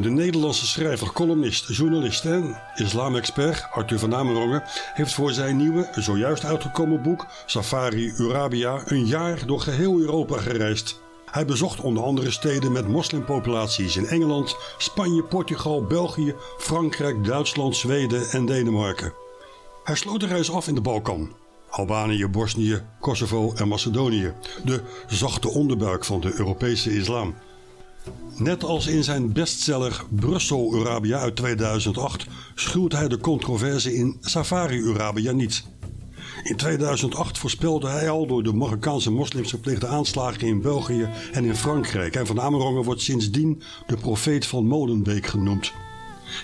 De 0.00 0.10
Nederlandse 0.10 0.66
schrijver, 0.66 1.12
columnist, 1.12 1.76
journalist 1.76 2.24
en 2.24 2.56
islamexpert 2.74 3.66
Arthur 3.72 3.98
van 3.98 4.14
Amerongen 4.14 4.62
heeft 4.94 5.14
voor 5.14 5.32
zijn 5.32 5.56
nieuwe, 5.56 5.88
zojuist 5.94 6.44
uitgekomen 6.44 7.02
boek 7.02 7.26
Safari 7.46 8.12
Urabia 8.18 8.82
een 8.84 9.06
jaar 9.06 9.46
door 9.46 9.60
geheel 9.60 9.98
Europa 9.98 10.36
gereisd. 10.36 11.00
Hij 11.30 11.44
bezocht 11.44 11.80
onder 11.80 12.02
andere 12.02 12.30
steden 12.30 12.72
met 12.72 12.88
moslimpopulaties 12.88 13.96
in 13.96 14.06
Engeland, 14.06 14.56
Spanje, 14.78 15.22
Portugal, 15.22 15.84
België, 15.84 16.34
Frankrijk, 16.58 17.24
Duitsland, 17.24 17.76
Zweden 17.76 18.30
en 18.30 18.46
Denemarken. 18.46 19.12
Hij 19.84 19.94
sloot 19.94 20.20
de 20.20 20.26
reis 20.26 20.50
af 20.50 20.68
in 20.68 20.74
de 20.74 20.80
Balkan. 20.80 21.32
Albanië, 21.70 22.26
Bosnië, 22.26 22.82
Kosovo 23.00 23.52
en 23.54 23.68
Macedonië. 23.68 24.32
De 24.64 24.80
zachte 25.06 25.48
onderbuik 25.48 26.04
van 26.04 26.20
de 26.20 26.32
Europese 26.38 26.96
islam. 26.96 27.34
Net 28.36 28.64
als 28.64 28.86
in 28.86 29.04
zijn 29.04 29.32
bestseller 29.32 30.04
Brussel 30.08 30.74
Urabia 30.74 31.18
uit 31.18 31.36
2008 31.36 32.26
schuwt 32.54 32.92
hij 32.92 33.08
de 33.08 33.18
controverse 33.18 33.94
in 33.94 34.16
Safari 34.20 34.76
Urabia 34.76 35.32
niet. 35.32 35.64
In 36.42 36.56
2008 36.56 37.38
voorspelde 37.38 37.88
hij 37.88 38.10
al 38.10 38.26
door 38.26 38.42
de 38.42 38.52
Marokkaanse 38.52 39.10
moslims 39.10 39.50
gepleegde 39.50 39.86
aanslagen 39.86 40.40
in 40.40 40.60
België 40.60 41.08
en 41.32 41.44
in 41.44 41.56
Frankrijk. 41.56 42.14
En 42.14 42.26
Van 42.26 42.40
Amerongen 42.40 42.84
wordt 42.84 43.00
sindsdien 43.00 43.62
de 43.86 43.96
profeet 43.96 44.46
van 44.46 44.66
Molenbeek 44.66 45.26
genoemd. 45.26 45.72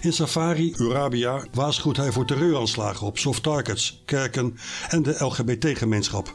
In 0.00 0.12
Safari 0.12 0.74
Urabia 0.78 1.44
waarschuwt 1.52 1.96
hij 1.96 2.12
voor 2.12 2.26
terreuraanslagen 2.26 3.06
op 3.06 3.18
soft 3.18 3.42
targets, 3.42 4.02
kerken 4.04 4.56
en 4.88 5.02
de 5.02 5.16
LGBT-gemeenschap. 5.18 6.34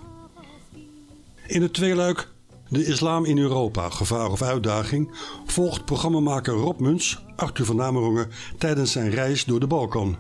In 1.48 1.62
het 1.62 1.74
tweeluik 1.74 2.30
De 2.70 2.86
islam 2.86 3.26
in 3.26 3.38
Europa, 3.38 3.90
gevaar 3.90 4.32
of 4.32 4.42
uitdaging 4.42 5.12
volgt 5.46 5.86
programmamaker 5.86 6.54
Rob 6.54 6.80
Muns 6.80 7.24
Arthur 7.36 7.66
van 7.66 7.82
Amerongen 7.82 8.28
tijdens 8.58 8.92
zijn 8.92 9.10
reis 9.10 9.46
door 9.46 9.60
de 9.60 9.68
Balkan. 9.68 10.18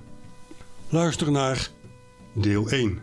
Luister 0.89 1.31
naar 1.31 1.69
deel 2.33 2.69
1. 2.69 2.99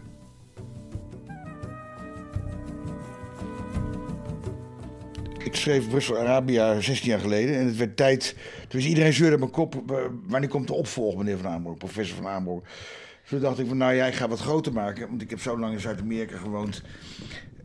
Ik 5.38 5.54
schreef 5.56 5.88
Brussel 5.88 6.18
Arabia 6.18 6.80
16 6.80 7.10
jaar 7.10 7.20
geleden 7.20 7.56
en 7.58 7.66
het 7.66 7.76
werd 7.76 7.96
tijd. 7.96 8.36
Dus 8.68 8.84
iedereen 8.86 9.12
zeurde 9.12 9.38
mijn 9.38 9.50
kop. 9.50 9.74
eh, 9.90 9.96
Wanneer 10.26 10.48
komt 10.48 10.66
de 10.66 10.74
opvolger, 10.74 11.18
meneer 11.18 11.36
Van 11.38 11.50
Amerongen, 11.50 11.78
professor 11.78 12.16
Van 12.16 12.26
Amerongen? 12.26 12.64
Toen 13.28 13.40
dacht 13.40 13.58
ik 13.58 13.66
van, 13.66 13.76
nou 13.76 13.92
ja, 13.94 14.06
ik 14.06 14.14
ga 14.14 14.28
wat 14.28 14.40
groter 14.40 14.72
maken. 14.72 15.08
Want 15.08 15.22
ik 15.22 15.30
heb 15.30 15.40
zo 15.40 15.58
lang 15.58 15.72
in 15.72 15.80
Zuid-Amerika 15.80 16.36
gewoond. 16.36 16.82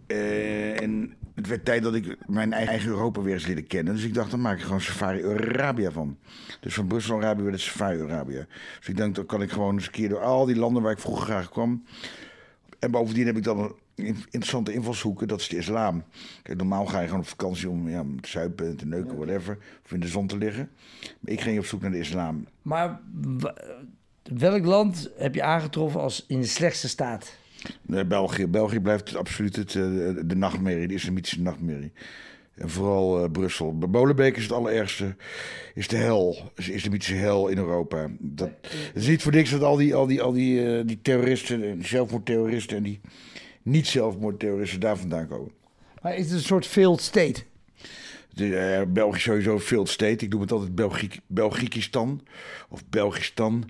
Eh, 0.10 0.82
en 0.82 1.14
het 1.36 1.48
werd 1.48 1.66
tijd 1.66 1.84
dat 1.84 1.96
ik 1.96 2.18
mijn 2.28 2.54
eigen 2.54 2.90
Europa 2.90 3.22
weer 3.22 3.34
eens 3.34 3.46
leerde 3.46 3.62
kennen. 3.62 3.94
Dus 3.96 4.04
ik 4.04 4.14
dacht, 4.14 4.32
dan 4.32 4.42
maak 4.42 4.58
ik 4.58 4.64
gewoon 4.64 4.82
Safari 4.82 5.26
Arabia 5.26 5.92
van. 5.92 6.18
Dus 6.60 6.74
van 6.74 6.88
Brussel 6.88 7.18
Arabia 7.18 7.44
werd 7.44 7.56
het 7.56 7.64
Safari 7.66 8.02
Arabia. 8.02 8.46
Dus 8.78 8.88
ik 8.88 8.98
denk, 8.98 9.16
dan 9.16 9.26
kan 9.26 9.42
ik 9.42 9.52
gewoon 9.52 9.74
eens 9.74 9.86
een 9.86 9.92
keer 9.92 10.10
door 10.10 10.24
al 10.24 10.46
die 10.46 10.56
landen 10.56 10.84
waar 10.84 10.92
ik 10.92 11.00
vroeger 11.00 11.26
graag 11.26 11.50
kwam. 11.50 11.84
En 12.80 12.92
bovendien 12.92 13.26
heb 13.26 13.38
ik 13.38 13.44
dan 13.44 13.60
een 13.60 13.76
in- 14.06 14.16
interessante 14.24 14.74
invalshoeken, 14.74 15.28
dat 15.28 15.40
is 15.40 15.48
de 15.48 15.58
islam. 15.58 16.04
Kijk, 16.44 16.58
normaal 16.58 16.86
ga 16.86 17.00
je 17.00 17.06
gewoon 17.06 17.22
op 17.22 17.28
vakantie 17.28 17.70
om, 17.70 17.90
ja, 17.90 18.04
te 18.22 18.30
zuipen 18.30 18.66
en 18.68 18.76
te 18.78 18.86
neuken, 18.86 19.16
whatever. 19.18 19.58
Of 19.86 19.92
in 19.92 20.00
de 20.00 20.08
zon 20.08 20.28
te 20.28 20.38
liggen. 20.38 20.70
Maar 21.20 21.34
ik 21.34 21.42
ging 21.42 21.60
op 21.60 21.66
zoek 21.66 21.82
naar 21.82 21.92
de 21.92 22.00
islam. 22.00 22.48
Maar 22.62 23.00
welk 24.24 24.66
land 24.66 25.10
heb 25.18 25.36
je 25.36 25.44
aangetroffen 25.44 26.02
als 26.02 26.26
in 26.28 26.40
de 26.42 26.48
slechtste 26.48 26.88
staat? 26.88 27.38
Nee, 27.82 28.06
België. 28.06 28.48
België 28.48 28.80
blijft 28.80 29.16
absoluut 29.16 29.56
het, 29.56 29.76
eh, 29.76 29.84
de 30.26 30.36
nachtmerrie, 30.36 30.88
de 30.88 30.94
islamitische 30.94 31.42
nachtmerrie. 31.42 31.92
En 32.56 32.70
vooral 32.70 33.24
eh, 33.24 33.32
Brussel. 33.32 33.78
Bij 33.78 33.90
Molenbeek 33.90 34.38
is 34.38 34.44
het 34.44 34.52
allerergste. 34.52 35.16
Is 35.74 35.88
de 35.88 35.98
hel. 35.98 36.52
Is 36.56 36.66
de 36.66 36.74
islamitische 36.74 37.16
hel 37.16 37.48
in 37.48 37.58
Europa. 37.58 38.08
Dat, 38.19 38.50
het 38.62 38.92
is 38.94 39.08
niet 39.08 39.22
voor 39.22 39.31
niks 39.31 39.50
dat 39.50 39.62
al 39.62 39.75
die, 39.75 39.96
al 39.96 40.08
die, 40.08 40.22
al 40.22 40.31
die, 40.31 40.78
eh, 40.78 40.86
die 40.86 41.00
terroristen, 41.02 41.64
en 41.64 41.86
zelfmoordterroristen 41.86 42.78
en 42.78 42.84
die 42.84 43.00
niet-zelfmoordterroristen 43.62 44.80
daar 44.80 44.98
vandaan 44.98 45.28
komen. 45.28 45.52
Maar 46.02 46.16
is 46.16 46.25
het 46.25 46.34
een 46.34 46.46
soort 46.46 46.66
failed 46.66 47.02
state? 47.02 47.44
De, 48.34 48.86
België 48.88 49.18
is 49.18 49.24
sowieso 49.24 49.53
een 49.53 49.59
failed 49.59 49.90
state. 49.90 50.25
Ik 50.25 50.31
noem 50.31 50.42
het 50.42 50.52
altijd 50.52 50.75
Belgiek, 50.75 51.19
Belgikistan 51.28 52.24
of 52.69 52.84
Belgistan. 52.90 53.69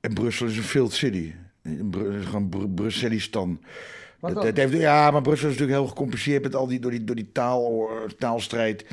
En 0.00 0.14
Brussel 0.14 0.46
is 0.46 0.56
een 0.56 0.62
failed 0.62 0.92
city. 0.92 1.32
Bru- 1.62 2.18
is 2.18 2.24
gewoon 2.24 2.48
Bru- 2.48 2.68
Brusselistan. 2.68 3.60
Wat 4.20 4.34
Dat, 4.34 4.56
heeft, 4.56 4.72
ja, 4.72 5.10
maar 5.10 5.22
Brussel 5.22 5.48
is 5.48 5.54
natuurlijk 5.54 5.80
heel 5.80 5.88
gecompliceerd 5.88 6.42
met 6.42 6.54
al 6.54 6.66
die, 6.66 6.80
door 6.80 6.90
die, 6.90 7.04
door 7.04 7.16
die 7.16 7.32
taal, 7.32 7.88
taalstrijd. 8.18 8.84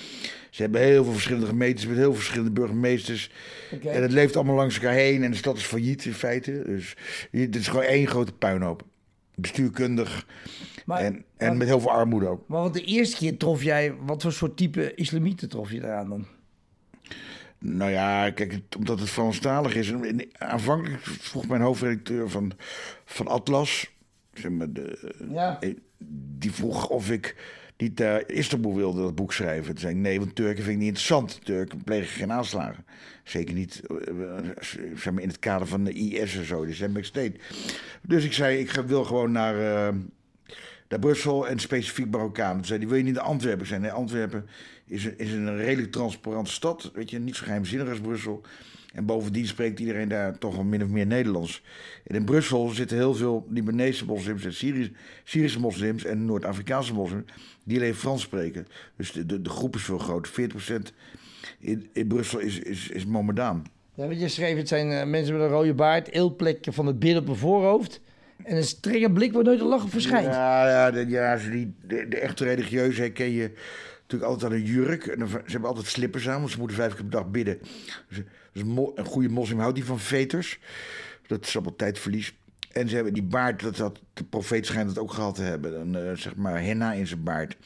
Ze 0.50 0.62
hebben 0.62 0.82
heel 0.82 1.04
veel 1.04 1.14
verschillende 1.14 1.48
gemeentes 1.48 1.86
met 1.88 1.96
heel 1.96 2.06
veel 2.06 2.14
verschillende 2.14 2.52
burgemeesters. 2.52 3.32
En 3.84 4.02
het 4.02 4.12
leeft 4.12 4.36
allemaal 4.36 4.56
langs 4.56 4.76
elkaar 4.76 4.94
heen 4.94 5.24
en 5.24 5.32
de 5.32 5.38
stad 5.38 5.58
is 5.58 5.64
failliet 5.64 6.06
in 6.06 6.14
feite. 6.14 6.64
Dus 6.66 6.96
het 7.32 7.56
is 7.56 7.68
gewoon 7.68 7.84
één 7.86 8.08
grote 8.08 8.32
puinhoop. 8.34 8.84
Bestuurkundig 9.36 10.26
Maar- 10.86 11.00
en, 11.00 11.14
en 11.38 11.48
maar- 11.48 11.58
met 11.58 11.68
heel 11.68 11.80
veel 11.80 11.92
armoede 11.92 12.28
ook. 12.28 12.44
Maar 12.48 12.62
want 12.62 12.74
de 12.74 12.84
eerste 12.84 13.18
keer 13.18 13.38
trof 13.38 13.64
jij, 13.64 13.94
wat 14.06 14.22
voor 14.22 14.32
soort 14.32 14.58
type 14.58 14.94
islamieten 14.96 15.50
trof 15.50 15.72
je 15.72 15.78
eraan 15.84 16.10
dan? 16.10 16.26
Nou 17.60 17.92
ja, 17.92 18.30
kijk, 18.32 18.60
omdat 18.78 19.00
het 19.00 19.10
Franstalig 19.10 19.76
is. 19.76 19.94
Aanvankelijk 20.38 21.02
vroeg 21.04 21.48
mijn 21.48 21.62
hoofdredacteur 21.62 22.30
van, 22.30 22.52
van 23.06 23.28
Atlas, 23.28 23.92
zeg 24.34 24.52
maar 24.52 24.72
de, 24.74 25.14
Ja. 25.32 25.60
eh, 25.60 25.74
die 26.40 26.52
vroeg 26.52 26.88
of 26.90 27.12
ik 27.12 27.36
niet 27.78 28.00
naar 28.00 28.30
Istanbul 28.30 28.76
wilde 28.76 29.02
dat 29.02 29.16
boek 29.16 29.34
schrijven. 29.34 29.66
Toen 29.72 29.78
zei 29.78 29.94
ik 29.94 30.00
nee, 30.00 30.20
want 30.20 30.36
Turken 30.36 30.56
vind 30.64 30.68
ik 30.68 30.78
niet 30.78 30.88
interessant. 30.88 31.40
Turken 31.46 31.84
plegen 31.84 32.08
geen 32.08 32.32
aanslagen. 32.32 32.86
Zeker 33.24 33.54
niet 33.56 33.82
eh, 33.88 34.38
eh, 34.38 34.46
zeg 34.96 35.12
maar 35.14 35.22
in 35.24 35.28
het 35.28 35.40
kader 35.40 35.68
van 35.68 35.84
de 35.84 35.92
IS 35.94 36.38
en 36.38 36.46
zo, 36.46 36.66
de 36.66 36.72
Islamic 36.72 37.06
State. 37.06 37.34
Dus 38.02 38.24
ik 38.24 38.34
zei, 38.34 38.58
ik 38.58 38.72
wil 38.72 39.04
gewoon 39.04 39.32
naar, 39.32 39.94
naar 40.90 41.00
Brussel 41.00 41.48
en 41.48 41.60
specifiek 41.60 42.10
Marokkaan. 42.10 42.66
Zei 42.66 42.80
hij, 42.80 42.88
wil 42.88 42.98
je 42.98 43.04
niet 43.04 43.14
naar 43.14 43.24
Antwerpen? 43.24 43.82
Nee, 43.82 43.92
Antwerpen 43.92 44.46
is 44.86 45.06
een, 45.06 45.18
is 45.18 45.32
een 45.32 45.58
redelijk 45.58 45.92
transparante 45.92 46.52
stad. 46.52 46.92
Weet 46.94 47.10
je, 47.10 47.20
niet 47.20 47.36
zo 47.36 47.44
geheimzinnig 47.44 47.90
als 47.90 48.00
Brussel. 48.00 48.42
En 48.94 49.06
bovendien 49.06 49.48
spreekt 49.48 49.80
iedereen 49.80 50.08
daar 50.08 50.38
toch 50.38 50.56
wel 50.56 50.64
min 50.64 50.84
of 50.84 50.90
meer 50.90 51.06
Nederlands. 51.06 51.64
En 52.04 52.16
in 52.16 52.26
Brussel 52.26 52.68
zitten 52.70 52.98
heel 52.98 53.16
veel 53.16 53.48
Libanese 53.50 54.06
moslims 54.06 54.46
en 54.46 54.54
Syrië- 54.54 54.96
Syrische 55.24 55.60
moslims 55.60 56.06
en 56.06 56.26
Noord-Afrikaanse 56.26 56.94
moslims 56.94 57.32
die 57.64 57.78
alleen 57.78 57.96
Frans 57.96 58.22
spreken. 58.22 58.68
Dus 58.96 59.12
de, 59.12 59.26
de, 59.26 59.42
de 59.42 59.50
groep 59.50 59.76
is 59.76 59.84
veel 59.84 59.98
groter. 59.98 60.32
40% 60.32 60.94
in, 61.60 61.90
in 61.94 62.08
Brussel 62.08 62.40
is, 62.40 62.60
is, 62.60 62.90
is. 62.90 63.06
Ja, 63.94 64.12
je 64.12 64.28
schreef, 64.28 64.58
het 64.58 64.68
zijn 64.68 64.92
eh, 64.92 65.06
mensen 65.06 65.34
met 65.34 65.44
een 65.44 65.50
rode 65.50 65.74
baard, 65.74 66.10
eelplekje 66.10 66.72
van 66.72 66.86
het 66.86 67.00
binnen 67.00 67.22
op 67.22 67.30
een 67.30 67.36
voorhoofd. 67.36 68.02
En 68.44 68.56
een 68.58 68.64
strenge 68.64 69.12
blik 69.12 69.34
waar 69.34 69.44
nooit 69.44 69.60
een 69.60 69.66
lach 69.68 69.84
op 69.84 69.90
verschijnt. 69.92 70.26
Ja, 70.28 70.68
ja, 70.70 70.92
de, 70.92 71.08
ja 71.08 71.38
ze 71.38 71.50
die, 71.50 71.74
de, 71.82 72.08
de 72.08 72.20
echte 72.20 72.44
religieuzen 72.44 73.04
herken 73.04 73.30
je 73.32 73.52
natuurlijk 74.02 74.32
altijd 74.32 74.52
aan 74.52 74.58
een 74.58 74.66
jurk. 74.66 75.06
En 75.08 75.20
dan- 75.20 75.28
ze 75.30 75.40
hebben 75.46 75.70
altijd 75.70 75.88
slippers 75.88 76.30
aan, 76.30 76.40
want 76.40 76.52
ze 76.52 76.58
moeten 76.60 76.78
vijf 76.78 76.94
keer 76.94 77.02
per 77.06 77.12
dag 77.12 77.32
bidden. 77.32 77.58
Dus, 78.10 78.22
dus 78.52 78.62
een, 78.62 78.68
mo- 78.68 78.92
een 78.96 79.06
goede 79.06 79.30
moslim 79.30 79.60
houdt 79.60 79.76
niet 79.78 79.86
van 79.86 80.00
veters. 80.00 80.60
Dat 81.28 81.46
is 81.46 81.56
allemaal 81.56 81.76
tijdverlies. 81.76 82.38
En 82.72 82.90
ze 82.90 82.96
hebben 82.96 83.14
die 83.14 83.24
baard, 83.24 83.62
dat, 83.62 83.76
dat, 83.76 84.00
de 84.14 84.24
profeet 84.24 84.66
schijnt 84.66 84.90
het 84.90 85.00
ook 85.00 85.12
gehad 85.14 85.36
te 85.36 85.42
hebben. 85.42 85.72
Dan, 85.72 85.96
eh, 86.04 86.12
zeg 86.16 86.36
maar 86.36 86.62
henna 86.64 86.94
in 86.94 87.08
zijn 87.08 87.24
baard. 87.24 87.58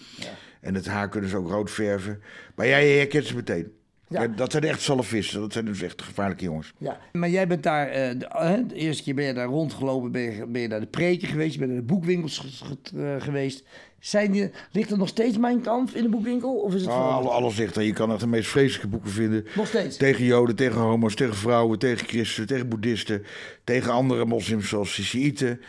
En 0.62 0.76
het 0.76 0.88
haar 0.88 1.10
kunnen 1.10 1.30
ze 1.30 1.38
ook 1.38 1.50
rood 1.50 1.72
verven. 1.72 2.22
Maar 2.56 2.68
jij 2.68 2.90
herkent 2.98 3.26
ze 3.26 3.36
meteen. 3.36 3.72
Ja. 4.10 4.22
Ja, 4.22 4.28
dat 4.28 4.52
zijn 4.52 4.64
echt 4.64 4.82
salafisten. 4.82 5.40
Dat 5.40 5.54
zijn 5.54 5.66
dus 5.66 5.82
echt 5.82 6.02
gevaarlijke 6.02 6.44
jongens. 6.44 6.74
Ja, 6.78 6.98
maar 7.12 7.30
jij 7.30 7.48
bent 7.48 7.64
daar, 7.64 7.88
eh, 7.88 8.20
de, 8.20 8.26
eh, 8.28 8.54
de 8.68 8.76
eerste 8.76 9.04
keer 9.04 9.16
ben 9.16 9.26
je 9.26 9.34
daar 9.34 9.48
rondgelopen, 9.48 10.12
ben 10.12 10.22
je, 10.22 10.46
ben 10.48 10.62
je 10.62 10.68
naar 10.68 10.80
de 10.80 10.86
preken 10.86 11.28
geweest, 11.28 11.54
je 11.54 11.60
bent 11.60 11.72
naar 11.72 11.80
de 11.80 11.86
boekwinkels 11.86 12.38
ge- 12.38 12.66
ge- 12.66 13.14
eh, 13.16 13.22
geweest. 13.24 13.64
Zijn 14.00 14.32
die, 14.32 14.52
ligt 14.72 14.92
er 14.92 14.98
nog 14.98 15.08
steeds 15.08 15.38
mijn 15.38 15.62
kamp 15.62 15.90
in 15.90 16.04
de 16.04 16.10
boekwinkel? 16.10 16.54
Of 16.56 16.74
is 16.74 16.82
het 16.82 16.90
Ah, 16.90 17.26
alles 17.26 17.58
ligt 17.58 17.76
er. 17.76 17.84
Je 17.84 17.94
kan 17.94 18.12
echt 18.12 18.20
de 18.20 18.28
meest 18.28 18.50
vreselijke 18.50 18.88
boeken 18.88 19.12
vinden. 19.12 19.46
Nog 19.56 19.68
steeds? 19.68 19.98
Tegen 19.98 20.26
joden, 20.26 20.56
tegen 20.56 20.80
homo's, 20.82 21.16
tegen 21.16 21.36
vrouwen, 21.36 21.80
tegen 21.80 22.08
christenen, 22.08 22.48
tegen 22.48 22.70
boeddhisten. 22.70 23.24
Tegen 23.64 23.92
andere 23.92 24.26
moslims 24.26 24.70
zoals 24.70 24.94
Sisiïten. 24.94 25.62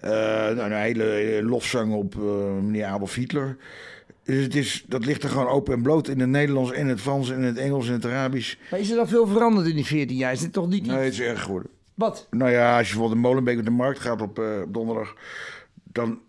Eh, 0.00 0.10
nou, 0.10 0.60
een 0.60 0.72
hele, 0.72 1.02
hele 1.04 1.42
lofzang 1.48 1.94
op 1.94 2.14
eh, 2.14 2.52
meneer 2.62 2.84
Adolf 2.84 3.14
Hitler. 3.14 3.56
Dus 4.24 4.42
het 4.42 4.54
is, 4.54 4.84
dat 4.88 5.04
ligt 5.04 5.22
er 5.22 5.28
gewoon 5.28 5.48
open 5.48 5.74
en 5.74 5.82
bloot 5.82 6.08
in 6.08 6.20
het 6.20 6.28
Nederlands 6.28 6.72
en 6.72 6.86
het 6.86 7.00
Frans 7.00 7.30
en 7.30 7.42
het 7.42 7.56
Engels 7.56 7.86
en 7.86 7.92
het 7.92 8.04
Arabisch. 8.04 8.56
Maar 8.70 8.80
is 8.80 8.90
er 8.90 8.96
dan 8.96 9.08
veel 9.08 9.26
veranderd 9.26 9.66
in 9.66 9.74
die 9.74 9.86
14 9.86 10.16
jaar? 10.16 10.32
Is 10.32 10.40
dit 10.40 10.52
toch 10.52 10.68
niet... 10.68 10.86
Nee, 10.86 10.96
het 10.96 11.12
is 11.12 11.20
erg 11.20 11.42
geworden. 11.42 11.70
Wat? 11.94 12.26
Nou 12.30 12.50
ja, 12.50 12.78
als 12.78 12.86
je 12.86 12.92
bijvoorbeeld 12.92 13.24
in 13.24 13.28
Molenbeek 13.28 13.58
op 13.58 13.64
de 13.64 13.70
markt 13.70 13.98
gaat 13.98 14.20
op 14.20 14.38
eh, 14.38 14.60
op 14.64 14.74
donderdag, 14.74 15.14
dan 15.82 16.20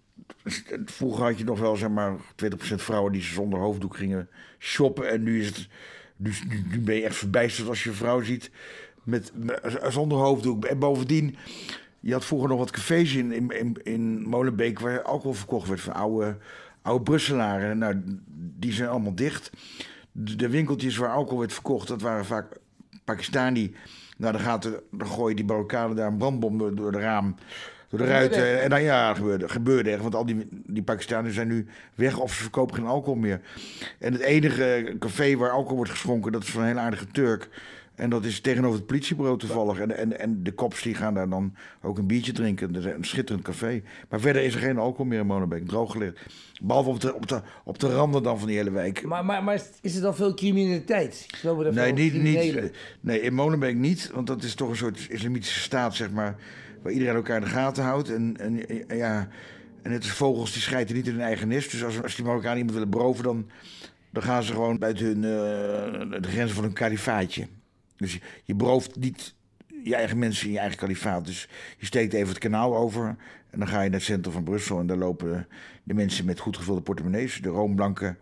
vroeger 0.86 1.24
had 1.24 1.38
je 1.38 1.44
nog 1.44 1.60
wel 1.60 1.76
zeg 1.76 1.90
maar 1.90 2.16
20% 2.16 2.18
vrouwen 2.76 3.12
die 3.12 3.22
zonder 3.22 3.60
hoofddoek 3.60 3.96
gingen 3.96 4.30
shoppen 4.60 5.10
en 5.10 5.24
nu 5.24 5.40
is 5.40 5.48
het 5.48 5.68
nu, 6.16 6.34
nu, 6.72 6.80
ben 6.80 6.96
je 6.96 7.04
echt 7.04 7.16
verbijsterd 7.16 7.68
als 7.68 7.84
je 7.84 7.90
een 7.90 7.96
vrouw 7.96 8.22
ziet 8.22 8.52
met, 9.04 9.32
met 9.36 9.80
zonder 9.90 10.18
hoofddoek 10.18 10.66
en 10.66 10.80
bovendien 10.80 11.36
je 12.00 12.14
had 12.14 12.26
vroeger 12.26 12.50
nog 12.50 12.58
wat 12.58 12.72
cafés 12.72 13.16
in, 13.16 13.32
in, 13.32 13.50
in, 13.50 13.78
in 13.84 14.30
Molenbeek 14.30 14.80
waar 14.80 15.02
alcohol 15.02 15.34
verkocht 15.34 15.68
werd 15.68 15.82
van 15.82 15.94
oude, 15.94 16.38
oude 16.84 17.04
Brusselaren. 17.04 17.78
Nou, 17.78 18.02
die 18.60 18.74
zijn 18.74 18.90
allemaal 18.90 19.16
dicht. 19.16 19.52
De, 20.12 20.36
de 20.36 20.50
winkeltjes 20.50 20.98
waar 20.98 21.12
alcohol 21.12 21.40
werd 21.40 21.54
verkocht, 21.54 21.88
dat 21.88 22.02
waren 22.02 22.26
vaak 22.26 22.58
Pakistani. 23.04 23.76
Nou, 24.18 24.34
dan, 24.34 24.42
gaat 24.42 24.66
er, 24.66 24.84
dan 24.92 25.08
gooien 25.08 25.36
die 25.36 25.46
Marokkanen 25.46 25.96
daar 25.96 26.08
een 26.08 26.18
brandbom 26.18 26.58
door, 26.58 26.76
door 26.76 26.92
de 26.92 27.00
raam. 27.00 27.36
Door 27.90 28.00
de 28.00 28.08
ruiten. 28.08 28.62
En 28.62 28.70
dan 28.70 28.82
ja, 28.82 29.14
gebeurde, 29.14 29.50
gebeurde 29.50 29.92
echt. 29.92 30.02
Want 30.02 30.16
al 30.16 30.26
die, 30.26 30.48
die 30.52 30.84
Pakistanen 30.84 31.34
zijn 31.34 31.48
nu 31.48 31.68
weg 31.96 32.18
of 32.18 32.34
ze 32.34 32.42
verkopen 32.42 32.76
geen 32.76 32.86
alcohol 32.86 33.20
meer. 33.20 33.42
En 34.00 34.14
het 34.14 34.22
enige 34.22 34.96
café 35.00 35.36
waar 35.36 35.50
alcohol 35.50 35.76
wordt 35.76 35.92
geschonken, 35.92 36.32
dat 36.32 36.44
is 36.44 36.50
van 36.50 36.62
een 36.62 36.68
heel 36.68 36.78
aardige 36.78 37.08
Turk. 37.08 37.50
En 37.96 38.10
dat 38.10 38.26
is 38.26 38.42
tegenover 38.42 38.78
het 38.78 38.88
politiebureau 38.88 39.38
toevallig. 39.38 39.80
En, 39.80 39.98
en, 39.98 40.20
en 40.20 40.44
de 40.44 40.52
kops 40.52 40.82
die 40.82 40.96
gaan 40.96 41.14
daar 41.14 41.30
dan 41.30 41.56
ook 41.82 41.98
een 41.98 42.08
biertje 42.08 42.32
drinken. 42.32 42.74
Dat 42.74 42.86
is 42.86 42.94
een 42.94 43.06
schitterend 43.06 43.46
café. 43.46 43.82
Maar 44.10 44.20
verder 44.20 44.44
is 44.44 44.54
er 44.54 44.60
geen 44.60 44.78
alcohol 44.78 45.06
meer 45.06 45.20
in 45.20 45.26
Molenbeek. 45.26 45.68
Drooggelegd. 45.68 46.20
Behalve 46.62 46.90
op 46.90 47.00
de, 47.00 47.14
op, 47.14 47.28
de, 47.28 47.42
op 47.64 47.80
de 47.80 47.88
randen 47.88 48.24
dan 48.24 48.40
van 48.40 48.48
die 48.48 48.58
hele 48.58 48.72
wijk. 48.72 49.04
Maar, 49.04 49.26
maar, 49.26 49.44
maar 49.44 49.62
is 49.82 49.96
er 49.96 50.02
dan 50.02 50.16
veel 50.16 50.34
criminaliteit? 50.34 51.28
Nee, 51.72 51.94
niet, 51.94 52.14
niet, 52.14 52.72
nee, 53.00 53.22
in 53.22 53.34
Molenbeek 53.34 53.76
niet. 53.76 54.12
Want 54.14 54.28
dat 54.28 54.44
is 54.44 54.56
toch 54.56 54.70
een 54.70 54.76
soort 54.76 55.08
islamitische 55.10 55.60
staat, 55.60 55.96
zeg 55.96 56.12
maar. 56.12 56.36
Waar 56.82 56.92
iedereen 56.92 57.16
elkaar 57.16 57.38
in 57.38 57.44
de 57.44 57.50
gaten 57.50 57.84
houdt. 57.84 58.10
En, 58.10 58.38
en, 58.38 58.66
ja, 58.98 59.28
en 59.82 59.92
het 59.92 60.04
is 60.04 60.12
vogels 60.12 60.54
die 60.54 60.62
schijten 60.62 60.96
niet 60.96 61.08
in 61.08 61.14
hun 61.14 61.22
eigen 61.22 61.48
nest. 61.48 61.72
Dus 61.72 61.84
als, 61.84 62.04
als 62.04 62.16
die 62.16 62.26
Marokkanen 62.26 62.58
iemand 62.58 62.74
willen 62.74 62.90
beroven, 62.90 63.24
dan, 63.24 63.50
dan 64.10 64.24
gaan 64.24 64.44
ze 64.44 64.54
gewoon 64.54 64.78
buiten 64.78 65.06
hun, 65.06 65.24
eh, 65.24 66.22
de 66.22 66.30
grenzen 66.30 66.56
van 66.56 66.64
hun 66.64 66.74
kalifaatje. 66.74 67.48
Dus 68.04 68.14
je, 68.14 68.20
je 68.44 68.56
berooft 68.56 68.96
niet 68.96 69.36
je 69.84 69.96
eigen 69.96 70.20
mensen 70.20 70.48
in 70.48 70.54
je 70.54 70.60
eigen 70.60 70.78
kalifaat. 70.78 71.26
Dus 71.26 71.48
je 71.78 71.86
steekt 71.86 72.14
even 72.14 72.28
het 72.28 72.38
kanaal 72.38 72.76
over. 72.76 73.16
En 73.50 73.60
dan 73.60 73.68
ga 73.68 73.82
je 73.82 73.90
naar 73.90 74.00
het 74.00 74.08
centrum 74.08 74.34
van 74.34 74.44
Brussel. 74.44 74.80
En 74.80 74.88
daar 74.88 74.98
lopen 74.98 75.48
de 75.84 75.94
mensen 75.94 76.26
met 76.26 76.40
goed 76.40 76.58
gevulde 76.58 76.82
portemonnees. 76.82 77.42
De 77.42 77.50
roomblanke 77.50 78.16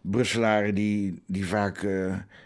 Brusselaren 0.00 0.74
die, 0.74 1.22
die 1.26 1.46
vaak 1.46 1.76
eh, 1.76 1.82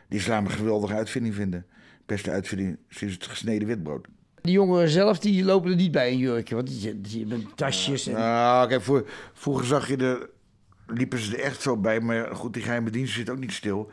de 0.09 0.17
islam 0.17 0.45
een 0.45 0.51
geweldige 0.51 0.95
uitvinding 0.95 1.35
vinden. 1.35 1.67
Beste 2.07 2.31
uitvinding 2.31 2.77
sinds 2.89 3.15
het 3.15 3.27
gesneden 3.27 3.69
witbrood. 3.69 4.07
Die 4.43 4.53
jongeren 4.53 4.89
zelf, 4.89 5.19
die 5.19 5.45
lopen 5.45 5.71
er 5.71 5.77
niet 5.77 5.93
bij 5.93 6.11
een 6.11 6.19
jurkje. 6.19 6.55
Want 6.55 6.67
die, 6.67 6.81
die, 6.81 7.01
die 7.01 7.19
hebben 7.19 7.55
tasjes 7.55 8.07
en... 8.07 8.13
Nou, 8.13 8.69
kijk, 8.69 8.83
voor, 8.83 9.09
vroeger 9.33 9.67
zag 9.67 9.89
je 9.89 9.97
er, 9.97 10.29
liepen 10.87 11.19
ze 11.19 11.37
er 11.37 11.43
echt 11.43 11.63
zo 11.63 11.77
bij. 11.77 12.01
Maar 12.01 12.37
goed, 12.37 12.53
die 12.55 12.63
geheime 12.63 12.91
dienst 12.91 13.15
zit 13.15 13.31
ook 13.31 13.39
niet 13.39 13.53
stil. 13.53 13.91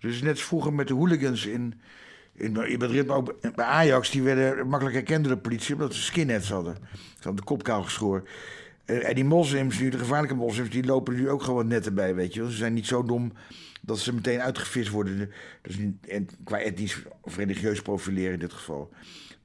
Dus 0.00 0.22
net 0.22 0.30
als 0.30 0.44
vroeger 0.44 0.72
met 0.72 0.88
de 0.88 0.94
hooligans 0.94 1.46
in, 1.46 1.74
in, 2.36 2.52
Madrid, 2.78 3.06
maar 3.06 3.16
ook 3.16 3.40
bij 3.54 3.64
Ajax. 3.64 4.10
Die 4.10 4.22
werden 4.22 4.66
makkelijk 4.68 4.96
herkend 4.96 5.24
door 5.24 5.34
de 5.34 5.40
politie, 5.40 5.74
omdat 5.74 5.94
ze 5.94 6.02
skinheads 6.02 6.48
hadden. 6.50 6.74
Ze 6.92 6.98
hadden 7.14 7.36
de 7.36 7.42
kop 7.42 7.62
kaal 7.62 7.82
geschoren. 7.82 8.24
En, 8.84 9.02
en 9.04 9.14
die 9.14 9.24
moslims, 9.24 9.78
nu 9.78 9.88
de 9.88 9.98
gevaarlijke 9.98 10.34
moslims, 10.36 10.70
die 10.70 10.84
lopen 10.84 11.14
nu 11.14 11.30
ook 11.30 11.40
gewoon 11.40 11.56
wat 11.56 11.66
netten 11.66 11.94
bij, 11.94 12.14
weet 12.14 12.34
je 12.34 12.40
wel. 12.40 12.50
Ze 12.50 12.56
zijn 12.56 12.74
niet 12.74 12.86
zo 12.86 13.02
dom 13.02 13.32
dat 13.82 13.98
ze 13.98 14.14
meteen 14.14 14.40
uitgevist 14.40 14.88
worden. 14.90 15.18
Dat 15.18 15.70
is 15.72 15.76
niet, 15.78 16.06
en 16.08 16.28
qua 16.44 16.58
etnisch 16.58 17.02
of 17.20 17.36
religieus 17.36 17.82
profileren 17.82 18.32
in 18.32 18.38
dit 18.38 18.52
geval. 18.52 18.92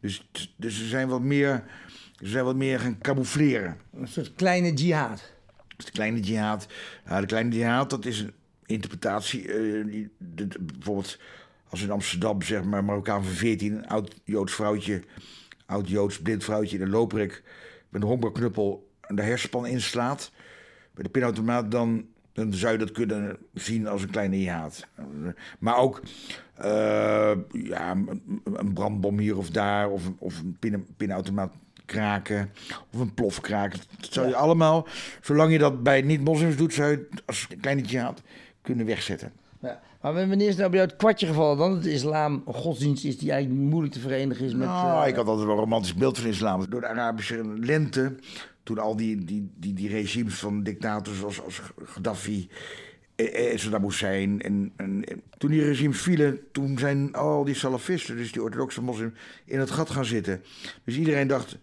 Dus, 0.01 0.29
dus 0.55 0.77
ze 0.77 0.87
zijn 0.87 1.07
wat 1.07 1.21
meer... 1.21 1.63
Ze 2.15 2.27
zijn 2.27 2.45
wat 2.45 2.55
meer 2.55 2.79
gaan 2.79 2.97
camoufleren. 3.01 3.77
Een 3.93 4.07
soort 4.07 4.31
kleine 4.35 4.73
jihad. 4.73 5.31
Dus 5.75 5.85
de 5.85 5.91
kleine 5.91 6.19
jihad. 6.19 6.67
Nou, 7.05 7.21
de 7.21 7.27
kleine 7.27 7.55
jihad, 7.55 7.89
dat 7.89 8.05
is 8.05 8.19
een 8.19 8.33
interpretatie. 8.65 9.51
eh, 9.53 9.85
die- 9.85 10.09
de- 10.17 10.47
bijvoorbeeld 10.61 11.19
als 11.71 11.81
in 11.81 11.91
Amsterdam, 11.91 12.41
zeg 12.41 12.63
maar, 12.63 12.83
Marokkaan 12.83 13.23
van 13.23 13.33
14, 13.33 13.73
een 13.77 13.87
oud 13.87 14.15
Joods 14.23 14.53
vrouwtje, 14.53 15.01
oud 15.65 15.89
Joods 15.89 16.21
blind 16.21 16.43
vrouwtje 16.43 16.75
in 16.77 16.81
een 16.83 16.89
looprek 16.89 17.43
met 17.89 18.01
een 18.01 18.07
honkbalknuppel 18.07 18.89
en 19.01 19.15
de 19.15 19.21
hersenspan 19.21 19.65
inslaat. 19.67 20.31
Bij 20.93 21.03
de 21.03 21.09
pinautomaat 21.09 21.71
dan, 21.71 22.05
dan 22.33 22.53
zou 22.53 22.71
je 22.71 22.77
dat 22.77 22.91
kunnen 22.91 23.37
zien 23.53 23.87
als 23.87 24.01
een 24.03 24.09
kleine 24.09 24.39
jihad. 24.39 24.87
Maar 25.59 25.77
ook 25.77 26.01
eh, 26.55 27.31
ja, 27.51 27.91
een- 27.91 28.71
brandbom 28.73 29.19
hier 29.19 29.37
of 29.37 29.49
daar, 29.49 29.89
of, 29.89 30.05
een- 30.05 30.15
of 30.19 30.39
een 30.39 30.57
pin- 30.59 30.87
pinautomaat 30.97 31.53
kraken, 31.85 32.51
of 32.91 32.99
een 32.99 33.13
plof 33.13 33.41
kraken. 33.41 33.79
Dat 33.99 34.13
zou 34.13 34.27
je 34.27 34.35
allemaal, 34.35 34.87
zolang 35.21 35.51
je 35.51 35.57
dat 35.57 35.83
bij 35.83 36.01
niet-moslims 36.01 36.55
doet, 36.55 36.73
zou 36.73 36.91
je 36.91 37.07
het 37.09 37.21
als 37.25 37.47
een 37.49 37.59
kleine 37.59 37.81
jihad 37.81 38.21
kunnen 38.61 38.85
wegzetten. 38.85 39.31
Ja. 39.61 39.81
Maar 40.01 40.13
wanneer 40.13 40.47
is 40.47 40.55
nou 40.55 40.69
bij 40.69 40.79
jou 40.79 40.89
het 40.89 40.99
kwartje 40.99 41.27
gevallen 41.27 41.57
dan? 41.57 41.73
Dat 41.73 41.83
de 41.83 41.91
islam 41.91 42.43
een 42.45 42.53
godsdienst 42.53 43.05
is 43.05 43.17
die 43.17 43.31
eigenlijk 43.31 43.61
moeilijk 43.61 43.93
te 43.93 43.99
verenigen 43.99 44.45
is 44.45 44.53
met... 44.53 44.67
Nou, 44.67 45.03
eh, 45.03 45.09
ik 45.09 45.15
had 45.15 45.27
altijd 45.27 45.45
wel 45.45 45.55
een 45.55 45.61
romantisch 45.61 45.93
beeld 45.93 46.17
van 46.17 46.29
islam. 46.29 46.69
Door 46.69 46.81
de 46.81 46.87
Arabische 46.87 47.43
lente, 47.57 48.15
toen 48.63 48.77
al 48.77 48.95
die, 48.95 49.25
die, 49.25 49.51
die, 49.55 49.73
die 49.73 49.89
regimes 49.89 50.39
van 50.39 50.63
dictators 50.63 51.23
als, 51.23 51.41
als 51.41 51.61
Gaddafi 51.83 52.49
eh, 53.15 53.51
eh, 53.51 53.57
Saddam 53.57 53.83
Hussein. 53.83 54.41
En, 54.41 54.71
en, 54.75 55.03
en 55.05 55.21
toen 55.37 55.49
die 55.49 55.63
regimes 55.63 56.01
vielen, 56.01 56.39
toen 56.51 56.77
zijn 56.77 57.13
al 57.13 57.43
die 57.43 57.55
salafisten, 57.55 58.17
dus 58.17 58.31
die 58.31 58.43
orthodoxe 58.43 58.81
moslims, 58.81 59.13
in 59.45 59.59
het 59.59 59.71
gat 59.71 59.89
gaan 59.89 60.05
zitten. 60.05 60.43
Dus 60.83 60.97
iedereen 60.97 61.27
dacht, 61.27 61.57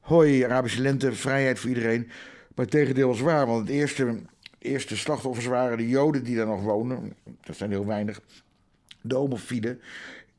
hoi, 0.00 0.44
Arabische 0.44 0.80
lente, 0.80 1.12
vrijheid 1.12 1.58
voor 1.58 1.68
iedereen. 1.68 2.06
Maar 2.54 2.64
het 2.64 2.70
tegendeel 2.70 3.08
was 3.08 3.20
waar, 3.20 3.46
want 3.46 3.60
het 3.60 3.76
eerste, 3.76 4.20
eerste 4.62 4.96
slachtoffers 4.96 5.46
waren 5.46 5.78
de 5.78 5.88
Joden 5.88 6.24
die 6.24 6.36
daar 6.36 6.46
nog 6.46 6.62
wonen. 6.62 7.14
Dat 7.40 7.56
zijn 7.56 7.70
heel 7.70 7.86
weinig. 7.86 8.20
De 9.00 9.14
homofielen 9.14 9.80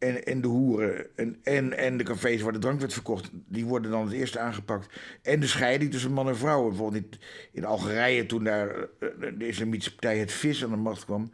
en, 0.03 0.25
en 0.25 0.41
de 0.41 0.47
hoeren 0.47 1.05
en, 1.15 1.37
en, 1.43 1.77
en 1.77 1.97
de 1.97 2.03
cafés 2.03 2.41
waar 2.41 2.53
de 2.53 2.59
drank 2.59 2.79
werd 2.79 2.93
verkocht, 2.93 3.29
die 3.47 3.65
worden 3.65 3.91
dan 3.91 4.03
het 4.03 4.13
eerste 4.13 4.39
aangepakt. 4.39 4.99
En 5.21 5.39
de 5.39 5.47
scheiding 5.47 5.91
tussen 5.91 6.11
man 6.11 6.27
en 6.27 6.37
vrouw. 6.37 6.67
Bijvoorbeeld 6.67 7.03
in, 7.03 7.19
in 7.51 7.65
Algerije, 7.65 8.25
toen 8.25 8.43
daar 8.43 8.69
eh, 8.69 9.09
de 9.37 9.47
islamitische 9.47 9.91
partij 9.91 10.17
het 10.17 10.31
vis 10.31 10.63
aan 10.63 10.69
de 10.69 10.75
macht 10.75 11.05
kwam. 11.05 11.31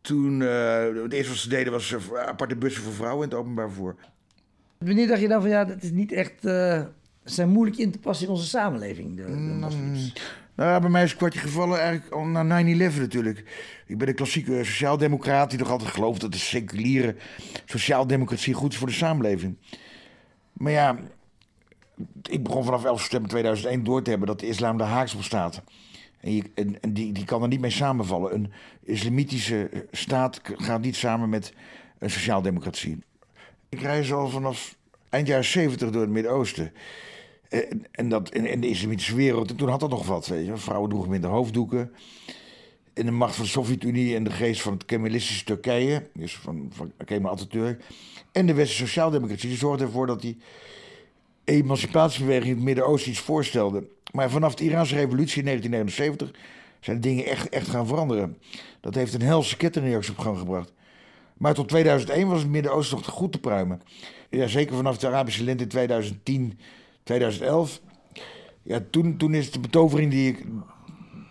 Toen, 0.00 0.42
eh, 0.42 0.84
het 1.02 1.12
eerste 1.12 1.28
wat 1.28 1.40
ze 1.40 1.48
deden 1.48 1.72
was 1.72 1.92
eh, 1.92 2.14
aparte 2.14 2.56
bussen 2.56 2.82
voor 2.82 2.92
vrouwen 2.92 3.24
in 3.24 3.30
het 3.30 3.38
openbaar 3.38 3.68
vervoer. 3.68 3.96
Wanneer 4.78 5.06
dacht 5.06 5.20
je 5.20 5.28
dan 5.28 5.40
van 5.40 5.50
ja, 5.50 5.64
dat 5.64 5.82
is 5.82 5.90
niet 5.90 6.12
echt... 6.12 6.40
ze 6.40 6.86
zijn 7.24 7.48
moeilijk 7.48 7.78
in 7.78 7.90
te 7.90 7.98
passen 7.98 8.26
in 8.26 8.32
onze 8.32 8.46
samenleving, 8.46 9.16
de, 9.16 9.22
de 9.22 9.28
Mm. 9.30 10.12
Nou, 10.54 10.80
bij 10.80 10.90
mij 10.90 11.02
is 11.02 11.08
het 11.08 11.18
kwartje 11.18 11.40
gevallen 11.40 11.80
eigenlijk 11.80 12.12
al 12.12 12.24
na 12.24 12.62
9-11 12.62 12.98
natuurlijk. 12.98 13.38
Ik 13.86 13.98
ben 13.98 14.08
een 14.08 14.14
klassieke 14.14 14.64
sociaaldemocraat 14.64 15.50
die 15.50 15.58
nog 15.58 15.70
altijd 15.70 15.90
gelooft 15.90 16.20
dat 16.20 16.32
de 16.32 16.38
seculiere 16.38 17.16
sociaaldemocratie 17.64 18.54
goed 18.54 18.72
is 18.72 18.78
voor 18.78 18.86
de 18.86 18.92
samenleving. 18.92 19.56
Maar 20.52 20.72
ja, 20.72 20.98
ik 22.28 22.42
begon 22.42 22.64
vanaf 22.64 22.84
11 22.84 23.00
september 23.00 23.30
2001 23.30 23.84
door 23.84 24.02
te 24.02 24.10
hebben 24.10 24.28
dat 24.28 24.40
de 24.40 24.46
islam 24.46 24.76
daar 24.76 24.88
haaks 24.88 25.14
op 25.14 25.22
staat. 25.22 25.62
En, 26.54 26.78
die, 26.88 27.12
die 27.12 27.24
kan 27.24 27.42
er 27.42 27.48
niet 27.48 27.60
mee 27.60 27.70
samenvallen. 27.70 28.34
Een 28.34 28.52
islamitische 28.82 29.86
staat 29.90 30.40
gaat 30.42 30.80
niet 30.80 30.96
samen 30.96 31.28
met 31.28 31.52
een 31.98 32.10
sociaaldemocratie. 32.10 32.98
Ik 33.68 33.80
reis 33.80 34.12
al 34.12 34.28
vanaf 34.28 34.76
eind 35.08 35.26
jaren 35.26 35.44
70 35.44 35.90
door 35.90 36.02
het 36.02 36.10
Midden-Oosten. 36.10 36.72
En, 37.50 37.86
en 37.90 38.08
dat 38.08 38.34
in, 38.34 38.46
in 38.46 38.60
de 38.60 38.68
islamitische 38.68 39.14
wereld, 39.14 39.50
en 39.50 39.56
toen 39.56 39.68
had 39.68 39.80
dat 39.80 39.90
nog 39.90 40.06
wat, 40.06 40.26
weet 40.26 40.46
je. 40.46 40.56
Vrouwen 40.56 40.90
droegen 40.90 41.10
minder 41.10 41.30
hoofddoeken. 41.30 41.92
In 42.94 43.06
de 43.06 43.12
macht 43.12 43.34
van 43.34 43.44
de 43.44 43.50
Sovjet-Unie 43.50 44.14
en 44.14 44.24
de 44.24 44.30
geest 44.30 44.62
van 44.62 44.72
het 44.72 44.84
Kemalistische 44.84 45.44
Turkije, 45.44 46.08
dus 46.14 46.36
van, 46.36 46.72
Kemal 47.04 47.32
Atatürk, 47.32 47.84
en 48.32 48.46
de 48.46 48.54
westerse 48.54 48.86
sociaaldemocratie, 48.86 49.48
die 49.48 49.58
zorgden 49.58 49.86
ervoor 49.86 50.06
dat 50.06 50.20
die 50.20 50.38
emancipatiebeweging 51.44 52.48
in 52.50 52.54
het 52.54 52.64
Midden-Oosten 52.64 53.10
iets 53.10 53.20
voorstelde. 53.20 53.88
Maar 54.12 54.30
vanaf 54.30 54.54
de 54.54 54.64
Iraanse 54.64 54.94
revolutie 54.94 55.38
in 55.38 55.44
1979 55.44 56.40
zijn 56.80 57.00
dingen 57.00 57.24
echt, 57.24 57.48
echt 57.48 57.68
gaan 57.68 57.86
veranderen. 57.86 58.38
Dat 58.80 58.94
heeft 58.94 59.14
een 59.14 59.22
helse 59.22 59.56
kettingreactie 59.56 60.12
op 60.12 60.18
gang 60.18 60.38
gebracht. 60.38 60.72
Maar 61.34 61.54
tot 61.54 61.68
2001 61.68 62.28
was 62.28 62.40
het 62.40 62.50
Midden-Oosten 62.50 62.96
nog 62.96 63.06
goed 63.06 63.32
te 63.32 63.40
pruimen. 63.40 63.82
Ja, 64.30 64.46
zeker 64.46 64.76
vanaf 64.76 64.98
de 64.98 65.06
Arabische 65.06 65.44
lente 65.44 65.62
in 65.62 65.68
2010, 65.68 66.58
2011. 67.10 67.80
Ja, 68.62 68.80
toen, 68.90 69.16
toen 69.16 69.34
is 69.34 69.50
de 69.50 69.60
betovering 69.60 70.10
die 70.10 70.28
ik, 70.28 70.44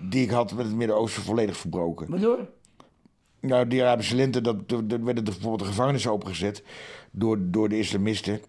die 0.09 0.23
ik 0.23 0.29
had 0.29 0.53
met 0.53 0.65
het 0.65 0.75
Midden-Oosten 0.75 1.23
volledig 1.23 1.57
verbroken. 1.57 2.09
Waardoor? 2.09 2.49
Nou, 3.39 3.67
die 3.67 3.83
Arabische 3.83 4.15
lente, 4.15 4.41
dat, 4.41 4.69
dat 4.69 4.83
werden 4.87 5.15
er 5.15 5.23
bijvoorbeeld 5.23 5.59
de 5.59 5.65
gevangenissen 5.65 6.11
opengezet 6.11 6.63
door, 7.11 7.37
door 7.41 7.69
de 7.69 7.77
islamisten. 7.77 8.41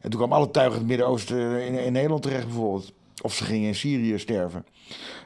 En 0.00 0.10
toen 0.10 0.20
kwam 0.20 0.32
alle 0.32 0.50
tuigen 0.50 0.74
in 0.74 0.80
het 0.80 0.88
Midden-Oosten 0.88 1.66
in, 1.66 1.74
in 1.74 1.92
Nederland 1.92 2.22
terecht 2.22 2.46
bijvoorbeeld. 2.46 2.92
Of 3.22 3.34
ze 3.34 3.44
gingen 3.44 3.68
in 3.68 3.74
Syrië 3.74 4.18
sterven. 4.18 4.66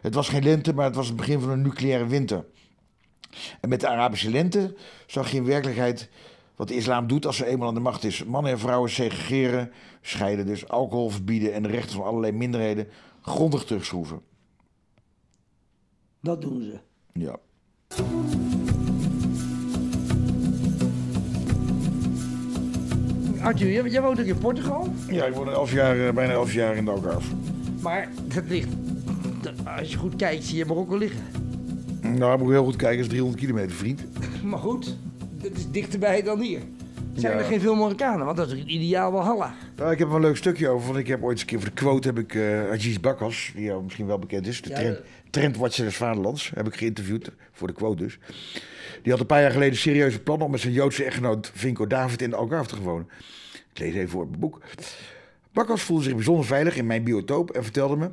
Het 0.00 0.14
was 0.14 0.28
geen 0.28 0.42
lente, 0.42 0.74
maar 0.74 0.84
het 0.84 0.94
was 0.94 1.06
het 1.06 1.16
begin 1.16 1.40
van 1.40 1.50
een 1.50 1.62
nucleaire 1.62 2.06
winter. 2.06 2.44
En 3.60 3.68
met 3.68 3.80
de 3.80 3.88
Arabische 3.88 4.30
lente 4.30 4.74
zag 5.06 5.30
je 5.30 5.36
in 5.36 5.44
werkelijkheid 5.44 6.10
wat 6.62 6.70
de 6.70 6.76
islam 6.76 7.06
doet 7.06 7.26
als 7.26 7.36
ze 7.36 7.46
eenmaal 7.46 7.68
aan 7.68 7.74
de 7.74 7.80
macht 7.80 8.04
is. 8.04 8.24
Mannen 8.24 8.52
en 8.52 8.58
vrouwen 8.58 8.90
segregeren, 8.90 9.70
scheiden 10.00 10.46
dus, 10.46 10.68
alcohol 10.68 11.10
verbieden 11.10 11.54
en 11.54 11.62
de 11.62 11.68
rechten 11.68 11.96
van 11.96 12.04
allerlei 12.04 12.32
minderheden 12.32 12.88
grondig 13.22 13.64
terugschroeven. 13.64 14.20
Dat 16.20 16.40
doen 16.40 16.62
ze. 16.62 16.78
Ja. 17.12 17.36
Arthur, 23.40 23.72
jij, 23.72 23.90
jij 23.90 24.02
woont 24.02 24.20
ook 24.20 24.26
in 24.26 24.38
Portugal. 24.38 24.88
Ja, 25.08 25.24
ik 25.24 25.34
woon 25.34 25.48
elf 25.48 25.72
jaar, 25.72 26.06
eh, 26.06 26.14
bijna 26.14 26.32
elf 26.32 26.52
jaar 26.52 26.76
in 26.76 26.84
de 26.84 26.90
Algarve. 26.90 27.34
Maar 27.80 28.08
dat 28.34 28.44
ligt... 28.48 28.68
Als 29.78 29.90
je 29.90 29.96
goed 29.96 30.16
kijkt, 30.16 30.44
zie 30.44 30.56
je 30.56 30.64
Marokko 30.64 30.96
liggen. 30.96 31.20
Nou, 32.00 32.38
moet 32.38 32.46
ik 32.46 32.54
heel 32.54 32.64
goed 32.64 32.76
kijken, 32.76 33.00
is 33.00 33.08
300 33.08 33.40
kilometer, 33.40 33.76
vriend. 33.76 34.04
Maar 34.42 34.58
goed, 34.58 34.96
dat 35.42 35.52
is 35.56 35.70
dichterbij 35.70 36.22
dan 36.22 36.40
hier. 36.40 36.60
Zijn 37.14 37.32
Ja. 37.32 37.38
er 37.38 37.44
geen 37.44 37.60
veel 37.60 37.74
Marokkanen? 37.74 38.24
Want 38.24 38.36
dat 38.36 38.50
is 38.52 38.64
ideaal 38.64 39.12
Walhalla. 39.12 39.54
Nou, 39.76 39.92
ik 39.92 39.98
heb 39.98 40.08
er 40.08 40.14
een 40.14 40.20
leuk 40.20 40.36
stukje 40.36 40.68
over, 40.68 40.86
want 40.86 40.98
ik 40.98 41.06
heb 41.06 41.22
ooit 41.22 41.32
eens 41.32 41.40
een 41.40 41.46
keer 41.46 41.58
voor 41.60 41.68
de 41.68 41.74
quote 41.74 42.08
heb 42.08 42.18
ik 42.18 42.34
eh 42.34 42.70
Aziz 42.70 42.96
Bakkas, 42.98 43.52
die 43.54 43.64
jou 43.64 43.82
misschien 43.82 44.06
wel 44.06 44.18
bekend 44.18 44.46
is, 44.46 44.62
de 44.62 44.68
Ja, 44.70 44.74
trend, 44.76 44.98
trendwatcher 45.30 45.84
des 45.84 45.96
vaderlands, 45.96 46.50
heb 46.54 46.66
ik 46.66 46.76
geïnterviewd 46.76 47.30
voor 47.52 47.66
de 47.66 47.72
quote 47.74 48.02
dus. 48.02 48.18
Die 49.02 49.12
had 49.12 49.20
een 49.20 49.26
paar 49.26 49.40
jaar 49.40 49.50
geleden 49.50 49.78
serieuze 49.78 50.20
plannen 50.20 50.46
om 50.46 50.52
met 50.52 50.60
zijn 50.60 50.72
Joodse 50.72 51.04
echtgenoot 51.04 51.50
Vinko 51.54 51.86
David 51.86 52.22
in 52.22 52.30
de 52.30 52.36
Algarve 52.36 52.68
te 52.76 52.82
wonen. 52.82 53.08
Ik 53.72 53.78
lees 53.78 53.94
even 53.94 54.08
voor 54.08 54.22
het 54.22 54.40
boek. 54.40 54.60
Bakkas 55.52 55.82
voelde 55.82 56.02
zich 56.02 56.14
bijzonder 56.14 56.44
veilig 56.44 56.76
in 56.76 56.86
mijn 56.86 57.04
biotoop 57.04 57.50
en 57.50 57.62
vertelde 57.62 57.96
me... 57.96 58.10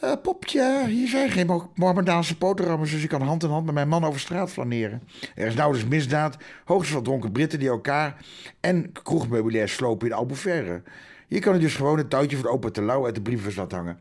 "Eh, 0.00 0.12
popje, 0.22 0.86
hier 0.88 1.08
zijn 1.08 1.30
geen 1.30 1.46
Mo- 1.46 1.70
Mohammedaanse 1.74 2.36
poterhammers, 2.38 2.90
dus 2.90 3.02
ik 3.02 3.08
kan 3.08 3.22
hand 3.22 3.42
in 3.42 3.48
hand 3.50 3.64
met 3.64 3.74
mijn 3.74 3.88
man 3.88 4.04
over 4.04 4.20
straat 4.20 4.50
flaneren. 4.50 5.02
Er 5.34 5.46
is 5.46 5.54
nauwelijks 5.54 5.88
misdaad, 5.88 6.36
hoogstens 6.64 6.94
wat 6.94 7.04
dronken 7.04 7.32
Britten 7.32 7.58
die 7.58 7.68
elkaar 7.68 8.24
en 8.60 8.92
kroegmeubilair 8.92 9.68
slopen 9.68 10.06
in 10.06 10.12
Albufeire. 10.12 10.82
Hier 11.28 11.40
kan 11.40 11.54
je 11.54 11.60
dus 11.60 11.74
gewoon 11.74 11.98
het 11.98 12.10
touwtje 12.10 12.36
van 12.36 12.50
opa 12.50 12.70
te 12.70 12.82
lauw 12.82 13.04
uit 13.04 13.14
de 13.14 13.22
brievenbus 13.22 13.56
hangen. 13.56 13.98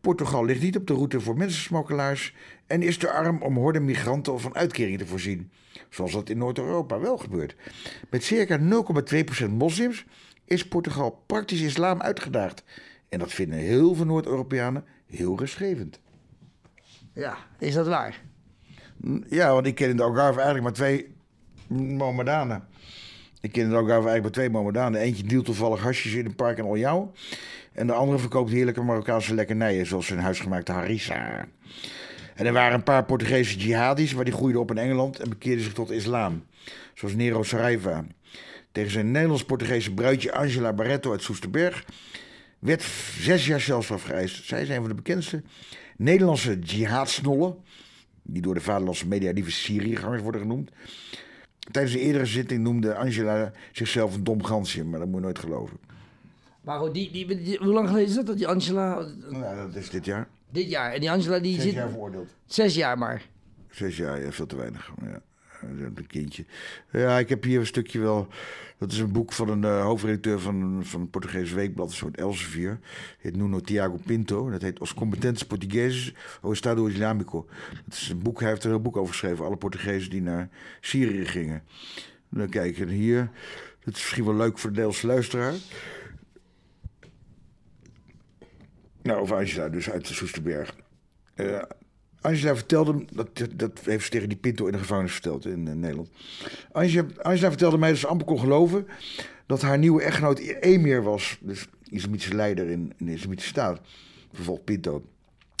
Portugal 0.00 0.44
ligt 0.44 0.62
niet 0.62 0.76
op 0.76 0.86
de 0.86 0.94
route 0.94 1.20
voor 1.20 1.36
mensensmokkelaars 1.36 2.34
en 2.66 2.82
is 2.82 2.96
te 2.96 3.10
arm 3.10 3.42
om 3.42 3.56
horde 3.56 3.80
migranten 3.80 4.40
van 4.40 4.54
uitkeringen 4.54 4.98
te 4.98 5.06
voorzien. 5.06 5.50
Zoals 5.90 6.12
dat 6.12 6.28
in 6.28 6.38
Noord-Europa 6.38 7.00
wel 7.00 7.16
gebeurt. 7.16 7.56
Met 8.10 8.24
circa 8.24 8.58
0,2% 8.58 9.50
moslims 9.50 10.04
is 10.44 10.68
Portugal 10.68 11.22
praktisch 11.26 11.60
islam 11.60 12.00
uitgedaagd. 12.00 12.64
En 13.08 13.18
dat 13.18 13.32
vinden 13.32 13.58
heel 13.58 13.94
veel 13.94 14.06
Noord-Europeanen 14.06 14.84
heel 15.10 15.38
rustgevend. 15.38 16.00
Ja, 17.14 17.36
is 17.58 17.74
dat 17.74 17.86
waar? 17.86 18.20
Ja, 19.28 19.52
want 19.52 19.66
ik 19.66 19.74
ken 19.74 19.88
in 19.88 19.96
de 19.96 20.02
Algarve 20.02 20.40
eigenlijk 20.40 20.62
maar 20.62 20.72
twee 20.72 21.14
Mohammedanen. 21.66 22.68
Ik 23.40 23.52
ken 23.52 23.62
in 23.62 23.68
de 23.68 23.74
Algarve 23.74 24.08
eigenlijk 24.08 24.22
maar 24.22 24.32
twee 24.32 24.50
Mohammedanen. 24.50 25.00
Eentje 25.00 25.24
dealt 25.24 25.44
toevallig 25.44 25.82
hasjes 25.82 26.12
in 26.12 26.26
een 26.26 26.34
park 26.34 26.58
in 26.58 26.64
Aljouw. 26.64 27.12
En 27.72 27.86
de 27.86 27.92
andere 27.92 28.18
verkoopt 28.18 28.50
heerlijke 28.50 28.82
Marokkaanse 28.82 29.34
lekkernijen, 29.34 29.86
zoals 29.86 30.06
zijn 30.06 30.18
huisgemaakte 30.18 30.72
harissa. 30.72 31.46
En 32.34 32.46
er 32.46 32.52
waren 32.52 32.74
een 32.74 32.82
paar 32.82 33.04
Portugese 33.04 33.58
jihadis, 33.58 34.14
maar 34.14 34.24
die 34.24 34.34
groeiden 34.34 34.60
op 34.60 34.70
in 34.70 34.78
Engeland 34.78 35.18
en 35.18 35.28
bekeerden 35.28 35.64
zich 35.64 35.72
tot 35.72 35.90
islam. 35.90 36.44
Zoals 36.94 37.14
Nero 37.14 37.42
Saraiva. 37.42 38.04
Tegen 38.72 38.90
zijn 38.90 39.10
Nederlands-Portugese 39.10 39.94
bruidje 39.94 40.32
Angela 40.32 40.72
Barreto 40.72 41.10
uit 41.10 41.22
Soesterberg 41.22 41.84
werd 42.58 42.82
zes 43.18 43.46
jaar 43.46 43.60
celstraf 43.60 44.02
geëist. 44.02 44.44
Zij 44.44 44.60
een 44.70 44.74
van 44.80 44.88
de 44.88 44.94
bekendste 44.94 45.42
Nederlandse 45.96 46.58
jihadsnollen, 46.58 47.56
die 48.22 48.42
door 48.42 48.54
de 48.54 48.60
vaderlandse 48.60 49.06
media 49.08 49.32
lieve 49.32 49.50
Syriëgangers 49.50 50.22
worden 50.22 50.40
genoemd. 50.40 50.70
Tijdens 51.70 51.94
de 51.94 52.00
eerdere 52.00 52.26
zitting 52.26 52.62
noemde 52.62 52.94
Angela 52.94 53.52
zichzelf 53.72 54.14
een 54.14 54.24
dom 54.24 54.44
gansje, 54.44 54.84
maar 54.84 54.98
dat 54.98 55.08
moet 55.08 55.16
je 55.16 55.22
nooit 55.22 55.38
geloven. 55.38 55.78
Maar 56.60 56.78
goed, 56.78 56.94
die, 56.94 57.10
die, 57.10 57.26
die- 57.42 57.58
hoe 57.58 57.72
lang 57.72 57.88
geleden 57.88 58.08
is 58.08 58.14
dat? 58.14 58.26
Dat 58.26 58.36
die 58.36 58.46
Angela... 58.48 59.06
Nou, 59.30 59.56
dat 59.56 59.74
is 59.76 59.90
dit 59.90 60.04
jaar. 60.04 60.28
Dit 60.50 60.70
jaar. 60.70 60.92
En 60.92 61.00
die 61.00 61.10
Angela 61.10 61.38
die 61.38 61.54
Zes 61.54 61.62
zit... 61.62 61.72
jaar 61.72 61.88
veroordeeld. 61.90 62.34
Zes 62.46 62.74
jaar 62.74 62.98
maar. 62.98 63.28
Zes 63.70 63.96
jaar, 63.96 64.20
ja, 64.24 64.32
veel 64.32 64.46
te 64.46 64.56
weinig. 64.56 64.90
Ja, 65.02 65.20
een 65.60 66.06
kindje. 66.06 66.44
Ja, 66.92 67.18
ik 67.18 67.28
heb 67.28 67.42
hier 67.44 67.60
een 67.60 67.66
stukje 67.66 68.00
wel. 68.00 68.28
Dat 68.78 68.92
is 68.92 68.98
een 68.98 69.12
boek 69.12 69.32
van 69.32 69.48
een 69.48 69.64
eh, 69.64 69.82
hoofdredacteur 69.82 70.40
van, 70.40 70.80
van 70.84 71.00
het 71.00 71.10
Portugese 71.10 71.54
weekblad, 71.54 71.88
een 71.88 71.96
soort 71.96 72.16
Elsevier. 72.16 72.78
Heet 73.18 73.36
Nuno 73.36 73.60
Tiago 73.60 73.98
Pinto. 74.06 74.50
Dat 74.50 74.62
heet 74.62 74.80
Os 74.80 74.94
Competentes 74.94 75.46
Portugueses 75.46 76.14
o 76.40 76.52
Estado 76.52 76.86
Islamico. 76.86 77.46
Dat 77.84 77.94
is 77.94 78.08
een 78.08 78.22
boek, 78.22 78.40
hij 78.40 78.48
heeft 78.48 78.64
er 78.64 78.72
een 78.72 78.82
boek 78.82 78.96
over 78.96 79.12
geschreven. 79.12 79.44
Alle 79.44 79.56
Portugezen 79.56 80.10
die 80.10 80.22
naar 80.22 80.48
Syrië 80.80 81.26
gingen. 81.26 81.62
Dan 82.28 82.48
kijk, 82.48 82.78
en 82.78 82.88
hier. 82.88 83.30
Dat 83.84 83.94
is 83.94 84.02
misschien 84.02 84.24
wel 84.24 84.34
leuk 84.34 84.58
voor 84.58 84.72
de 84.72 84.76
Nederlandse 84.76 85.06
luisteraar. 85.06 85.54
Nou, 89.02 89.20
over 89.20 89.36
Angela, 89.36 89.68
dus 89.68 89.90
uit 89.90 90.08
de 90.08 90.14
Soesterberg. 90.14 90.76
Eh, 91.34 91.62
Angela 92.20 92.56
vertelde, 92.56 93.04
dat, 93.12 93.28
dat 93.54 93.80
heeft 93.84 94.04
ze 94.04 94.10
tegen 94.10 94.28
die 94.28 94.38
Pinto 94.38 94.66
in 94.66 94.72
de 94.72 94.78
gevangenis 94.78 95.12
verteld 95.12 95.46
in, 95.46 95.68
eh, 95.68 95.74
Nederland. 95.74 96.08
Angela, 96.72 97.06
Angela 97.22 97.48
vertelde 97.48 97.78
mij 97.78 97.90
dat 97.90 97.98
ze 97.98 98.06
amper 98.06 98.26
kon 98.26 98.40
geloven 98.40 98.86
dat 99.46 99.62
haar 99.62 99.78
nieuwe 99.78 100.02
echtgenoot 100.02 100.38
Emir 100.38 101.02
was. 101.02 101.38
Dus 101.40 101.66
islamitische 101.88 102.34
leider 102.34 102.70
in, 102.70 102.92
in 102.96 103.06
de 103.06 103.12
islamitische 103.12 103.50
staat. 103.50 103.80
Vervolgt 104.32 104.64
Pinto. 104.64 105.04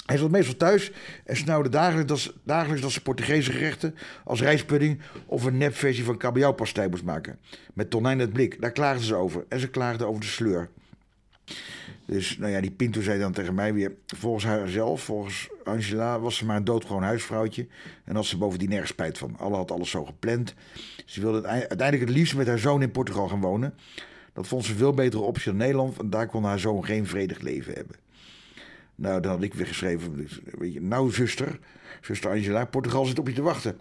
Hij 0.06 0.16
zat 0.16 0.30
meestal 0.30 0.56
thuis 0.56 0.92
en 1.24 1.36
snauwde 1.36 1.68
dagelijks 1.68 2.08
dat, 2.08 2.18
ze, 2.18 2.34
dagelijks 2.44 2.82
dat 2.82 2.90
ze 2.90 3.02
Portugese 3.02 3.52
gerechten 3.52 3.94
als 4.24 4.40
rijstpudding 4.40 5.00
of 5.26 5.44
een 5.44 5.56
nepversie 5.56 6.04
van 6.04 6.16
kabeljauwpastei 6.16 6.88
moest 6.88 7.04
maken. 7.04 7.38
Met 7.74 7.90
tonijn 7.90 8.18
het 8.18 8.32
blik, 8.32 8.60
daar 8.60 8.72
klaagden 8.72 9.04
ze 9.04 9.14
over. 9.14 9.44
En 9.48 9.60
ze 9.60 9.68
klaagden 9.68 10.06
over 10.06 10.20
de 10.20 10.26
sleur. 10.26 10.68
Dus 12.10 12.38
nou 12.38 12.52
ja, 12.52 12.60
die 12.60 12.70
Pinto 12.70 13.00
zei 13.00 13.18
dan 13.18 13.32
tegen 13.32 13.54
mij 13.54 13.74
weer... 13.74 13.92
volgens 14.06 14.44
haarzelf, 14.44 15.02
volgens 15.02 15.48
Angela, 15.64 16.20
was 16.20 16.36
ze 16.36 16.44
maar 16.44 16.56
een 16.56 16.64
doodgewoon 16.64 17.02
huisvrouwtje... 17.02 17.66
en 18.04 18.14
had 18.14 18.24
ze 18.24 18.38
bovendien 18.38 18.68
nergens 18.68 18.90
spijt 18.90 19.18
van. 19.18 19.36
Alle 19.38 19.56
had 19.56 19.70
alles 19.70 19.90
zo 19.90 20.04
gepland. 20.04 20.54
Ze 21.04 21.20
wilde 21.20 21.46
uiteindelijk 21.46 22.00
het 22.00 22.18
liefst 22.18 22.36
met 22.36 22.46
haar 22.46 22.58
zoon 22.58 22.82
in 22.82 22.90
Portugal 22.90 23.28
gaan 23.28 23.40
wonen. 23.40 23.74
Dat 24.32 24.46
vond 24.46 24.64
ze 24.64 24.74
veel 24.74 24.92
betere 24.92 25.22
optie 25.22 25.44
dan 25.44 25.56
Nederland... 25.56 25.96
want 25.96 26.12
daar 26.12 26.26
kon 26.26 26.44
haar 26.44 26.58
zoon 26.58 26.84
geen 26.84 27.06
vredig 27.06 27.40
leven 27.40 27.74
hebben. 27.74 27.96
Nou, 28.94 29.20
dan 29.20 29.30
had 29.30 29.42
ik 29.42 29.54
weer 29.54 29.66
geschreven... 29.66 30.16
dus, 30.16 30.40
Weet 30.58 30.72
je, 30.72 30.80
nou 30.80 31.12
zuster, 31.12 31.58
zuster 32.00 32.30
Angela, 32.30 32.64
Portugal 32.64 33.04
zit 33.04 33.18
op 33.18 33.28
je 33.28 33.34
te 33.34 33.42
wachten. 33.42 33.78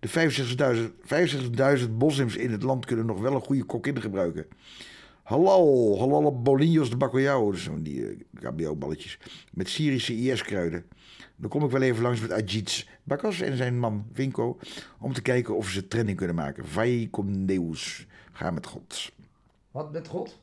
De 0.00 0.08
65.000 0.08 1.80
65.000 1.80 1.90
moslims 1.98 2.36
in 2.36 2.50
het 2.50 2.62
land 2.62 2.86
kunnen 2.86 3.06
nog 3.06 3.20
wel 3.20 3.34
een 3.34 3.40
goede 3.40 3.64
kokkin 3.64 4.00
gebruiken... 4.00 4.46
Halal, 5.30 5.98
halal 5.98 6.42
bolinhos 6.42 6.90
de 6.90 6.96
bacalhau, 6.96 7.52
dus 7.52 7.62
zo'n 7.62 7.82
die 7.82 8.26
uh, 8.42 8.70
balletjes 8.72 9.18
met 9.52 9.68
Syrische 9.68 10.14
IS-kruiden. 10.14 10.84
Dan 11.36 11.50
kom 11.50 11.64
ik 11.64 11.70
wel 11.70 11.82
even 11.82 12.02
langs 12.02 12.20
met 12.20 12.32
Ajiz 12.32 12.86
Bakas 13.02 13.40
en 13.40 13.56
zijn 13.56 13.78
man 13.78 14.06
Vinko 14.12 14.58
om 15.00 15.12
te 15.12 15.22
kijken 15.22 15.56
of 15.56 15.68
ze 15.68 15.88
trending 15.88 16.16
kunnen 16.16 16.36
maken. 16.36 16.66
Vai 16.66 17.10
com 17.10 17.46
Deus, 17.46 18.06
ga 18.32 18.50
met 18.50 18.66
God. 18.66 19.12
Wat 19.70 19.92
met 19.92 20.08
God? 20.08 20.40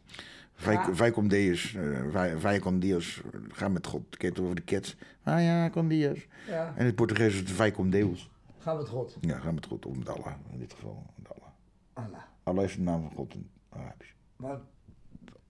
Vai, 0.54 0.74
Ja. 0.76 0.94
vai 0.94 1.12
com 1.12 1.28
Deus, 1.28 1.76
eh, 1.76 2.12
vai, 2.12 2.38
vai 2.38 2.60
com 2.60 2.80
Deus, 2.80 3.22
ga 3.52 3.68
met 3.68 3.88
God. 3.88 4.18
Kijk 4.18 4.40
over 4.40 4.56
de 4.56 4.64
cats. 4.64 4.96
Ah 5.24 5.42
ja, 5.42 5.70
com 5.70 5.88
Deus. 5.88 6.28
Ja. 6.48 6.74
En 6.76 6.86
het 6.86 6.96
Portugees 6.96 7.34
is 7.34 7.40
het 7.40 7.52
vai 7.52 7.72
com 7.72 7.90
Deus. 7.90 8.30
Ga 8.58 8.74
met 8.74 8.88
God. 8.88 9.18
Ja, 9.22 9.40
ga 9.40 9.52
met 9.52 9.66
God, 9.66 9.86
of 9.86 9.98
met 9.98 10.10
Allah 10.10 10.34
in 10.52 10.60
dit 10.60 10.74
geval. 10.74 11.04
Met 11.16 11.32
Allah. 11.34 11.50
Allah. 11.94 12.24
Allah 12.44 12.64
is 12.64 12.76
de 12.76 12.82
naam 12.82 13.02
van 13.02 13.12
God 13.16 13.34
in 13.34 13.50
Arabisch. 13.70 14.12
Maar 14.36 14.60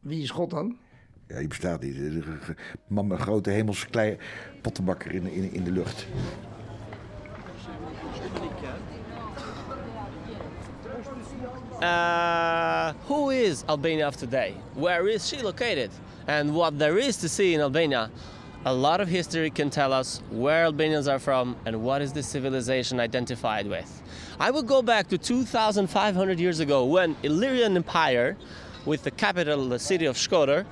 wie 0.07 0.23
is 0.23 0.29
God 0.29 0.49
dan? 0.49 0.77
Ja, 1.27 1.37
die 1.37 1.47
bestaat 1.47 1.81
niet. 1.81 1.97
Man 2.87 3.07
met 3.07 3.17
een 3.17 3.23
grote 3.23 3.49
hemelse 3.49 3.87
klei 3.87 4.17
pottenbakker 4.61 5.11
in, 5.11 5.27
in, 5.27 5.53
in 5.53 5.63
de 5.63 5.71
lucht. 5.71 6.07
Uh, 11.81 12.93
who 13.05 13.29
is 13.29 13.63
Albania 13.65 14.07
of 14.07 14.15
today? 14.15 14.53
Where 14.73 15.07
is 15.07 15.27
she 15.27 15.43
located? 15.43 15.91
And 16.25 16.53
what 16.53 16.79
there 16.79 16.97
is 16.97 17.17
to 17.17 17.27
see 17.27 17.53
in 17.53 17.61
Albania? 17.61 18.09
A 18.65 18.73
lot 18.73 18.99
of 18.99 19.07
history 19.07 19.51
can 19.51 19.69
tell 19.69 19.93
us 19.93 20.21
where 20.31 20.65
Albanians 20.65 21.07
are 21.07 21.19
from 21.19 21.55
and 21.65 21.83
what 21.83 22.01
is 22.01 22.11
the 22.11 22.23
civilization 22.23 22.99
identified 22.99 23.67
with. 23.67 24.01
I 24.39 24.49
would 24.49 24.65
go 24.65 24.81
back 24.81 25.07
to 25.09 25.17
2,500 25.17 26.39
years 26.39 26.59
ago 26.59 26.83
when 26.83 27.15
Illyrian 27.21 27.75
Empire, 27.75 28.35
with 28.87 29.03
the 29.03 29.11
capital, 29.11 29.69
the 29.69 29.79
city 29.79 30.07
of 30.07 30.17
Shkodër, 30.17 30.65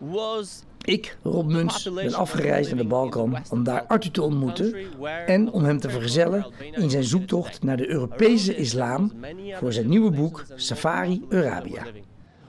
was 0.00 0.64
Ik, 0.84 1.16
Rob 1.22 1.46
Muns, 1.46 1.88
ben 1.94 2.14
afgereisd 2.14 2.70
naar 2.70 2.82
de 2.82 2.88
Balkan 2.88 3.36
om 3.50 3.64
daar 3.64 3.84
Arthur 3.86 4.10
te 4.10 4.22
ontmoeten 4.22 4.74
en 5.26 5.52
om 5.52 5.64
hem 5.64 5.80
te 5.80 5.90
vergezellen 5.90 6.46
in 6.72 6.90
zijn 6.90 7.04
zoektocht 7.04 7.62
naar 7.62 7.76
de 7.76 7.88
Europese 7.88 8.56
islam 8.56 9.12
voor 9.52 9.72
zijn 9.72 9.88
nieuwe 9.88 10.10
boek 10.10 10.44
Safari 10.54 11.24
Arabia. 11.30 11.86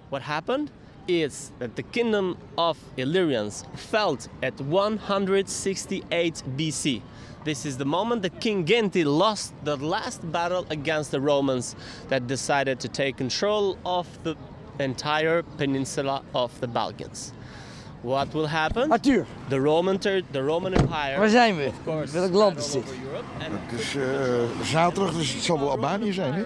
What 0.10 0.22
happened 0.22 0.70
is 1.06 1.50
that 1.58 1.76
the 1.76 1.84
kingdom 1.90 2.36
of 2.56 2.78
Illyrians 2.96 3.64
fell 3.76 4.18
at 4.42 4.54
168 4.70 6.44
BC. 6.56 7.02
This 7.44 7.66
is 7.66 7.76
the 7.76 7.86
moment 7.86 8.22
that 8.22 8.32
King 8.40 8.68
Genti 8.68 9.04
lost 9.04 9.54
the 9.64 9.78
last 9.78 10.32
battle 10.32 10.66
against 10.70 11.12
the 11.12 11.20
Romans 11.20 11.76
that 12.08 12.28
decided 12.28 12.80
to 12.80 12.88
take 12.88 13.18
control 13.18 13.78
of 13.84 14.08
the 14.24 14.36
entire 14.82 15.44
peninsula 15.56 16.22
of 16.32 16.52
the 16.60 16.68
Balkans. 16.68 17.32
What 18.02 18.28
will 18.34 18.48
happen? 18.48 18.92
Arthur, 18.92 19.26
The 19.48 19.58
Roman, 19.60 19.98
ter- 19.98 20.24
the 20.32 20.40
Roman 20.42 20.74
Empire. 20.74 21.18
waar 21.18 21.30
zijn 21.30 21.56
we? 21.58 21.66
of 21.68 21.84
course, 21.86 22.14
Welk 22.14 22.34
land 22.34 22.58
is 22.58 22.72
dit? 22.72 22.82
over 22.84 22.96
Europe 23.06 23.24
and 23.40 23.72
Het 23.72 23.80
is 23.80 23.96
eh, 23.96 24.64
zaterdag, 24.64 25.14
dus 25.14 25.34
het 25.34 25.44
zal 25.44 25.60
wel 25.60 25.70
Albanië 25.72 26.14
zijn, 26.14 26.34
hè? 26.34 26.44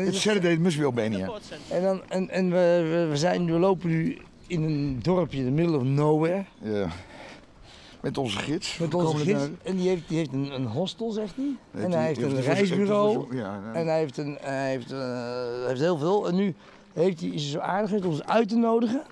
Het 0.00 0.14
is 0.14 0.20
Saturday, 0.22 0.50
het 0.50 0.60
must 0.60 0.78
be 0.78 0.84
Albania. 0.84 1.28
En, 1.68 1.82
dan, 1.82 2.00
en, 2.08 2.30
en 2.30 2.50
we, 2.50 2.86
we, 2.90 3.06
we, 3.10 3.16
zijn, 3.16 3.46
we 3.46 3.58
lopen 3.58 3.88
nu 3.88 4.18
in 4.46 4.62
een 4.62 4.98
dorpje 5.02 5.38
in 5.38 5.44
the 5.44 5.50
middle 5.50 5.76
of 5.76 5.82
nowhere. 5.82 6.44
Ja. 6.62 6.86
Met 8.00 8.18
onze 8.18 8.38
gids. 8.38 8.78
Met 8.78 8.94
onze 8.94 9.16
gids. 9.16 9.42
En 9.62 9.76
die 9.76 9.88
heeft, 9.88 10.08
die 10.08 10.18
heeft 10.18 10.32
een, 10.32 10.54
een 10.54 10.66
hostel, 10.66 11.10
zegt 11.10 11.34
hij. 11.36 11.82
en 11.84 11.92
hij 11.92 12.06
heeft, 12.06 12.22
een 12.22 12.40
reisbureau. 12.40 13.36
Ja, 13.36 13.60
En 13.72 13.86
hij 13.86 13.98
heeft, 13.98 14.16
een, 14.18 14.38
hij 14.40 14.70
heeft, 14.70 14.92
uh, 14.92 14.98
heeft 15.66 15.80
heel 15.80 15.98
veel. 15.98 16.28
En 16.28 16.34
nu 16.34 16.54
heeft 17.02 17.20
hij, 17.20 17.28
is 17.28 17.42
hij 17.42 17.50
zo 17.50 17.58
aardig 17.58 17.92
om 17.92 18.10
ons 18.10 18.24
uit 18.24 18.48
te 18.48 18.56
nodigen 18.56 19.02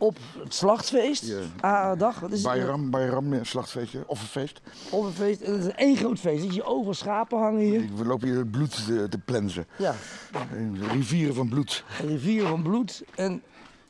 op 0.00 0.16
het 0.42 0.54
slachtfeest. 0.54 1.26
Ja. 1.26 1.38
Ah, 1.60 1.98
dag. 1.98 2.20
Wat 2.20 2.32
is 2.32 2.42
Bayram, 2.42 2.80
het? 2.80 2.90
Bayram, 2.90 3.44
slachtfeestje, 3.44 4.02
offerfeest. 4.06 4.60
Offerfeest. 4.90 5.40
En 5.40 5.52
het 5.52 5.64
is 5.64 5.72
één 5.72 5.96
groot 5.96 6.18
feest. 6.18 6.44
Dat 6.44 6.54
je 6.54 6.64
over 6.64 6.94
schapen 6.94 7.38
hangen 7.38 7.60
hier. 7.60 7.88
We 7.96 8.04
lopen 8.04 8.28
hier 8.28 8.46
bloed 8.46 8.86
te, 8.86 9.08
te 9.08 9.18
plensen. 9.18 9.66
Ja. 9.78 9.94
Rivieren 10.92 11.34
van 11.34 11.48
bloed. 11.48 11.84
Rivieren 12.06 12.48
van 12.48 12.62
bloed. 12.62 13.02
En 13.14 13.42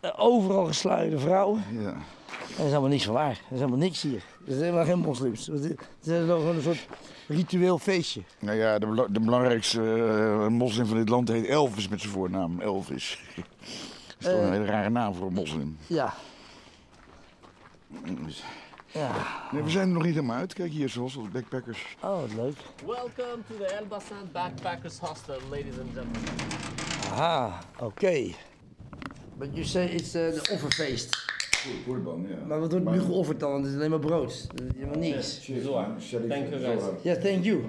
uh, 0.05 0.11
overal 0.17 0.65
gesluierde 0.65 1.19
vrouwen. 1.19 1.65
Ja. 1.73 1.91
En 1.91 2.57
dat 2.57 2.67
is 2.67 2.73
allemaal 2.73 2.91
niks 2.91 3.05
van 3.05 3.15
waar. 3.15 3.31
Er 3.31 3.37
is 3.51 3.59
helemaal 3.59 3.79
niks 3.79 4.03
hier. 4.03 4.23
Er 4.51 4.57
zijn 4.57 4.69
helemaal 4.69 4.95
geen 4.95 4.99
moslims. 4.99 5.47
Het 5.47 5.77
is 6.03 6.27
nog 6.27 6.45
een 6.45 6.63
soort 6.63 6.87
ritueel 7.29 7.79
feestje. 7.79 8.23
Nou 8.39 8.57
ja, 8.57 8.79
de, 8.79 9.07
de 9.11 9.21
belangrijkste 9.21 9.81
uh, 9.81 10.47
moslim 10.47 10.87
van 10.87 10.97
dit 10.97 11.09
land 11.09 11.29
heet 11.29 11.47
Elvis 11.47 11.89
met 11.89 12.01
zijn 12.01 12.13
voornaam. 12.13 12.61
Elvis. 12.61 13.21
Dat 13.37 13.45
is 14.19 14.27
toch 14.27 14.35
een 14.35 14.53
hele 14.53 14.65
rare 14.65 14.91
naam 14.91 15.15
voor 15.15 15.27
een 15.27 15.33
moslim. 15.33 15.79
Ja. 15.87 16.15
Ja. 18.87 19.11
Nee, 19.53 19.63
we 19.63 19.71
zijn 19.71 19.89
er 19.89 19.95
nog 19.95 20.03
niet 20.03 20.15
helemaal 20.15 20.37
uit. 20.37 20.53
Kijk 20.53 20.71
hier, 20.71 20.89
zoals 20.89 21.17
als 21.17 21.29
backpackers. 21.29 21.97
Oh, 22.03 22.21
wat 22.21 22.33
leuk. 22.35 22.57
Welcome 22.87 23.43
to 23.49 23.57
the 23.59 23.67
Elbasan 23.67 24.29
Backpackers 24.33 24.99
Hostel, 24.99 25.39
ladies 25.51 25.79
and 25.79 25.89
gentlemen. 25.95 26.21
Aha, 27.13 27.59
oké. 27.75 27.85
Okay. 27.85 28.35
But 29.39 29.49
you 29.53 29.65
say 29.65 29.87
it's 29.87 30.11
de 30.11 30.49
offerfeest. 30.53 31.29
Koerban, 31.87 32.27
ja. 32.29 32.47
Maar 32.47 32.61
wat 32.61 32.73
wordt 32.73 32.91
nu 32.91 33.01
geofferd 33.01 33.41
dan? 33.41 33.55
Het 33.55 33.67
is 33.67 33.75
alleen 33.75 33.91
maar 33.91 33.99
brood. 33.99 34.47
Helemaal 34.75 34.99
niks. 34.99 35.45
Thank 35.45 36.49
you 36.49 36.61
guys. 36.61 37.03
Ja, 37.03 37.17
thank 37.17 37.45
you. 37.45 37.65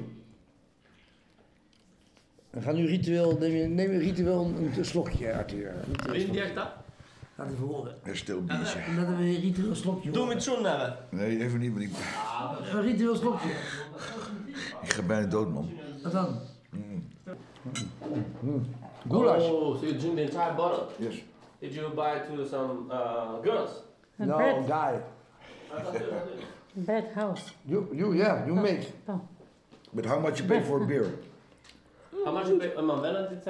We 2.49 2.61
gaan 2.61 2.75
nu 2.75 2.85
ritueel, 2.85 3.37
neem 3.37 3.51
je, 3.51 3.67
neem 3.67 3.91
je 3.91 3.97
ritueel 3.97 4.45
een, 4.45 4.71
een 4.77 4.85
slokje, 4.85 5.33
Arthur. 5.33 5.73
Wil 6.05 6.15
je 6.15 6.41
echt 6.41 6.55
dat? 6.55 6.67
Laat 7.35 7.51
even 7.51 7.65
horen. 7.65 7.95
Een 8.03 8.17
stil 8.17 8.43
biertje. 8.43 8.79
Laten 8.95 9.17
we 9.17 9.23
een 9.23 9.39
ritueel 9.39 9.75
slokje 9.75 10.11
Doe 10.11 10.27
met 10.27 10.43
zo'n 10.43 10.65
hebben. 10.65 10.97
Nee, 11.09 11.43
even 11.43 11.59
niet, 11.59 11.73
maar 11.73 11.81
ik... 11.81 11.89
Een 12.73 12.81
ritueel 12.81 13.15
slokje. 13.15 13.49
Ik 14.81 14.93
ga 14.93 15.01
bijna 15.01 15.27
dood, 15.27 15.49
man. 15.49 15.69
Wat 16.03 16.11
dan? 16.11 16.39
Mm. 16.69 17.03
Mm. 18.41 18.65
Goulash. 19.09 19.43
Oh, 19.43 19.77
so 19.77 19.85
you 19.85 19.97
drink 19.97 20.15
the 20.15 20.21
entire 20.21 20.55
bottle? 20.55 20.83
Yes. 20.97 21.23
Did 21.61 21.73
you 21.75 21.89
buy 21.95 22.19
to 22.19 22.47
some 22.47 22.89
uh, 22.91 23.39
girls? 23.39 23.83
No, 24.17 24.37
bread. 24.37 24.67
guy. 24.67 25.01
Bad 26.75 27.11
house. 27.13 27.51
You, 27.67 27.87
you, 27.93 28.13
yeah, 28.13 28.45
you 28.47 28.55
make. 28.55 28.91
Oh. 29.07 29.21
But 29.93 30.05
how 30.05 30.19
much 30.19 30.39
you 30.39 30.47
pay 30.47 30.61
for 30.61 30.83
a 30.83 30.85
beer? 30.87 31.19
How 32.25 32.31
much 32.31 32.47
you 32.47 32.57
pay? 32.57 32.73
Uh, 32.75 32.81
man, 32.81 33.01
when 33.01 33.13
did 33.13 33.31
it 33.33 33.45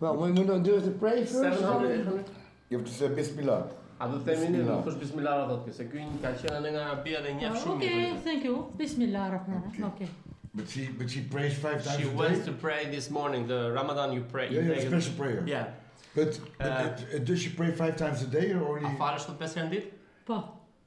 Well, 0.00 0.16
we 0.16 0.32
moet 0.32 0.46
dan 0.46 0.62
do 0.62 0.80
the 0.80 0.90
pray 0.90 1.24
first. 1.24 1.60
700, 1.60 2.24
You 2.68 2.78
have 2.78 2.86
to 2.86 2.92
say 2.92 3.08
Bismillah. 3.08 3.70
A 4.02 4.08
do 4.10 4.18
të 4.18 4.24
themi 4.34 4.48
ne 4.50 4.76
kush 4.82 4.96
bismillah 4.98 5.34
ra 5.38 5.42
thotë 5.46 5.72
se 5.76 5.84
ky 5.90 6.02
ka 6.22 6.32
qenë 6.40 6.70
në 6.74 6.80
Arabia 6.84 7.20
dhe 7.22 7.34
njeh 7.38 7.52
Oh, 7.52 7.58
shumë. 7.64 7.74
okay, 7.76 8.16
thank 8.24 8.44
you. 8.48 8.56
Bismillah 8.80 9.26
ar-Rahman. 9.28 9.62
Okay. 9.92 10.08
But 10.54 10.68
she, 10.68 10.86
but 10.86 11.10
she 11.10 11.20
prays 11.22 11.54
five 11.56 11.82
times 11.82 11.96
She 11.96 12.02
a 12.02 12.10
day. 12.10 12.14
went 12.14 12.44
to 12.44 12.52
pray 12.52 12.86
this 12.90 13.10
morning. 13.10 13.46
The 13.46 13.72
Ramadan 13.72 14.12
you 14.12 14.20
pray. 14.20 14.48
Yeah, 14.50 14.60
you 14.60 14.68
yeah, 14.68 14.74
pray- 14.80 14.88
special 14.88 15.14
prayer. 15.14 15.42
Yeah. 15.46 15.66
But, 16.14 16.38
but 16.58 16.66
Uh, 16.66 17.16
uh, 17.16 17.18
does 17.24 17.40
she 17.40 17.48
pray 17.50 17.70
five 17.72 17.96
times 17.96 18.20
a 18.22 18.26
day 18.26 18.52
or 18.52 18.76
only 18.76 18.84
A 18.90 18.94
falësh 19.00 19.24
tot 19.26 19.38
5 19.40 19.54
herë 19.56 19.68
në 19.68 19.72
ditë? 19.72 19.90
Po. 20.26 20.42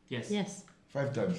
Yes. 0.09 0.29
Yes. 0.29 0.63
five 0.93 1.11
times? 1.13 1.37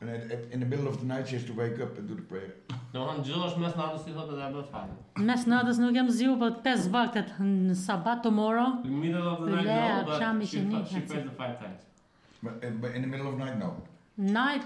And 0.00 0.10
at, 0.10 0.30
at, 0.30 0.40
in 0.52 0.60
the 0.60 0.66
middle 0.66 0.86
of 0.88 0.98
the 1.00 1.06
night 1.06 1.28
she 1.28 1.34
has 1.36 1.44
to 1.44 1.52
wake 1.52 1.80
up 1.80 1.96
and 1.98 2.08
do 2.08 2.14
the 2.14 2.22
prayer. 2.32 2.50
Domethënë 2.92 3.22
gjithë 3.28 3.46
është 3.50 3.62
mes 3.62 3.74
natës 3.78 4.04
si 4.04 4.10
thotë 4.16 4.34
dhe 4.38 4.42
apo 4.48 4.62
fal. 4.72 4.90
Mes 5.30 5.46
natës 5.52 5.78
nuk 5.82 5.94
jam 5.94 6.10
zgju, 6.10 6.34
po 6.42 6.50
pesë 6.66 6.90
vaktet 6.94 7.32
në 7.38 7.74
sabat 7.78 8.22
tomorrow. 8.26 8.68
Middle 8.84 9.28
of 9.28 9.40
the 9.46 9.54
night 9.54 9.66
no, 9.66 10.04
but 10.06 10.46
she, 10.46 10.58
she 10.90 11.00
prays 11.00 11.24
the 11.30 11.34
five 11.38 11.58
times. 11.62 11.82
But, 12.42 12.60
but 12.80 12.90
in 12.94 13.02
the 13.02 13.08
middle 13.08 13.28
of 13.28 13.38
the 13.38 13.44
night, 13.44 13.58
no. 13.58 13.74
Night. 14.16 14.62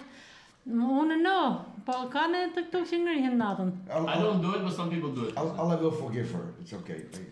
Unë 0.71 1.17
no, 1.19 1.39
po 1.87 1.97
ka 2.13 2.29
në 2.31 2.45
të 2.55 2.63
këtu 2.69 2.83
që 2.91 2.99
ngrihen 3.03 3.39
natën. 3.39 3.73
I'll, 3.91 4.07
I 4.09 4.15
don't 4.21 4.41
do 4.41 4.55
it, 4.55 4.63
but 4.63 4.73
some 4.73 4.91
people 4.91 5.11
do 5.11 5.25
it. 5.27 5.35
I'll, 5.37 5.51
Allah 5.59 5.77
will 5.83 5.91
forgive 5.91 6.31
her. 6.31 6.55
It's 6.61 6.73
okay. 6.73 7.03
Bëj, 7.11 7.27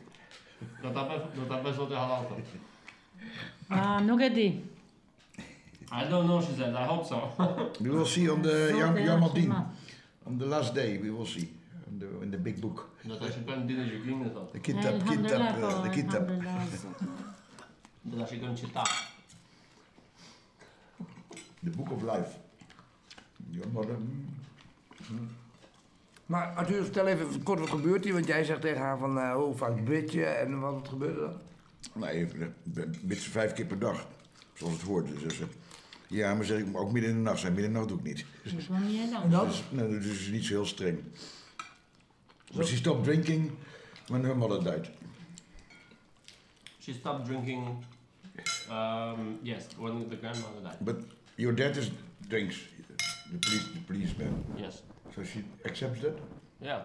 do 0.82 1.46
ta 1.46 1.60
bëj 1.62 1.76
zotë 1.78 1.94
halal. 1.94 2.26
Ah, 3.70 4.00
nuk 4.02 4.20
e 4.20 4.30
di. 4.34 4.48
I 5.92 6.04
don't 6.08 6.26
know, 6.26 6.40
she 6.40 6.54
said. 6.56 6.74
I 6.74 6.84
hope 6.84 7.06
so. 7.06 7.30
We 7.80 7.90
will 7.90 8.06
see 8.06 8.28
on 8.28 8.42
the 8.42 8.74
Yom, 8.76 8.98
Yom. 8.98 9.22
On 10.26 10.38
the 10.38 10.46
last 10.46 10.74
day, 10.74 10.98
we 10.98 11.10
will 11.10 11.26
see. 11.26 11.48
In 11.90 11.98
the, 11.98 12.22
in 12.22 12.30
the 12.30 12.38
big 12.38 12.60
book. 12.60 12.88
Do 13.06 13.16
ta 13.16 13.30
shikojmë 13.32 13.64
ditën 13.66 13.80
e 13.80 13.88
gjykimit 13.94 14.34
thotë. 14.34 14.52
The 14.52 14.60
kitab, 14.60 14.98
Elhamdulillah, 15.00 15.88
kitab, 15.90 15.94
kitab. 15.94 16.30
elhamdulillah, 16.30 16.78
zot. 16.82 16.98
Do 18.04 18.18
ta 18.20 18.26
shikojmë 18.30 18.58
qita. 18.60 18.84
The 21.62 21.72
book 21.78 21.90
of 21.96 22.04
life. 22.04 22.36
Your 23.50 23.68
mother. 23.72 23.96
Maar 26.26 26.46
Arthur, 26.54 26.82
vertel 26.82 27.06
even 27.06 27.42
kort 27.42 27.58
wat 27.58 27.68
gebeurt 27.68 28.04
hier. 28.04 28.12
Want 28.12 28.26
jij 28.26 28.44
zegt 28.44 28.60
tegen 28.60 28.80
haar 28.80 28.98
van 28.98 29.16
uh, 29.16 29.34
hoe 29.34 29.56
vaak 29.56 29.84
bid 29.84 30.12
je 30.12 30.24
en 30.24 30.60
wat 30.60 30.88
gebeurt 30.88 31.16
er 31.16 31.20
dan? 31.20 31.38
Nee, 31.92 32.28
bid 33.02 33.18
ze 33.18 33.30
vijf 33.30 33.52
keer 33.52 33.66
per 33.66 33.78
dag. 33.78 34.06
Zoals 34.54 34.72
het 34.72 34.82
hoort. 34.82 35.08
Dus, 35.08 35.22
dus, 35.22 35.48
ja, 36.06 36.34
maar 36.34 36.44
zeg 36.44 36.58
ik 36.58 36.76
ook 36.76 36.92
midden 36.92 37.10
in 37.10 37.16
de 37.16 37.22
nacht 37.22 37.40
zijn. 37.40 37.52
Midden 37.52 37.70
in 37.70 37.72
de 37.72 37.78
nacht 37.78 37.90
doe 37.90 37.98
ik 37.98 38.04
niet. 38.04 38.24
Dat 38.44 38.52
is 38.52 38.68
wel 38.68 38.78
niet 38.78 39.00
En 39.00 39.30
lang. 39.30 39.46
Dus, 39.46 39.62
nee, 39.70 39.88
dus 39.88 40.06
is 40.06 40.28
niet 40.28 40.44
zo 40.44 40.52
heel 40.52 40.66
streng. 40.66 40.98
But 42.54 42.66
she 42.66 42.76
stopped 42.76 43.04
drinking 43.04 43.50
when 44.06 44.24
her 44.24 44.36
mother 44.36 44.62
died. 44.62 44.90
She 46.78 46.92
stopped 46.92 47.24
drinking. 47.24 47.84
Um, 48.70 49.38
yes, 49.42 49.66
when 49.78 50.08
the 50.08 50.16
grandmother 50.16 50.62
died. 50.62 50.78
But 50.78 50.96
your 51.34 51.54
dad 51.54 51.76
is 51.76 51.90
drinks. 52.28 52.68
The 53.32 53.38
police, 53.38 53.66
the 53.74 53.80
policeman. 53.86 54.44
Yes. 54.58 54.82
So 55.14 55.22
she 55.24 55.44
accepts 55.64 56.00
that? 56.02 56.18
Yeah. 56.60 56.82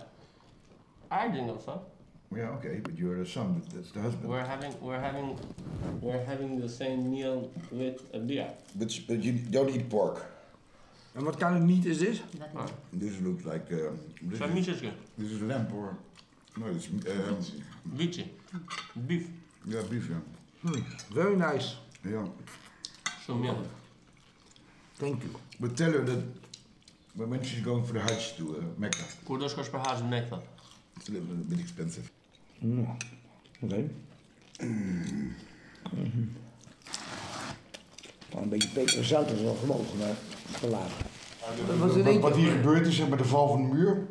I 1.11 1.27
drink 1.27 1.49
also. 1.49 1.81
Yeah, 2.35 2.49
okay, 2.57 2.79
but 2.83 2.97
you're 2.97 3.17
the 3.23 3.25
son, 3.25 3.61
that's 3.73 3.91
the 3.91 4.01
husband. 4.01 4.27
We're 4.29 4.43
having 4.45 4.73
we're 4.81 4.99
having 4.99 5.37
we're 6.01 6.23
having 6.25 6.59
the 6.59 6.67
same 6.69 7.09
meal 7.11 7.49
with 7.71 8.01
a 8.13 8.19
beer. 8.19 8.49
But, 8.75 8.91
but 9.07 9.23
you 9.23 9.33
don't 9.33 9.69
eat 9.69 9.89
pork. 9.89 10.25
And 11.15 11.25
what 11.25 11.39
kind 11.39 11.55
of 11.55 11.61
meat 11.63 11.85
is 11.85 11.99
this? 11.99 12.19
Dat 12.39 12.49
is- 12.65 12.99
This 12.99 13.21
looks 13.21 13.45
like 13.45 13.71
uh, 13.71 13.91
this, 14.21 14.37
Zijn 14.39 14.49
is, 14.49 14.55
miesjesje. 14.55 14.91
this 15.17 15.31
is 15.31 15.41
lamb 15.41 15.67
or 15.73 15.95
no, 16.57 16.65
it's 16.67 16.87
um, 16.87 17.37
Bietje. 17.95 18.23
Beef. 19.07 19.27
yeah, 19.65 19.83
beef. 19.89 20.07
Yeah, 20.09 20.21
Hmm, 20.61 20.81
very 21.13 21.35
nice. 21.35 21.75
yeah. 22.03 22.25
Shumë 23.25 23.39
mirë. 23.39 23.65
Thank 24.97 25.23
you. 25.23 25.29
But 25.59 25.75
tell 25.77 25.91
her 25.91 26.05
that 26.05 26.23
when 27.15 27.29
when 27.29 27.43
she's 27.43 27.63
going 27.63 27.85
for 27.85 27.93
the 27.93 27.99
Hajj 28.01 28.35
to 28.37 28.43
uh, 28.43 28.63
Mecca, 28.77 29.03
Kur 29.27 29.37
do 29.39 29.47
shkosh 29.49 29.69
për 29.71 29.79
hajj 29.85 30.01
në 30.03 30.09
Mekë? 30.09 30.39
it's 30.97 31.09
a 31.09 31.11
little 31.11 31.35
bit 31.49 31.59
expensive. 31.59 32.09
Oké. 33.61 33.89
Een 38.35 38.49
beetje 38.49 38.69
peper 38.69 38.97
en 38.97 39.03
zout 39.03 39.31
is 39.31 39.41
wel 39.41 39.55
gemogen, 39.55 39.97
maar 39.97 40.15
gelaten. 40.51 41.05
Was 41.79 41.95
in 41.95 42.05
één 42.05 42.21
Wat, 42.21 42.21
wat 42.21 42.31
keer- 42.31 42.41
hier 42.41 42.51
gebeurd 42.55 42.87
is 42.87 42.95
zeg, 42.95 43.07
met 43.09 43.17
de 43.19 43.25
val 43.25 43.47
van 43.47 43.61
de 43.61 43.75
muur, 43.75 44.07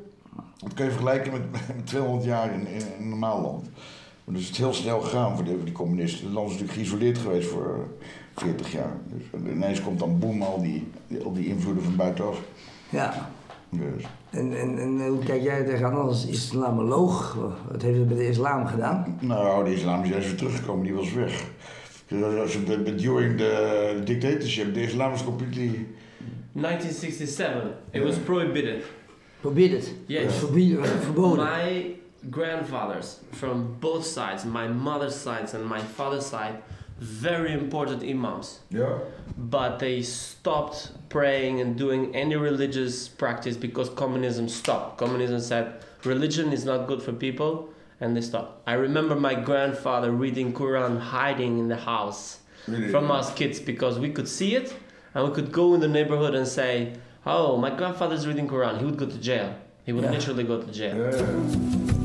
dat 0.58 0.74
kun 0.74 0.84
je 0.84 0.90
vergelijken 0.90 1.32
met, 1.32 1.42
met 1.76 1.86
200 1.86 2.24
jaar 2.24 2.52
in, 2.54 2.66
in, 2.66 2.76
in 2.80 2.86
een 2.98 3.08
normaal 3.08 3.40
land. 3.42 3.62
Maar 4.24 4.34
dus 4.34 4.42
is 4.42 4.48
het 4.48 4.56
heel 4.56 4.72
snel 4.74 5.00
gegaan 5.00 5.34
voor 5.36 5.44
de, 5.44 5.50
voor 5.56 5.64
die 5.64 5.72
communisten. 5.74 6.24
Het 6.24 6.34
land 6.34 6.46
is 6.50 6.52
natuurlijk 6.52 6.78
geïsoleerd 6.78 7.18
geweest 7.18 7.48
voor 7.48 7.74
eh, 7.74 8.06
40 8.36 8.72
jaar. 8.72 8.92
Dus 9.06 9.40
ineens 9.52 9.82
komt 9.82 9.98
dan 9.98 10.18
boem 10.18 10.42
al 10.42 10.62
die, 10.62 10.86
al 11.24 11.32
die 11.32 11.46
invloeden 11.46 11.82
van 11.82 11.96
buitenaf. 11.96 12.40
Ja. 12.88 13.30
Dus, 13.70 14.04
En, 14.30 14.58
en, 14.60 14.78
en 14.78 15.06
hoe 15.06 15.24
kijk 15.24 15.42
jij 15.42 15.58
er 15.58 15.64
tegenaan 15.64 15.94
als 15.94 16.26
islamoloog? 16.26 17.36
Wat 17.70 17.82
heeft 17.82 17.98
het 17.98 18.08
met 18.08 18.16
de 18.16 18.28
islam 18.28 18.66
gedaan? 18.66 19.18
nou, 19.20 19.64
de 19.64 19.74
islam 19.74 20.02
is 20.02 20.08
juist 20.08 20.26
weer 20.28 20.36
teruggekomen, 20.36 20.84
die 20.84 20.94
was 20.94 21.12
weg. 21.12 21.44
Dus 22.08 22.64
de- 22.64 22.82
de- 22.82 22.94
during 22.94 23.36
the 23.36 24.00
dictatorship, 24.04 24.74
the 24.74 24.82
islam 24.82 25.10
was 25.10 25.24
completely... 25.24 25.86
1967. 26.52 27.62
It 27.90 28.02
was 28.02 28.16
prohibited. 28.16 28.82
Het. 29.40 29.94
Yes. 30.06 30.22
Het 30.24 30.32
verboden. 31.04 31.44
My 31.44 31.96
grandfathers 32.30 33.18
from 33.30 33.66
both 33.80 34.04
sides, 34.04 34.44
my 34.44 34.66
mother's 34.82 35.22
side 35.22 35.58
and 35.58 35.68
my 35.68 35.78
father's 35.94 36.28
side, 36.28 36.54
very 36.98 37.52
important 37.52 38.02
imams. 38.02 38.60
Ja. 38.70 38.98
But 39.36 39.78
they 39.78 40.02
stopped 40.02 40.92
praying 41.08 41.60
and 41.60 41.76
doing 41.76 42.14
any 42.14 42.36
religious 42.36 43.08
practice 43.08 43.56
because 43.56 43.88
communism 43.90 44.48
stopped. 44.48 44.98
Communism 44.98 45.40
said 45.40 45.84
religion 46.04 46.52
is 46.52 46.64
not 46.64 46.86
good 46.86 47.02
for 47.02 47.12
people 47.12 47.68
and 48.00 48.16
they 48.16 48.20
stopped. 48.20 48.62
I 48.66 48.74
remember 48.74 49.14
my 49.16 49.34
grandfather 49.34 50.10
reading 50.10 50.52
Quran 50.52 50.98
hiding 51.00 51.58
in 51.58 51.68
the 51.68 51.76
house 51.76 52.38
really? 52.68 52.88
from 52.88 53.10
us 53.10 53.32
kids 53.34 53.60
because 53.60 53.98
we 53.98 54.10
could 54.10 54.28
see 54.28 54.54
it 54.54 54.74
and 55.14 55.28
we 55.28 55.34
could 55.34 55.52
go 55.52 55.74
in 55.74 55.80
the 55.80 55.88
neighborhood 55.88 56.34
and 56.34 56.46
say, 56.46 56.94
"Oh, 57.24 57.56
my 57.56 57.70
grandfather's 57.70 58.26
reading 58.26 58.48
Quran." 58.48 58.78
He 58.78 58.84
would 58.84 58.96
go 58.96 59.06
to 59.06 59.18
jail. 59.18 59.54
He 59.84 59.92
would 59.92 60.04
yeah. 60.04 60.10
literally 60.10 60.44
go 60.44 60.60
to 60.60 60.72
jail. 60.72 60.96
Yeah. 60.96 62.03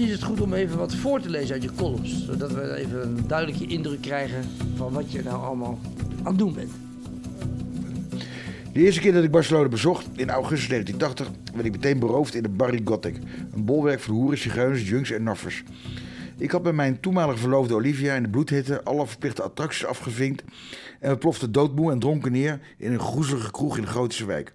Is 0.00 0.10
het 0.10 0.22
goed 0.22 0.40
om 0.40 0.54
even 0.54 0.78
wat 0.78 0.94
voor 0.94 1.20
te 1.20 1.30
lezen 1.30 1.52
uit 1.52 1.62
je 1.62 1.72
columns, 1.74 2.24
zodat 2.24 2.52
we 2.52 2.74
even 2.74 3.02
een 3.02 3.24
duidelijke 3.26 3.66
indruk 3.66 4.00
krijgen 4.00 4.44
van 4.74 4.92
wat 4.92 5.12
je 5.12 5.22
nou 5.22 5.44
allemaal 5.44 5.78
aan 6.18 6.26
het 6.26 6.38
doen 6.38 6.54
bent. 6.54 6.70
De 8.72 8.80
eerste 8.80 9.00
keer 9.00 9.12
dat 9.12 9.24
ik 9.24 9.30
Barcelona 9.30 9.68
bezocht, 9.68 10.06
in 10.16 10.30
augustus 10.30 10.68
1980, 10.68 11.54
werd 11.54 11.66
ik 11.66 11.72
meteen 11.72 11.98
beroofd 11.98 12.34
in 12.34 12.42
de 12.42 12.48
Barry 12.48 12.80
Gothic. 12.84 13.16
Een 13.54 13.64
bolwerk 13.64 14.00
van 14.00 14.14
hoeren, 14.14 14.38
zigeuners, 14.38 14.88
junks 14.88 15.10
en 15.10 15.22
noffers. 15.22 15.62
Ik 16.36 16.50
had 16.50 16.62
met 16.62 16.74
mijn 16.74 17.00
toenmalige 17.00 17.38
verloofde 17.38 17.74
Olivia 17.74 18.14
in 18.14 18.22
de 18.22 18.28
bloedhitte 18.28 18.84
alle 18.84 19.06
verplichte 19.06 19.42
attracties 19.42 19.86
afgevinkt. 19.86 20.42
En 21.00 21.10
we 21.10 21.18
ploften 21.18 21.52
doodmoe 21.52 21.92
en 21.92 21.98
dronken 21.98 22.32
neer 22.32 22.60
in 22.76 22.92
een 22.92 23.00
groezelige 23.00 23.50
kroeg 23.50 23.76
in 23.76 23.82
de 23.82 23.88
Grootse 23.88 24.26
wijk. 24.26 24.54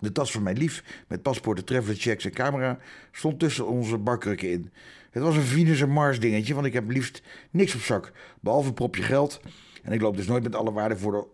De 0.00 0.12
tas 0.12 0.30
van 0.30 0.42
mijn 0.42 0.58
lief, 0.58 1.04
met 1.08 1.22
paspoorten, 1.22 1.64
traveler 1.64 1.96
checks 1.96 2.24
en 2.24 2.32
camera, 2.32 2.78
stond 3.12 3.38
tussen 3.38 3.66
onze 3.66 3.98
barkrukken 3.98 4.50
in. 4.50 4.72
Het 5.10 5.22
was 5.22 5.36
een 5.36 5.42
Venus 5.42 5.80
en 5.80 5.90
Mars 5.90 6.20
dingetje, 6.20 6.54
want 6.54 6.66
ik 6.66 6.72
heb 6.72 6.90
liefst 6.90 7.22
niks 7.50 7.74
op 7.74 7.80
zak, 7.80 8.12
behalve 8.40 8.68
een 8.68 8.74
propje 8.74 9.02
geld 9.02 9.40
en 9.88 9.94
ik 9.94 10.00
loop 10.00 10.16
dus 10.16 10.26
nooit 10.26 10.42
met 10.42 10.54
alle 10.54 10.72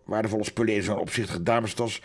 waardevolle, 0.05 0.45
spullen 0.45 0.75
in 0.75 0.83
zo'n 0.83 0.99
opzichtige 0.99 1.43
damestas. 1.43 2.03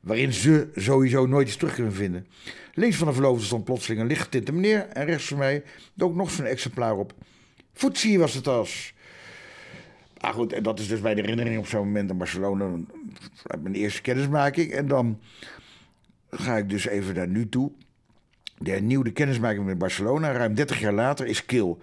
Waarin 0.00 0.32
ze 0.32 0.68
sowieso 0.74 1.26
nooit 1.26 1.48
iets 1.48 1.56
terug 1.56 1.74
kunnen 1.74 1.92
vinden. 1.92 2.26
Links 2.74 2.96
van 2.96 3.06
de 3.06 3.12
verloofde 3.12 3.44
stond 3.44 3.64
plotseling 3.64 4.00
een 4.00 4.06
lichtgetinte 4.06 4.52
meneer. 4.52 4.86
En 4.86 5.06
rechts 5.06 5.26
van 5.26 5.38
mij 5.38 5.62
dook 5.94 6.14
nog 6.14 6.30
zo'n 6.30 6.44
exemplaar 6.44 6.96
op. 6.96 7.14
Footsie 7.72 8.18
was 8.18 8.32
de 8.32 8.40
tas. 8.40 8.94
Ah 10.18 10.34
goed, 10.34 10.52
en 10.52 10.62
dat 10.62 10.78
is 10.78 10.88
dus 10.88 11.00
bij 11.00 11.14
de 11.14 11.20
herinnering 11.20 11.58
op 11.58 11.66
zo'n 11.66 11.86
moment 11.86 12.10
in 12.10 12.18
Barcelona. 12.18 12.68
Mijn 13.62 13.74
eerste 13.74 14.00
kennismaking. 14.00 14.72
En 14.72 14.88
dan 14.88 15.20
ga 16.36 16.56
ik 16.56 16.70
dus 16.70 16.86
even 16.86 17.14
daar 17.14 17.28
nu 17.28 17.48
toe. 17.48 17.72
De 18.58 18.70
hernieuwde 18.70 19.12
kennismaking 19.12 19.64
met 19.64 19.78
Barcelona, 19.78 20.32
ruim 20.32 20.54
30 20.54 20.80
jaar 20.80 20.92
later, 20.92 21.26
is 21.26 21.44
kil. 21.44 21.78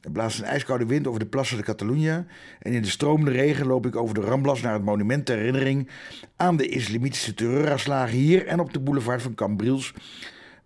Er 0.00 0.10
blaast 0.10 0.38
een 0.38 0.44
ijskoude 0.44 0.86
wind 0.86 1.06
over 1.06 1.20
de 1.20 1.26
plassen 1.26 1.56
de 1.56 1.62
Catalunya. 1.62 2.26
En 2.58 2.72
in 2.72 2.82
de 2.82 2.88
stromende 2.88 3.30
regen 3.30 3.66
loop 3.66 3.86
ik 3.86 3.96
over 3.96 4.14
de 4.14 4.20
Ramblas 4.20 4.60
naar 4.60 4.72
het 4.72 4.84
monument 4.84 5.26
ter 5.26 5.36
herinnering 5.36 5.88
aan 6.36 6.56
de 6.56 6.68
islamitische 6.68 7.34
terreuraanslagen 7.34 8.18
hier 8.18 8.46
en 8.46 8.60
op 8.60 8.72
de 8.72 8.80
boulevard 8.80 9.22
van 9.22 9.34
Cambrils. 9.34 9.94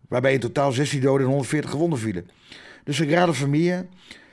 Waarbij 0.09 0.33
in 0.33 0.41
totaal 0.41 0.73
16 0.73 1.01
doden 1.01 1.21
en 1.21 1.29
140 1.29 1.71
gewonden 1.71 1.99
vielen. 1.99 2.31
De 2.85 2.93
Sagrada 2.93 3.33
Familia, 3.33 3.87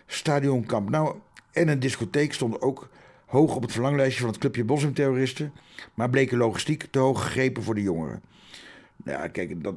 Stadion 0.06 0.66
Camp 0.66 0.90
Nou 0.90 1.16
en 1.52 1.68
een 1.68 1.80
discotheek 1.80 2.34
stonden 2.34 2.62
ook 2.62 2.90
hoog 3.26 3.56
op 3.56 3.62
het 3.62 3.72
verlanglijstje 3.72 4.22
van 4.22 4.30
het 4.30 4.40
clubje 4.40 4.64
moslimterroristen. 4.64 5.54
Maar 5.94 6.10
bleken 6.10 6.38
logistiek 6.38 6.88
te 6.92 7.00
hoog 7.00 7.24
gegrepen 7.24 7.64
voor 7.64 7.76
de 7.76 7.82
jongeren. 7.82 8.22
Nou 9.04 9.20
ja, 9.20 9.28
kijk, 9.28 9.64
dat, 9.64 9.76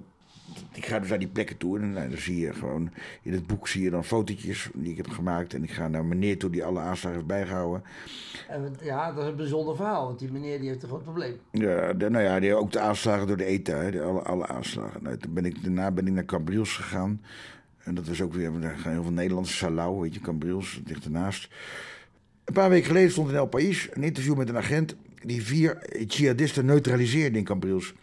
ik 0.73 0.87
ga 0.87 0.99
dus 0.99 1.09
naar 1.09 1.19
die 1.19 1.29
plekken 1.29 1.57
toe 1.57 1.79
en 1.79 1.93
nou, 1.93 2.09
dan 2.09 2.19
zie 2.19 2.41
je 2.41 2.53
gewoon... 2.53 2.91
In 3.23 3.33
het 3.33 3.47
boek 3.47 3.69
zie 3.69 3.83
je 3.83 3.91
dan 3.91 4.05
fotootjes 4.05 4.69
die 4.75 4.91
ik 4.91 4.97
heb 4.97 5.09
gemaakt. 5.09 5.55
En 5.55 5.63
ik 5.63 5.71
ga 5.71 5.89
naar 5.89 6.05
meneer 6.05 6.39
toe 6.39 6.51
die 6.51 6.65
alle 6.65 6.81
aanslagen 6.81 7.17
heeft 7.17 7.27
bijgehouden. 7.27 7.83
En, 8.49 8.77
ja, 8.83 9.13
dat 9.13 9.25
is 9.25 9.31
een 9.31 9.37
bijzonder 9.37 9.77
verhaal, 9.77 10.07
want 10.07 10.19
die 10.19 10.33
meneer 10.33 10.59
die 10.59 10.69
heeft 10.69 10.83
een 10.83 10.89
groot 10.89 11.03
probleem. 11.03 11.37
Ja, 11.51 11.93
de, 11.93 12.11
nou 12.11 12.25
ja, 12.25 12.41
die, 12.41 12.55
ook 12.55 12.73
de 12.73 12.81
aanslagen 12.81 13.27
door 13.27 13.37
de 13.37 13.45
ETA, 13.45 13.91
de, 13.91 14.03
alle, 14.03 14.23
alle 14.23 14.47
aanslagen. 14.47 15.03
Nou, 15.03 15.17
ben 15.29 15.45
ik, 15.45 15.63
daarna 15.63 15.91
ben 15.91 16.07
ik 16.07 16.13
naar 16.13 16.25
Cambriels 16.25 16.77
gegaan. 16.77 17.21
En 17.89 17.95
dat 17.95 18.07
was 18.07 18.23
ook 18.23 18.35
weer, 18.35 18.61
daar 18.61 18.79
gaan 18.79 18.93
heel 18.93 19.03
veel 19.03 19.13
Nederlandse 19.13 19.55
Salau, 19.55 20.01
weet 20.01 20.15
je, 20.15 20.21
Cambriels, 20.21 20.81
ligt 20.87 21.05
ernaast. 21.05 21.49
Een 22.45 22.55
paar 22.55 22.71
weken 22.71 22.87
geleden 22.87 23.11
stond 23.11 23.29
in 23.29 23.35
El 23.35 23.47
País 23.47 23.89
een 23.93 24.03
interview 24.03 24.37
met 24.37 24.49
een 24.49 24.57
agent 24.57 24.97
die 25.23 25.43
vier 25.43 26.03
jihadisten 26.07 26.65
neutraliseerde 26.65 27.39
in 27.39 27.45
Cambriels. 27.45 27.95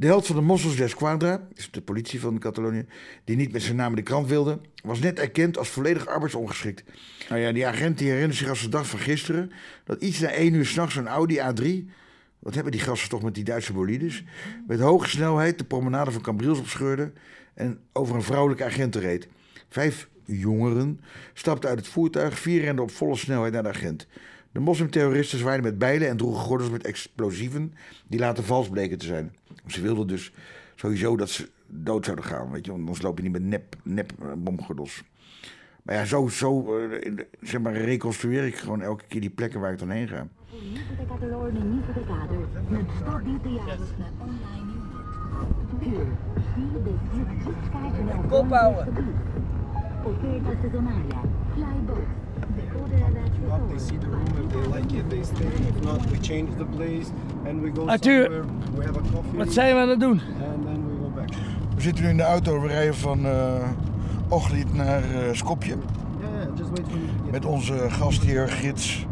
De 0.00 0.06
held 0.06 0.26
van 0.26 0.36
de 0.36 0.42
Mossos 0.42 0.76
de 0.76 0.84
Esquadra, 0.84 1.48
is 1.54 1.70
de 1.70 1.80
politie 1.80 2.20
van 2.20 2.38
Catalonië, 2.38 2.86
die 3.24 3.36
niet 3.36 3.52
met 3.52 3.62
zijn 3.62 3.76
naam 3.76 3.90
in 3.90 3.96
de 3.96 4.02
krant 4.02 4.28
wilde, 4.28 4.60
was 4.82 4.98
net 4.98 5.18
erkend 5.18 5.58
als 5.58 5.68
volledig 5.68 6.06
arbeidsongeschikt. 6.06 6.84
Nou 7.28 7.40
ja, 7.40 7.52
die 7.52 7.66
agent 7.66 7.98
die 7.98 8.08
herinnert 8.08 8.38
zich 8.38 8.48
als 8.48 8.62
de 8.62 8.68
dag 8.68 8.86
van 8.86 8.98
gisteren 8.98 9.52
dat 9.84 10.02
iets 10.02 10.20
na 10.20 10.30
één 10.30 10.54
uur 10.54 10.66
s'nachts 10.66 10.96
een 10.96 11.06
Audi 11.06 11.38
A3, 11.38 11.90
wat 12.38 12.54
hebben 12.54 12.72
die 12.72 12.80
gasten 12.80 13.08
toch 13.08 13.22
met 13.22 13.34
die 13.34 13.44
Duitse 13.44 13.72
bolides, 13.72 14.24
met 14.66 14.80
hoge 14.80 15.08
snelheid 15.08 15.58
de 15.58 15.64
promenade 15.64 16.10
van 16.10 16.22
Cambriels 16.22 16.58
opscheurde 16.58 17.12
en 17.54 17.80
over 17.92 18.14
een 18.14 18.22
vrouwelijke 18.22 18.64
agent 18.64 18.96
reed. 18.96 19.28
Vijf 19.68 20.08
jongeren 20.24 21.00
stapten 21.34 21.68
uit 21.68 21.78
het 21.78 21.88
voertuig, 21.88 22.38
vier 22.38 22.60
renden 22.60 22.84
op 22.84 22.90
volle 22.90 23.16
snelheid 23.16 23.52
naar 23.52 23.62
de 23.62 23.68
agent. 23.68 24.06
De 24.52 24.60
moslimterroristen 24.60 25.38
zwaaiden 25.38 25.64
met 25.64 25.78
bijlen 25.78 26.08
en 26.08 26.16
droegen 26.16 26.40
gordels 26.40 26.70
met 26.70 26.84
explosieven 26.86 27.74
die 28.08 28.20
later 28.20 28.44
vals 28.44 28.68
bleken 28.68 28.98
te 28.98 29.06
zijn. 29.06 29.38
Ze 29.70 29.80
wilden 29.80 30.06
dus 30.06 30.32
sowieso 30.74 31.16
dat 31.16 31.30
ze 31.30 31.48
dood 31.66 32.04
zouden 32.04 32.24
gaan, 32.24 32.50
weet 32.50 32.64
je, 32.64 32.70
want 32.70 32.82
anders 32.82 33.02
loop 33.02 33.16
je 33.16 33.22
niet 33.22 33.32
met 33.32 33.42
nep, 33.42 33.76
nep 33.82 34.12
uh, 34.22 34.32
bomgordels. 34.36 35.02
Maar 35.82 35.94
ja, 35.94 36.04
zo, 36.04 36.28
zo 36.28 36.78
uh, 36.78 37.18
zeg 37.40 37.60
maar, 37.60 37.72
reconstrueer 37.72 38.46
ik 38.46 38.56
gewoon 38.56 38.82
elke 38.82 39.04
keer 39.08 39.20
die 39.20 39.30
plekken 39.30 39.60
waar 39.60 39.72
ik 39.72 39.78
dan 39.78 39.90
heen 39.90 40.08
ga. 40.08 40.28
Kop 48.28 48.50
houden! 48.50 48.94
They 53.68 53.78
see 53.78 53.98
the 53.98 54.06
room, 54.06 54.26
if 54.26 54.52
they 54.52 54.78
like 54.78 54.96
it, 54.96 55.10
they 55.10 55.22
stay. 55.22 55.46
If 55.46 55.84
not, 55.84 56.10
we 56.10 56.18
change 56.20 56.56
the 56.56 56.64
place 56.64 57.10
and 57.46 57.60
we 57.62 57.70
go 57.70 57.88
Arthur, 57.88 58.22
somewhere. 58.22 58.44
We 58.76 58.84
have 58.84 58.96
a 58.96 59.00
coffee. 59.00 59.36
Wat 59.36 59.52
zijn 59.52 59.74
we 59.74 59.80
aan 59.80 59.88
het 59.88 60.00
doen? 60.00 60.20
And 60.54 60.64
then 60.64 60.86
we 60.86 60.96
go 61.02 61.10
back. 61.14 61.28
We 61.74 61.80
zitten 61.80 62.04
nu 62.04 62.10
in 62.10 62.16
de 62.16 62.22
auto, 62.22 62.60
we 62.60 62.68
rijden 62.68 62.94
van 62.94 63.26
uh, 63.26 63.32
Ochlied 64.28 64.74
naar 64.74 65.02
uh, 65.02 65.18
Skopje. 65.32 65.68
Yeah, 66.20 66.30
yeah, 66.42 66.56
just 66.56 66.70
wait 66.70 66.86
for 66.88 66.98
me. 66.98 67.30
Met 67.30 67.44
onze 67.44 67.90
gastheer, 67.90 68.48
gids, 68.48 69.06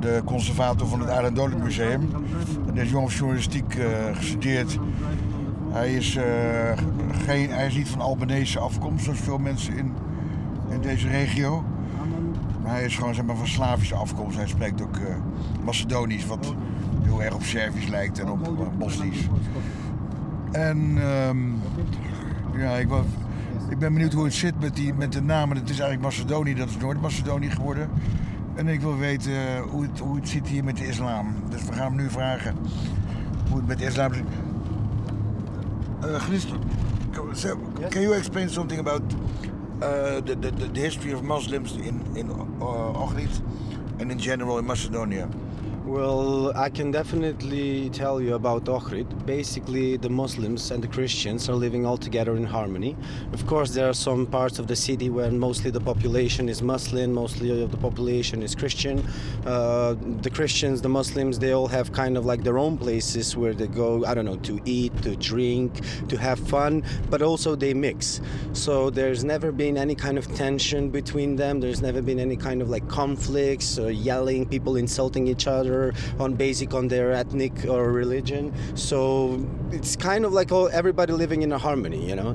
de 0.00 0.22
conservator 0.24 0.86
van 0.86 1.00
het 1.00 1.08
Aarden 1.08 1.34
Dodelijk 1.34 1.62
Museum. 1.62 2.08
Deze 2.74 2.88
jongen 2.88 3.06
heeft 3.06 3.18
journalistiek 3.18 3.74
uh, 3.74 3.84
gestudeerd. 4.12 4.78
Hij 5.70 5.94
is, 5.94 6.14
uh, 6.14 6.22
geen, 7.26 7.50
hij 7.50 7.66
is 7.66 7.76
niet 7.76 7.88
van 7.88 8.00
Albanese 8.00 8.58
afkomst, 8.58 9.04
zoals 9.04 9.20
veel 9.20 9.38
mensen 9.38 9.76
in, 9.76 9.92
in 10.68 10.80
deze 10.80 11.08
regio. 11.08 11.64
Maar 12.62 12.72
hij 12.72 12.84
is 12.84 12.96
gewoon 12.96 13.14
zeg 13.14 13.24
maar, 13.24 13.36
van 13.36 13.46
Slavische 13.46 13.94
afkomst. 13.94 14.36
Hij 14.36 14.46
spreekt 14.46 14.82
ook 14.82 14.96
uh, 14.96 15.04
Macedonisch, 15.64 16.26
wat 16.26 16.54
heel 17.02 17.22
erg 17.22 17.34
op 17.34 17.42
Servisch 17.42 17.88
lijkt 17.88 18.18
en 18.18 18.30
op 18.30 18.48
uh, 18.48 18.66
Bosnisch. 18.78 19.28
En 20.52 20.78
um, 21.28 21.60
ja, 22.56 22.70
ik, 22.70 22.88
was, 22.88 23.04
ik 23.68 23.78
ben 23.78 23.92
benieuwd 23.92 24.12
hoe 24.12 24.24
het 24.24 24.34
zit 24.34 24.60
met, 24.60 24.76
die, 24.76 24.94
met 24.94 25.12
de 25.12 25.22
namen. 25.22 25.56
Het 25.56 25.70
is 25.70 25.78
eigenlijk 25.80 26.02
Macedonië, 26.02 26.54
dat 26.54 26.68
is 26.68 26.76
Noord-Macedonië 26.76 27.50
geworden. 27.50 27.90
En 28.54 28.68
ik 28.68 28.80
wil 28.80 28.96
weten 28.96 29.32
uh, 29.32 29.60
hoe, 29.70 29.82
het, 29.82 29.98
hoe 29.98 30.16
het 30.16 30.28
zit 30.28 30.48
hier 30.48 30.64
met 30.64 30.76
de 30.76 30.86
islam. 30.86 31.34
Dus 31.48 31.64
we 31.64 31.72
gaan 31.72 31.86
hem 31.86 31.96
nu 31.96 32.10
vragen 32.10 32.54
hoe 33.48 33.56
het 33.56 33.66
met 33.66 33.78
de 33.78 33.84
islam 33.84 34.14
zit. 34.14 34.24
Uh, 36.04 36.14
Christen, 36.14 36.58
can 37.90 38.02
you 38.02 38.16
explain 38.16 38.48
something 38.48 38.80
about 38.80 39.02
the, 40.20 40.34
the, 40.34 40.50
the 40.50 40.80
history 40.80 41.12
of 41.12 41.22
Muslims 41.22 41.72
in 41.76 42.00
in 42.16 42.30
uh, 42.30 43.02
Ohrid 43.04 43.32
and 44.00 44.10
in 44.10 44.18
general 44.18 44.58
in 44.58 44.66
Macedonia? 44.66 45.28
Well, 45.84 46.56
I 46.56 46.70
can 46.70 46.92
definitely 46.92 47.90
tell 47.90 48.20
you 48.20 48.36
about 48.36 48.66
Ohrid. 48.66 49.26
Basically, 49.26 49.96
the 49.96 50.08
Muslims 50.08 50.70
and 50.70 50.80
the 50.82 50.86
Christians 50.86 51.48
are 51.48 51.56
living 51.56 51.84
all 51.84 51.96
together 51.96 52.36
in 52.36 52.44
harmony. 52.44 52.96
Of 53.32 53.44
course, 53.48 53.74
there 53.74 53.88
are 53.88 53.92
some 53.92 54.26
parts 54.26 54.60
of 54.60 54.68
the 54.68 54.76
city 54.76 55.10
where 55.10 55.32
mostly 55.32 55.72
the 55.72 55.80
population 55.80 56.48
is 56.48 56.62
Muslim, 56.62 57.12
mostly 57.12 57.60
of 57.64 57.72
the 57.72 57.76
population 57.78 58.44
is 58.44 58.54
Christian. 58.54 59.04
Uh, 59.44 59.96
the 60.20 60.30
Christians, 60.30 60.82
the 60.82 60.88
Muslims, 60.88 61.40
they 61.40 61.50
all 61.50 61.66
have 61.66 61.90
kind 61.90 62.16
of 62.16 62.24
like 62.24 62.44
their 62.44 62.58
own 62.58 62.78
places 62.78 63.36
where 63.36 63.52
they 63.52 63.66
go, 63.66 64.04
I 64.06 64.14
don't 64.14 64.24
know, 64.24 64.36
to 64.36 64.60
eat, 64.64 64.96
to 65.02 65.16
drink, 65.16 65.80
to 66.08 66.16
have 66.16 66.38
fun, 66.38 66.84
but 67.10 67.22
also 67.22 67.56
they 67.56 67.74
mix. 67.74 68.20
So 68.52 68.88
there's 68.88 69.24
never 69.24 69.50
been 69.50 69.76
any 69.76 69.96
kind 69.96 70.16
of 70.16 70.32
tension 70.36 70.90
between 70.90 71.34
them. 71.34 71.58
There's 71.58 71.82
never 71.82 72.00
been 72.00 72.20
any 72.20 72.36
kind 72.36 72.62
of 72.62 72.70
like 72.70 72.86
conflicts 72.86 73.80
or 73.80 73.90
yelling, 73.90 74.46
people 74.46 74.76
insulting 74.76 75.26
each 75.26 75.48
other 75.48 75.71
on 76.18 76.36
basic 76.36 76.74
on 76.74 76.88
their 76.88 77.12
ethnic 77.12 77.52
or 77.68 77.92
religion. 77.92 78.52
So 78.74 79.38
it's 79.70 79.96
kind 79.96 80.24
of 80.24 80.32
like 80.32 80.54
all, 80.54 80.68
everybody 80.68 81.12
living 81.12 81.42
in 81.42 81.52
a 81.52 81.58
harmony, 81.58 82.06
you 82.08 82.14
know. 82.14 82.34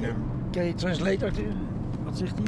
Yeah. 0.00 0.14
Can 0.52 0.66
you 0.66 0.74
translate 0.74 1.24
Arthur? 1.24 1.52
Wat 2.04 2.16
zegt 2.16 2.34
hij? 2.36 2.46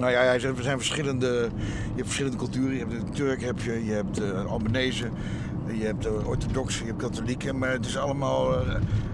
Nou 0.00 0.12
ja, 0.12 0.32
er 0.32 0.40
zijn 0.40 0.78
verschillende, 0.78 1.26
je 1.26 1.96
hebt 1.96 2.06
verschillende 2.06 2.36
culturen. 2.36 2.72
Je 2.72 2.78
hebt 2.78 2.90
de 2.90 3.12
Turk, 3.12 3.42
heb 3.42 3.60
je, 3.60 3.84
je 3.84 3.92
hebt 3.92 4.14
de 4.14 4.32
Albanese. 4.48 5.08
Je 5.72 5.84
hebt 5.84 6.24
orthodoxe, 6.24 6.80
je 6.80 6.86
hebt 6.88 7.02
katholieken, 7.02 7.58
maar 7.58 7.70
het 7.70 7.86
is 7.86 7.96
allemaal 7.98 8.64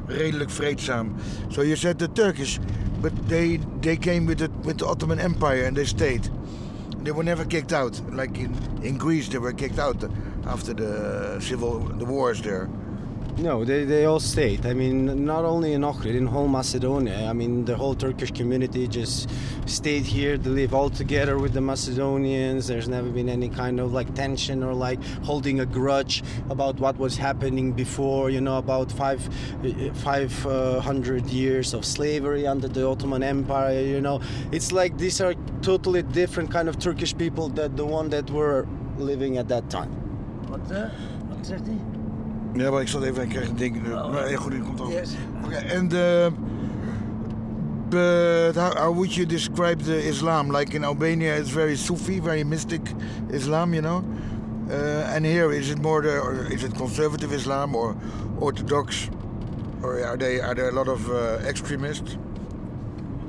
redelijk 0.07 0.51
vreedzaam. 0.51 1.13
So 1.49 1.63
you 1.63 1.77
said 1.77 1.99
the 1.99 2.13
Turkish, 2.13 2.59
but 3.01 3.13
they 3.27 3.61
they 3.81 3.97
came 3.97 4.27
with 4.27 4.39
the 4.39 4.49
with 4.63 4.79
the 4.79 4.87
Ottoman 4.87 5.19
Empire 5.19 5.67
and 5.67 5.75
they 5.75 5.85
stayed. 5.85 6.31
They 7.03 7.13
were 7.13 7.25
never 7.25 7.47
kicked 7.47 7.73
out. 7.73 8.03
Like 8.13 8.41
in, 8.41 8.55
in 8.81 8.99
Greece, 8.99 9.29
they 9.29 9.41
were 9.41 9.55
kicked 9.55 9.79
out 9.79 10.05
after 10.47 10.73
the 10.73 11.41
civil 11.41 11.79
the 11.79 12.05
wars 12.05 12.41
there. 12.43 12.69
No, 13.41 13.65
they, 13.65 13.85
they 13.85 14.05
all 14.05 14.21
stayed. 14.21 14.67
I 14.67 14.75
mean, 14.75 15.25
not 15.25 15.47
only 15.47 15.73
in 15.73 15.81
Ohrid, 15.81 16.15
in 16.15 16.27
whole 16.27 16.47
Macedonia. 16.47 17.27
I 17.27 17.33
mean, 17.33 17.65
the 17.65 17.75
whole 17.75 17.95
Turkish 17.95 18.31
community 18.33 18.87
just 18.87 19.31
stayed 19.65 20.05
here. 20.05 20.37
They 20.37 20.51
live 20.51 20.75
all 20.75 20.91
together 20.91 21.39
with 21.39 21.55
the 21.55 21.63
Macedonians. 21.63 22.67
There's 22.67 22.87
never 22.87 23.09
been 23.09 23.31
any 23.31 23.49
kind 23.49 23.81
of 23.81 23.95
like 23.95 24.15
tension 24.15 24.63
or 24.63 24.75
like 24.75 25.03
holding 25.25 25.61
a 25.61 25.65
grudge 25.65 26.23
about 26.51 26.79
what 26.81 26.99
was 26.99 27.17
happening 27.17 27.73
before. 27.73 28.29
You 28.29 28.43
know, 28.43 28.59
about 28.59 28.93
five 28.93 29.27
five 29.95 30.47
uh, 30.47 30.83
years 31.29 31.73
of 31.73 31.87
slavery 31.87 32.47
under 32.47 32.69
the 32.69 32.87
Ottoman 32.87 33.23
Empire. 33.23 33.81
You 33.81 34.03
know, 34.03 34.21
it's 34.53 34.71
like 34.71 34.99
these 34.99 35.19
are 35.23 35.35
totally 35.63 36.03
different 36.03 36.51
kind 36.51 36.69
of 36.69 36.79
Turkish 36.79 37.17
people 37.17 37.49
that 37.51 37.79
the 37.79 37.87
one 37.87 38.11
that 38.11 38.31
were 38.31 38.67
living 38.99 39.39
at 39.39 39.49
that 39.49 39.71
time. 39.71 40.00
What? 40.51 40.71
Uh, 40.71 40.79
what 41.29 41.47
zegt 41.47 41.67
hij? 41.67 41.81
Ja, 42.53 42.71
maar 42.71 42.81
ik 42.81 42.89
zat 42.89 43.03
even, 43.03 43.23
ik 43.23 43.29
kreeg 43.29 43.49
een 43.49 43.57
ding. 43.57 43.93
Oh. 43.93 44.13
Maar 44.13 44.31
ja, 44.31 44.37
goed, 44.37 44.51
die 44.51 44.61
komt 44.61 44.81
over. 44.81 44.93
Yes. 44.93 45.17
Okay, 45.45 45.77
and 45.77 45.93
uh, 45.93 46.27
but 47.89 48.57
how, 48.57 48.75
how 48.75 48.93
would 48.93 49.15
you 49.15 49.27
describe 49.27 49.83
the 49.85 50.07
Islam? 50.09 50.57
Like 50.57 50.77
in 50.77 50.85
Albania, 50.85 51.35
it's 51.35 51.51
very 51.51 51.77
Sufi, 51.77 52.21
very 52.21 52.45
mystic 52.45 52.81
Islam, 53.31 53.73
you 53.75 53.83
know. 53.83 54.05
Uh, 54.69 55.15
and 55.15 55.25
here, 55.25 55.57
is 55.59 55.71
it 55.71 55.81
more 55.81 56.03
the, 56.03 56.19
or 56.19 56.53
is 56.53 56.63
it 56.63 56.75
conservative 56.77 57.35
Islam 57.35 57.75
or 57.75 57.97
Orthodox, 58.41 59.09
or 59.83 60.03
are 60.05 60.17
they 60.17 60.41
are 60.41 60.55
there 60.55 60.69
a 60.69 60.73
lot 60.73 60.89
of 60.89 61.09
uh, 61.09 61.49
extremists? 61.49 62.17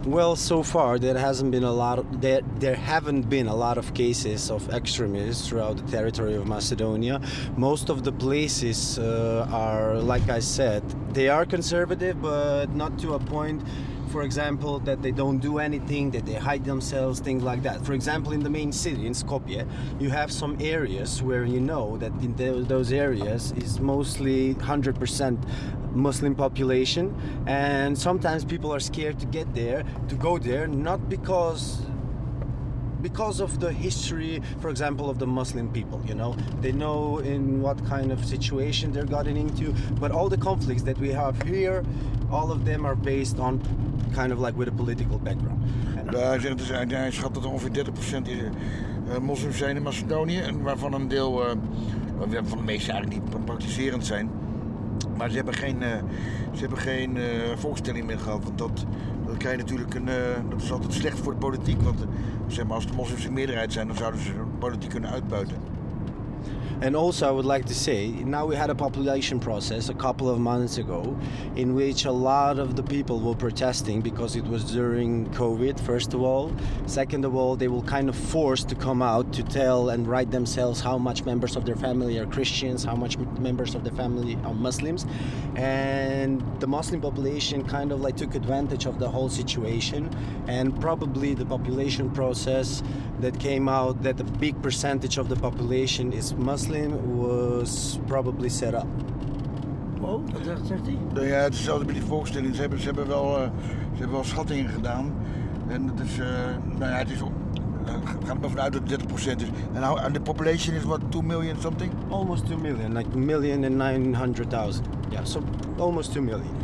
Well, 0.05 0.35
so 0.35 0.63
far 0.63 0.97
there 0.97 1.15
hasn't 1.15 1.51
been 1.51 1.63
a 1.63 1.71
lot. 1.71 1.99
Of, 1.99 2.21
there 2.21 2.41
there 2.57 2.73
haven't 2.73 3.29
been 3.29 3.47
a 3.47 3.53
lot 3.53 3.77
of 3.77 3.93
cases 3.93 4.49
of 4.49 4.67
extremists 4.73 5.47
throughout 5.47 5.77
the 5.77 5.91
territory 5.91 6.33
of 6.33 6.47
Macedonia. 6.47 7.21
Most 7.55 7.89
of 7.89 8.03
the 8.03 8.11
places 8.11 8.97
uh, 8.97 9.47
are, 9.51 9.99
like 9.99 10.27
I 10.27 10.39
said, 10.39 10.81
they 11.13 11.29
are 11.29 11.45
conservative, 11.45 12.19
but 12.19 12.73
not 12.73 12.97
to 12.99 13.13
a 13.13 13.19
point. 13.19 13.61
For 14.11 14.23
example, 14.23 14.79
that 14.79 15.01
they 15.01 15.11
don't 15.11 15.39
do 15.39 15.59
anything, 15.59 16.11
that 16.11 16.25
they 16.25 16.33
hide 16.33 16.65
themselves, 16.65 17.21
things 17.21 17.43
like 17.43 17.63
that. 17.63 17.85
For 17.85 17.93
example, 17.93 18.33
in 18.33 18.43
the 18.43 18.49
main 18.49 18.73
city, 18.73 19.07
in 19.07 19.13
Skopje, 19.13 19.65
you 20.01 20.09
have 20.09 20.31
some 20.31 20.57
areas 20.59 21.23
where 21.23 21.45
you 21.45 21.61
know 21.61 21.95
that 21.97 22.11
in 22.21 22.35
those 22.67 22.91
areas 22.91 23.53
is 23.53 23.79
mostly 23.79 24.55
100% 24.55 25.37
Muslim 25.95 26.35
population, 26.35 27.15
and 27.47 27.97
sometimes 27.97 28.43
people 28.43 28.73
are 28.73 28.79
scared 28.81 29.17
to 29.19 29.25
get 29.27 29.53
there, 29.53 29.83
to 30.09 30.15
go 30.15 30.37
there, 30.37 30.67
not 30.67 31.09
because 31.09 31.81
because 33.01 33.39
of 33.39 33.59
the 33.59 33.71
history, 33.71 34.41
for 34.59 34.69
example, 34.69 35.09
of 35.09 35.17
the 35.17 35.27
Muslim 35.27 35.71
people. 35.71 36.01
You 36.05 36.15
know, 36.15 36.35
they 36.61 36.71
know 36.71 37.19
in 37.19 37.61
what 37.61 37.77
kind 37.87 38.11
of 38.11 38.23
situation 38.25 38.91
they're 38.91 39.05
gotten 39.05 39.37
into. 39.37 39.73
But 39.99 40.11
all 40.11 40.29
the 40.29 40.37
conflicts 40.37 40.83
that 40.83 40.97
we 40.97 41.09
have 41.09 41.41
here, 41.43 41.83
all 42.31 42.51
of 42.51 42.65
them 42.65 42.85
are 42.85 42.95
based 42.95 43.39
on 43.39 43.59
kind 44.13 44.31
of 44.31 44.39
like 44.39 44.57
with 44.57 44.67
a 44.67 44.71
political 44.71 45.17
background. 45.17 45.59
hij, 46.15 46.39
zegt, 46.39 46.91
hij 46.91 47.11
schat 47.11 47.33
dat 47.33 47.45
ongeveer 47.45 47.71
30% 47.71 48.27
is, 48.27 48.37
uh, 48.37 49.17
moslims 49.17 49.57
zijn 49.57 49.75
in 49.75 49.81
Macedonië. 49.81 50.37
En 50.37 50.61
waarvan 50.61 50.93
een 50.93 51.07
deel, 51.07 51.45
uh, 51.45 51.51
van 52.43 52.57
de 52.57 52.63
meeste 52.63 52.91
eigenlijk 52.91 53.21
niet 53.21 53.45
praktiserend 53.45 54.05
zijn. 54.05 54.29
Maar 55.21 55.29
ze 55.29 55.35
hebben 55.35 55.53
geen, 55.53 55.81
uh, 55.81 55.87
ze 56.53 56.59
hebben 56.59 56.77
geen 56.77 57.15
uh, 57.15 57.25
volkstelling 57.55 58.05
meer 58.05 58.19
gehad. 58.19 58.43
Want 58.43 58.57
dat, 58.57 58.85
dat 59.25 59.37
krijg 59.37 59.55
je 59.55 59.61
natuurlijk 59.61 59.93
een, 59.93 60.07
uh, 60.07 60.15
dat 60.49 60.61
is 60.61 60.71
altijd 60.71 60.93
slecht 60.93 61.19
voor 61.19 61.33
de 61.33 61.39
politiek. 61.39 61.81
Want 61.81 62.05
zeg 62.47 62.65
maar, 62.65 62.75
als 62.75 62.87
de 62.87 62.93
moslims 62.93 63.25
in 63.25 63.33
meerderheid 63.33 63.73
zijn, 63.73 63.87
dan 63.87 63.95
zouden 63.95 64.21
ze 64.21 64.33
de 64.33 64.39
politiek 64.59 64.89
kunnen 64.89 65.09
uitbuiten. 65.09 65.70
And 66.81 66.95
also, 66.95 67.27
I 67.27 67.31
would 67.31 67.45
like 67.45 67.65
to 67.65 67.75
say 67.75 68.07
now 68.07 68.47
we 68.47 68.55
had 68.55 68.71
a 68.71 68.75
population 68.75 69.39
process 69.39 69.89
a 69.89 69.93
couple 69.93 70.27
of 70.27 70.39
months 70.39 70.79
ago 70.79 71.15
in 71.55 71.75
which 71.75 72.05
a 72.05 72.11
lot 72.11 72.57
of 72.57 72.75
the 72.75 72.81
people 72.81 73.19
were 73.19 73.35
protesting 73.35 74.01
because 74.01 74.35
it 74.35 74.43
was 74.45 74.63
during 74.63 75.27
COVID, 75.29 75.79
first 75.79 76.15
of 76.15 76.23
all. 76.23 76.51
Second 76.87 77.23
of 77.23 77.35
all, 77.35 77.55
they 77.55 77.67
were 77.67 77.83
kind 77.83 78.09
of 78.09 78.15
forced 78.15 78.67
to 78.69 78.75
come 78.75 79.03
out 79.03 79.31
to 79.33 79.43
tell 79.43 79.89
and 79.89 80.07
write 80.07 80.31
themselves 80.31 80.81
how 80.81 80.97
much 80.97 81.23
members 81.23 81.55
of 81.55 81.65
their 81.65 81.75
family 81.75 82.17
are 82.17 82.25
Christians, 82.25 82.83
how 82.83 82.95
much 82.95 83.15
members 83.37 83.75
of 83.75 83.83
the 83.83 83.91
family 83.91 84.35
are 84.43 84.55
Muslims. 84.55 85.05
And 85.55 86.41
the 86.59 86.67
Muslim 86.67 86.99
population 86.99 87.63
kind 87.63 87.91
of 87.91 88.01
like 88.01 88.17
took 88.17 88.33
advantage 88.33 88.87
of 88.87 88.97
the 88.97 89.07
whole 89.07 89.29
situation. 89.29 90.09
And 90.47 90.81
probably 90.81 91.35
the 91.35 91.45
population 91.45 92.09
process 92.09 92.81
that 93.19 93.39
came 93.39 93.69
out 93.69 94.01
that 94.01 94.19
a 94.19 94.23
big 94.23 94.59
percentage 94.63 95.19
of 95.19 95.29
the 95.29 95.35
population 95.35 96.11
is 96.11 96.33
Muslim 96.33 96.70
Muslim 96.71 97.17
was 97.17 97.99
probably 98.07 98.47
set 98.47 98.73
up. 98.73 98.87
Oh, 100.01 100.23
wat 100.33 100.59
zegt 100.63 100.85
hij? 100.85 100.97
Nou 101.13 101.27
ja, 101.27 101.35
het 101.35 101.53
is 101.53 101.57
hetzelfde 101.57 101.85
met 101.85 101.95
die 101.95 102.03
volkstelling. 102.03 102.55
Ze 102.55 102.61
hebben, 102.61 102.79
ze 102.79 102.85
hebben, 102.85 103.07
wel, 103.07 103.37
uh, 103.37 103.43
ze 103.71 103.97
hebben 103.97 104.11
wel 104.11 104.23
schattingen 104.23 104.69
gedaan. 104.69 105.13
En 105.67 105.87
het 105.87 105.99
is, 105.99 106.17
uh, 106.17 106.25
nou 106.77 106.91
ja, 106.91 106.97
het 106.97 107.09
is 107.09 107.21
op, 107.21 107.31
uh, 107.85 107.93
gaat 108.03 108.29
er 108.29 108.39
maar 108.39 108.49
vanuit 108.49 108.73
dat 108.73 108.81
het 108.81 108.89
30% 108.89 109.41
is. 109.41 109.47
En 109.73 109.83
how, 109.83 109.97
and 109.97 110.13
the 110.13 110.21
population 110.21 110.75
is 110.75 110.83
what, 110.83 110.99
2 111.09 111.23
million 111.23 111.55
something? 111.59 111.91
Almost 112.09 112.45
2 112.45 112.57
million, 112.57 112.93
like 112.93 113.17
million 113.17 113.63
and 113.63 113.75
900,000. 113.75 114.85
Yeah, 115.09 115.25
so 115.25 115.41
almost 115.77 116.11
2 116.11 116.23
million. 116.23 116.55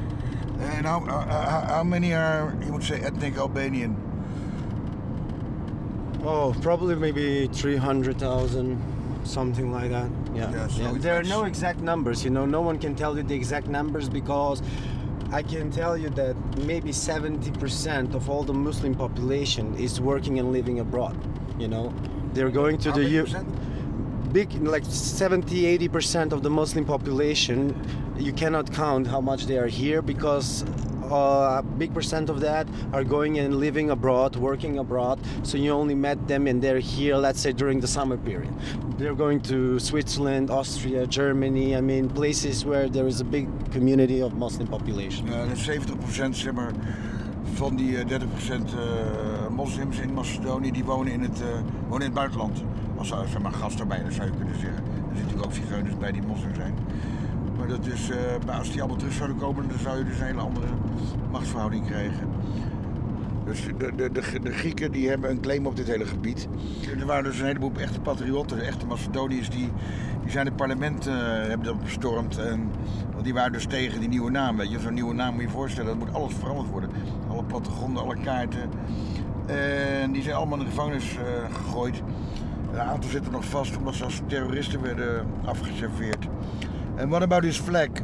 And 0.78 0.86
how, 0.86 1.06
uh, 1.08 1.74
how 1.74 1.84
many 1.84 2.14
are, 2.14 2.56
you 2.66 2.72
would 2.72 2.84
say, 2.84 3.00
ethnic 3.02 3.38
Albanian? 3.38 3.96
Oh, 6.24 6.54
probably 6.62 6.96
maybe 6.96 7.48
300,000 7.48 8.97
something 9.28 9.72
like 9.72 9.92
that. 9.92 10.10
Yeah. 10.34 10.52
yeah, 10.52 10.68
so 10.68 10.82
yeah. 10.82 10.94
There 10.98 11.20
are 11.20 11.24
no 11.24 11.44
exact 11.46 11.80
numbers. 11.80 12.24
You 12.24 12.30
know, 12.30 12.46
no 12.46 12.62
one 12.62 12.80
can 12.80 12.96
tell 12.96 13.18
you 13.18 13.24
the 13.24 13.36
exact 13.36 13.68
numbers 13.68 14.10
because 14.10 14.62
I 15.32 15.44
can 15.44 15.72
tell 15.72 15.98
you 15.98 16.10
that 16.12 16.36
maybe 16.60 16.92
70% 16.92 18.16
of 18.16 18.30
all 18.30 18.44
the 18.44 18.54
Muslim 18.54 18.96
population 18.96 19.76
is 19.76 20.00
working 20.00 20.40
and 20.40 20.52
living 20.52 20.80
abroad. 20.80 21.18
You 21.60 21.68
know, 21.68 21.94
they're 22.34 22.50
going 22.50 22.78
to 22.80 22.90
How 22.90 22.96
the 22.96 23.04
U. 23.04 23.28
Big, 24.32 24.54
like 24.62 24.84
70 24.86 25.78
80% 25.80 26.32
of 26.32 26.44
the 26.44 26.50
Muslim 26.50 26.86
population, 26.86 27.74
you 28.18 28.34
cannot 28.34 28.72
count 28.72 29.08
how 29.08 29.22
much 29.22 29.46
they 29.46 29.58
are 29.58 29.68
here 29.68 30.02
because 30.02 30.64
a 31.12 31.64
big 31.78 31.94
percent 31.94 32.30
of 32.30 32.40
that 32.42 32.68
are 32.94 33.04
going 33.04 33.40
and 33.40 33.56
living 33.60 33.90
abroad, 33.90 34.36
working 34.36 34.78
abroad. 34.78 35.20
So 35.44 35.58
you 35.58 35.72
only 35.72 35.96
met 35.96 36.28
them 36.28 36.48
and 36.48 36.62
they're 36.62 36.80
here, 36.80 37.16
let's 37.16 37.40
say 37.40 37.54
during 37.54 37.80
the 37.80 37.88
summer 37.88 38.18
period. 38.18 38.54
They're 38.98 39.16
going 39.16 39.42
to 39.42 39.80
Switzerland, 39.80 40.50
Austria, 40.50 41.06
Germany. 41.08 41.76
I 41.76 41.82
mean, 41.82 42.10
places 42.10 42.66
where 42.66 42.90
there 42.90 43.08
is 43.08 43.22
a 43.22 43.26
big 43.26 43.48
community 43.72 44.22
of 44.22 44.34
Muslim 44.34 44.68
population. 44.68 45.28
Ja, 45.28 45.46
70% 45.56 46.36
zeg 46.36 46.54
maar, 46.54 46.72
van 47.54 47.76
die 47.76 47.98
30% 47.98 48.00
uh, 48.00 48.10
uh, 48.10 49.48
moslims 49.50 50.00
in 50.00 50.14
Macedonië 50.14 50.72
die 50.72 50.84
wonen 50.84 51.14
in 51.14 51.22
het, 51.22 51.42
uh, 51.42 51.48
wonen 51.88 52.00
in 52.00 52.06
het 52.06 52.14
buitenland. 52.14 52.64
Als 52.98 53.08
zeg 53.08 53.42
maar, 53.42 53.52
gastarbeiders 53.52 54.16
zou 54.16 54.28
je 54.28 54.34
kunnen 54.38 54.60
zeggen. 54.60 54.84
Er 55.12 55.18
zitten 55.18 55.54
zigeuners 55.54 55.98
bij 55.98 56.12
die 56.12 56.22
moslim. 56.22 56.52
Maar 57.68 57.76
dat 57.78 57.88
uh, 58.48 58.58
als 58.58 58.72
die 58.72 58.80
allemaal 58.80 58.98
terug 58.98 59.14
zouden 59.14 59.38
komen, 59.38 59.68
dan 59.68 59.80
zou 59.80 59.98
je 59.98 60.04
dus 60.04 60.20
een 60.20 60.26
hele 60.26 60.42
andere 60.42 60.66
machtsverhouding 61.32 61.86
krijgen. 61.86 62.30
Dus 63.46 63.66
de, 63.66 63.96
de, 63.96 64.12
de, 64.12 64.40
de, 64.40 64.52
Grieken 64.52 64.92
die 64.92 65.10
hebben 65.10 65.30
een 65.30 65.40
claim 65.40 65.66
op 65.66 65.76
dit 65.76 65.88
hele 65.88 66.06
gebied. 66.06 66.48
Er 67.00 67.06
waren 67.06 67.24
dus 67.24 67.40
een 67.40 67.46
heleboel 67.46 67.72
echte 67.78 68.00
patriotten, 68.00 68.62
echte 68.62 68.86
Macedoniërs, 68.86 69.50
die, 69.50 69.70
die 70.22 70.32
zijn 70.32 70.46
het 70.46 70.56
parlement 70.56 71.08
uh, 71.08 71.14
hebben 71.22 71.64
dat 71.64 71.84
bestormd. 71.84 72.38
En, 72.38 72.70
want 73.12 73.24
die 73.24 73.34
waren 73.34 73.52
dus 73.52 73.66
tegen 73.66 74.00
die 74.00 74.10
nieuwe 74.10 74.32
naam. 74.32 74.58
Weet 74.58 74.72
je, 74.72 74.80
zo'n 74.80 74.94
nieuwe 74.94 75.14
naam 75.14 75.32
moet 75.34 75.42
je 75.42 75.48
je 75.48 75.54
voorstellen, 75.54 76.00
dat 76.00 76.08
moet 76.08 76.16
alles 76.16 76.34
veranderd 76.34 76.70
worden. 76.70 76.90
Alle 77.30 77.44
plattegronden, 77.44 78.04
alle 78.04 78.18
kaarten. 78.24 78.70
En 79.46 80.12
die 80.12 80.22
zijn 80.22 80.36
allemaal 80.36 80.58
in 80.58 80.64
de 80.64 80.70
gevangenis 80.70 81.14
uh, 81.14 81.56
gegooid. 81.56 82.02
Een 82.74 82.80
aantal 82.80 83.10
zitten 83.10 83.32
nog 83.32 83.46
vast 83.46 83.78
omdat 83.78 83.96
ze 83.96 84.04
als 84.04 84.22
terroristen 84.28 84.82
werden 84.82 85.28
afgeserveerd. 85.46 86.28
And 86.98 87.12
what 87.12 87.22
about 87.22 87.44
his 87.44 87.58
flag? 87.58 88.04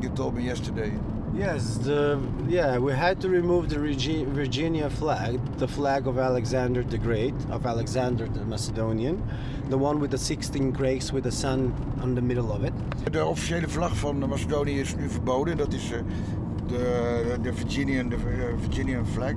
You 0.00 0.08
told 0.08 0.34
me 0.34 0.42
yesterday. 0.42 0.92
Yes, 1.34 1.78
the 1.78 2.18
yeah, 2.48 2.78
we 2.78 2.92
had 2.92 3.20
to 3.20 3.28
remove 3.28 3.68
the 3.68 3.78
Virginia 3.78 4.90
flag, 4.90 5.40
the 5.58 5.68
flag 5.68 6.06
of 6.06 6.18
Alexander 6.18 6.82
the 6.82 6.98
Great, 6.98 7.34
of 7.50 7.64
Alexander 7.64 8.28
the 8.28 8.44
Macedonian, 8.44 9.22
the 9.70 9.78
one 9.78 9.98
with 10.00 10.10
the 10.10 10.18
16 10.18 10.72
craigs 10.72 11.12
with 11.12 11.22
the 11.22 11.30
sun 11.30 11.72
on 12.02 12.14
the 12.14 12.20
middle 12.20 12.52
of 12.52 12.64
it. 12.64 12.72
De 13.10 13.24
officiële 13.24 13.68
vlag 13.68 13.96
van 13.96 14.28
Macedonië 14.28 14.80
is 14.80 14.94
nu 14.94 15.08
verboden. 15.08 15.56
Dat 15.56 15.72
is 15.72 15.90
uh, 15.90 15.98
de, 16.66 17.38
de 17.42 17.52
Virginian, 17.52 18.08
de 18.08 18.16
uh, 18.16 18.44
Virginian 18.60 19.06
flag. 19.06 19.34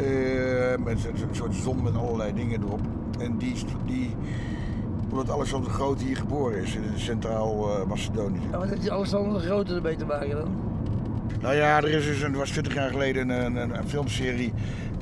Uh, 0.00 0.84
met 0.84 1.04
een 1.04 1.34
soort 1.34 1.54
zon 1.54 1.82
met 1.82 1.96
allerlei 1.96 2.34
dingen 2.34 2.62
erop. 2.62 2.80
En 3.18 3.38
die, 3.38 3.54
die 3.86 4.16
Omdat 5.12 5.30
Alexander 5.30 5.70
de 5.70 5.74
Grote 5.74 6.04
hier 6.04 6.16
geboren 6.16 6.62
is, 6.62 6.74
in 6.74 6.82
Centraal-Macedonië. 6.94 8.40
Uh, 8.50 8.58
wat 8.58 8.68
heeft 8.68 8.90
Alexander 8.90 9.40
de 9.40 9.46
Grote 9.46 9.74
ermee 9.74 9.96
te 9.96 10.04
maken 10.04 10.36
dan? 10.36 10.48
Nou 11.40 11.54
ja, 11.54 11.76
er 11.76 11.88
is 11.88 12.04
dus 12.04 12.22
een, 12.22 12.34
was 12.34 12.50
20 12.50 12.74
jaar 12.74 12.90
geleden 12.90 13.28
een, 13.28 13.56
een, 13.56 13.78
een, 13.78 13.88
filmserie. 13.88 14.52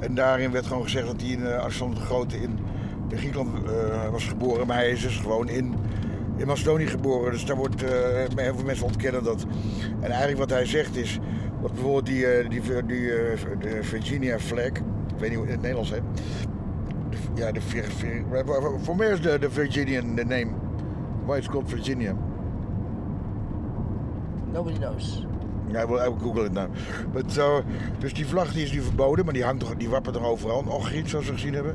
En 0.00 0.14
daarin 0.14 0.50
werd 0.50 0.66
gewoon 0.66 0.82
gezegd 0.82 1.06
dat 1.06 1.20
hij 1.20 1.30
in 1.30 1.46
Alexander 1.46 1.98
de 1.98 2.04
Grote 2.04 2.36
in, 2.36 2.58
in 3.08 3.18
Griekenland 3.18 3.48
uh, 3.64 4.08
was 4.08 4.24
geboren. 4.24 4.66
Maar 4.66 4.76
hij 4.76 4.90
is 4.90 5.02
dus 5.02 5.16
gewoon 5.16 5.48
in, 5.48 5.74
in 6.36 6.46
Macedonië 6.46 6.86
geboren. 6.86 7.32
Dus 7.32 7.44
daar 7.44 7.56
wordt 7.56 7.82
uh, 7.82 7.90
heel 8.36 8.54
veel 8.54 8.64
mensen 8.64 8.86
ontkennen 8.86 9.24
dat. 9.24 9.46
En 10.00 10.08
eigenlijk 10.08 10.38
wat 10.38 10.50
hij 10.50 10.66
zegt 10.66 10.96
is. 10.96 11.18
Dat 11.62 11.72
bijvoorbeeld 11.72 12.06
die, 12.06 12.48
die, 12.48 12.60
die, 12.60 12.86
die 12.86 13.82
Virginia 13.82 14.38
flag. 14.38 14.64
Ik 14.66 14.82
weet 15.18 15.28
niet 15.28 15.38
hoe 15.38 15.46
in 15.46 15.52
het 15.52 15.60
Nederlands 15.60 15.90
hè. 15.90 15.98
Ja, 17.34 17.52
de, 17.52 17.60
voor 18.82 18.96
mij 18.96 19.08
is 19.08 19.20
de, 19.20 19.38
de 19.38 19.50
Virginian 19.50 20.14
de 20.14 20.24
name. 20.24 20.50
Why 21.24 21.36
it's 21.36 21.48
called 21.48 21.68
Virginia? 21.68 22.14
Nobody 24.52 24.78
knows. 24.78 25.26
Ja, 25.72 25.86
will 25.86 26.14
Google 26.20 26.48
now. 26.48 26.68
But 27.12 27.32
so, 27.32 27.62
dus 27.98 28.14
die 28.14 28.26
vlag 28.26 28.52
die 28.52 28.64
is 28.64 28.72
nu 28.72 28.80
verboden, 28.80 29.24
maar 29.24 29.34
die, 29.34 29.44
hangt 29.44 29.60
toch, 29.60 29.76
die 29.76 29.88
wappert 29.88 30.16
er 30.16 30.24
overal. 30.24 30.64
Ogriet, 30.68 31.08
zoals 31.08 31.26
we 31.26 31.32
gezien 31.32 31.54
hebben. 31.54 31.74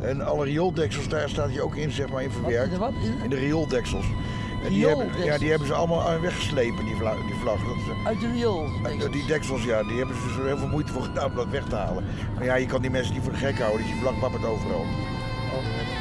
En 0.00 0.20
alle 0.20 0.44
riooldeksels, 0.44 1.08
daar 1.08 1.28
staat 1.28 1.48
hij 1.50 1.60
ook 1.60 1.76
in, 1.76 1.90
zeg 1.90 2.08
maar, 2.08 2.22
in 2.22 2.30
verwerkt. 2.30 2.76
Wat, 2.76 2.92
wat? 2.92 2.92
In 3.22 3.30
de 3.30 3.36
riooldeksels. 3.36 4.06
Die 4.68 4.86
hebben, 4.86 5.24
ja, 5.24 5.38
die 5.38 5.50
hebben 5.50 5.66
ze 5.66 5.74
allemaal 5.74 6.20
weggeslepen, 6.20 6.84
die 6.84 6.96
vlag. 6.96 7.16
Die 7.26 7.34
vlag. 7.34 7.58
Dat, 7.58 7.96
Uit 8.04 8.20
de 8.20 8.30
riool? 8.32 8.68
Die 9.10 9.26
deksels, 9.26 9.64
ja, 9.64 9.82
die 9.82 9.96
hebben 9.96 10.16
ze 10.16 10.22
dus 10.26 10.46
heel 10.46 10.58
veel 10.58 10.68
moeite 10.68 10.92
voor 10.92 11.02
gedaan 11.02 11.30
om 11.30 11.36
dat 11.36 11.48
weg 11.48 11.64
te 11.64 11.74
halen. 11.76 12.04
Maar 12.34 12.44
ja, 12.44 12.54
je 12.54 12.66
kan 12.66 12.80
die 12.80 12.90
mensen 12.90 13.14
niet 13.14 13.22
voor 13.22 13.32
de 13.32 13.38
gek 13.38 13.58
houden, 13.58 13.82
dus 13.82 13.90
die 13.90 14.00
vlag 14.00 14.20
wappert 14.20 14.44
overal. 14.44 14.84
Arthur, 15.54 15.95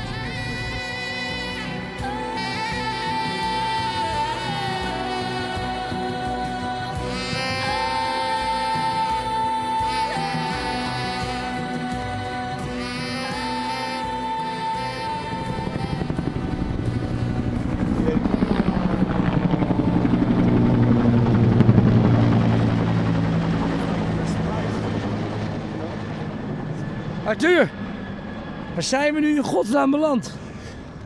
zijn 28.90 29.14
we 29.14 29.20
nu 29.20 29.36
in 29.36 29.44
godsnaam 29.44 29.92
beland? 29.92 30.34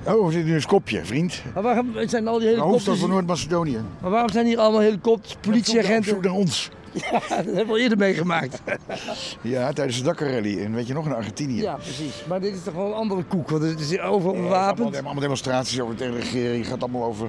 Oh, 0.05 0.25
we 0.25 0.31
zitten 0.31 0.49
nu 0.49 0.55
in 0.55 0.61
Skopje, 0.61 1.05
vriend. 1.05 1.41
Maar 1.53 1.63
waarom 1.63 1.93
zijn 2.05 2.27
al 2.27 2.33
die 2.33 2.41
De 2.41 2.47
helikopters... 2.47 2.71
hoofdstad 2.85 2.97
van 2.97 3.09
Noord-Macedonië. 3.09 3.79
Maar 4.01 4.11
waarom 4.11 4.29
zijn 4.29 4.45
hier 4.45 4.57
allemaal 4.59 4.81
helikopters, 4.81 5.35
politieagenten? 5.41 6.15
Op 6.15 6.23
naar 6.23 6.33
ons. 6.33 6.69
Ja, 6.93 7.11
dat 7.11 7.29
hebben 7.29 7.65
we 7.65 7.71
al 7.71 7.77
eerder 7.77 7.97
meegemaakt. 7.97 8.61
Ja, 9.41 9.73
tijdens 9.73 9.97
de 9.97 10.03
Dakar 10.03 10.31
Rally. 10.31 10.63
En 10.63 10.73
weet 10.73 10.87
je 10.87 10.93
nog, 10.93 11.05
in 11.05 11.13
Argentinië. 11.13 11.61
Ja, 11.61 11.75
precies. 11.75 12.23
Maar 12.27 12.39
dit 12.39 12.53
is 12.55 12.63
toch 12.63 12.73
wel 12.73 12.85
een 12.85 12.93
andere 12.93 13.23
koek, 13.23 13.49
want 13.49 13.63
het 13.63 13.79
is 13.79 13.99
overal 13.99 14.35
Ja, 14.35 14.41
bewapend. 14.41 14.79
allemaal, 14.79 15.01
allemaal 15.03 15.21
demonstraties 15.21 15.79
over 15.79 15.95
de 15.97 16.09
regering. 16.09 16.57
Het 16.61 16.67
gaat 16.71 16.81
allemaal 16.81 17.03
over, 17.03 17.27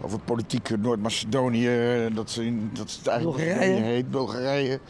over 0.00 0.18
politiek 0.18 0.68
Noord-Macedonië. 0.78 1.70
Dat, 2.14 2.30
ze 2.30 2.54
dat 2.72 2.98
het 2.98 3.06
eigenlijk 3.06 3.38
Bulgarije. 3.38 3.80
Heet, 3.82 4.10
Bulgarije. 4.10 4.80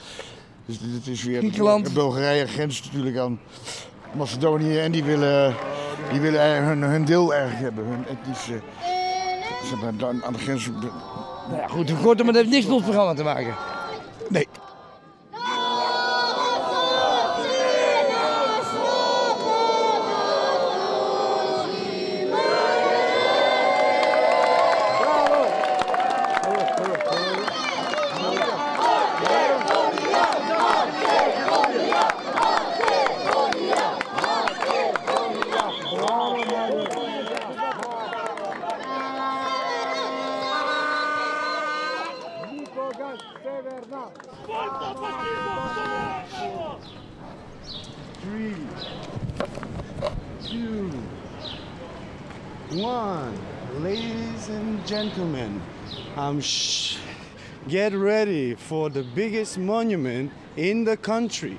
Dus 0.66 0.78
dit 0.78 1.06
is 1.06 1.22
weer... 1.24 1.38
Griekenland. 1.38 1.92
Bulgarije 1.94 2.46
grenst 2.46 2.84
natuurlijk 2.84 3.16
aan 3.16 3.38
Macedonië. 4.14 4.78
En 4.78 4.92
die 4.92 5.04
willen, 5.04 5.54
die 6.10 6.20
willen 6.20 6.64
hun, 6.64 6.82
hun 6.82 7.04
deel 7.04 7.34
eigenlijk 7.34 7.62
hebben. 7.62 7.84
Hun 7.84 8.06
etnische... 8.18 8.60
Aan 10.24 10.32
de 10.32 10.38
grens... 10.38 10.70
Nou 11.48 11.60
ja, 11.60 11.66
goed, 11.66 12.00
kort, 12.02 12.16
maar 12.16 12.26
dat 12.26 12.34
heeft 12.34 12.50
niks 12.50 12.64
met 12.64 12.74
ons 12.74 12.82
programma 12.82 13.14
te 13.14 13.22
maken. 13.22 13.54
Nee. 14.28 14.48
Three, 48.22 48.54
two, 50.42 50.90
one. 52.82 53.38
Ladies 53.80 54.48
and 54.48 54.86
gentlemen, 54.86 55.60
um, 56.18 56.33
shh, 56.44 56.96
get 57.68 57.92
ready 57.92 58.54
for 58.56 58.90
the 58.90 59.04
biggest 59.14 59.58
monument 59.58 60.30
in 60.56 60.84
the 60.84 60.96
country, 60.96 61.56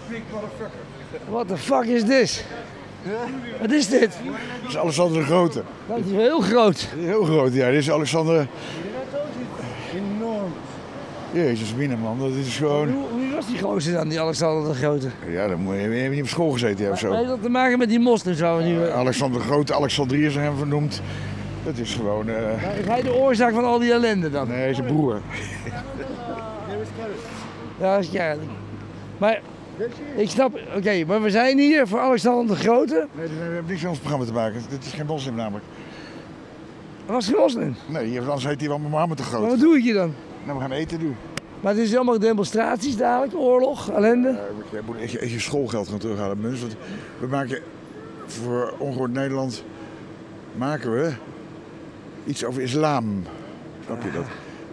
Big 0.08 0.22
motherfucker. 0.30 1.28
What 1.28 1.48
the 1.48 1.56
fuck 1.56 1.86
is 1.86 2.04
this? 2.04 2.44
Wat 3.60 3.70
is 3.70 3.88
dit? 3.88 4.10
Dat 4.62 4.68
is 4.68 4.76
Alexander 4.76 5.20
de 5.20 5.26
Grote. 5.26 5.62
Dat 5.86 5.98
is 5.98 6.10
heel 6.10 6.40
groot. 6.40 6.88
Heel 6.96 7.24
groot, 7.24 7.54
ja. 7.54 7.70
Dit 7.70 7.78
is 7.78 7.90
Alexander... 7.90 8.46
Enorm. 9.94 10.52
Jezus, 11.32 11.74
binnen 11.74 11.98
man. 11.98 12.18
Dat 12.18 12.30
is 12.30 12.56
gewoon... 12.56 12.88
Was 13.42 13.50
die 13.50 13.60
gozer 13.62 13.92
dan, 13.92 14.08
die 14.08 14.20
Alexander 14.20 14.72
de 14.72 14.78
Grote? 14.78 15.08
Ja, 15.28 15.48
dan 15.48 15.60
moet 15.60 15.74
je, 15.74 15.80
je 15.80 15.96
hebt 16.00 16.14
niet 16.14 16.22
op 16.22 16.28
school 16.28 16.50
gezeten 16.50 16.90
of 16.90 16.98
zo. 16.98 17.12
Heeft 17.12 17.28
dat 17.28 17.42
te 17.42 17.48
maken 17.48 17.78
met 17.78 17.88
die 17.88 17.98
moslims 18.00 18.40
we 18.40 18.60
nu... 18.64 18.84
eh, 18.84 18.94
Alexander 18.94 19.40
de 19.40 19.46
Grote, 19.46 19.74
Alexandrië 19.74 20.26
is 20.26 20.34
hem 20.34 20.56
vernoemd. 20.56 21.02
Dat 21.64 21.76
is 21.76 21.94
gewoon... 21.94 22.28
eh, 22.28 22.78
Is 22.78 22.86
hij 22.86 23.02
de 23.02 23.14
oorzaak 23.14 23.54
van 23.54 23.64
al 23.64 23.78
die 23.78 23.92
ellende 23.92 24.30
dan? 24.30 24.48
nee, 24.48 24.74
zijn 24.74 24.86
broer. 24.86 25.20
Ja, 27.80 27.94
dat 27.94 28.04
is 28.04 28.10
ja. 28.10 28.34
Maar 29.18 29.40
ik 30.16 30.30
snap, 30.30 30.58
oké, 30.76 31.04
maar 31.04 31.22
we 31.22 31.30
zijn 31.30 31.58
hier 31.58 31.86
voor 31.86 31.98
Alexander 32.00 32.56
de 32.56 32.62
Grote. 32.62 33.06
Nee, 33.12 33.26
we 33.26 33.34
hebben 33.42 33.64
niks 33.66 33.80
met 33.80 33.90
ons 33.90 33.98
programma 33.98 34.24
te 34.26 34.32
maken. 34.32 34.62
Dit 34.70 34.84
is 34.84 34.92
geen 34.92 35.06
moslim 35.06 35.34
namelijk. 35.34 35.64
Dat 37.06 37.14
was 37.14 37.26
geen 37.26 37.36
moslim. 37.36 37.76
Nee, 37.86 38.20
anders 38.20 38.44
heet 38.46 38.60
hij 38.60 38.68
wel 38.68 38.78
Mohammed 38.78 39.16
de 39.16 39.22
Maar 39.22 39.32
Grote. 39.32 39.48
wat 39.50 39.60
doe 39.60 39.76
ik 39.76 39.82
hier 39.82 39.94
dan? 39.94 40.14
Nou, 40.44 40.56
we 40.58 40.62
gaan 40.64 40.72
eten 40.72 40.98
doen. 40.98 41.16
Maar 41.62 41.72
het 41.72 41.82
is 41.82 41.94
allemaal 41.94 42.18
demonstraties 42.18 42.96
dadelijk, 42.96 43.34
oorlog, 43.34 43.90
ellende. 43.90 44.28
Ja, 44.28 44.46
je 44.70 44.80
moet 44.86 45.00
echt 45.00 45.10
je, 45.10 45.18
echt 45.18 45.30
je 45.30 45.40
schoolgeld 45.40 45.88
gaan 45.88 45.98
terughalen, 45.98 46.40
Muns. 46.40 46.60
Want 46.60 46.76
we 47.18 47.26
maken 47.26 47.62
voor 48.26 48.74
Ongehoord 48.78 49.12
Nederland 49.12 49.64
maken 50.56 50.92
we 50.92 51.12
iets 52.24 52.44
over 52.44 52.62
islam. 52.62 53.24
Snap 53.84 54.02
je 54.02 54.10
dat? 54.10 54.26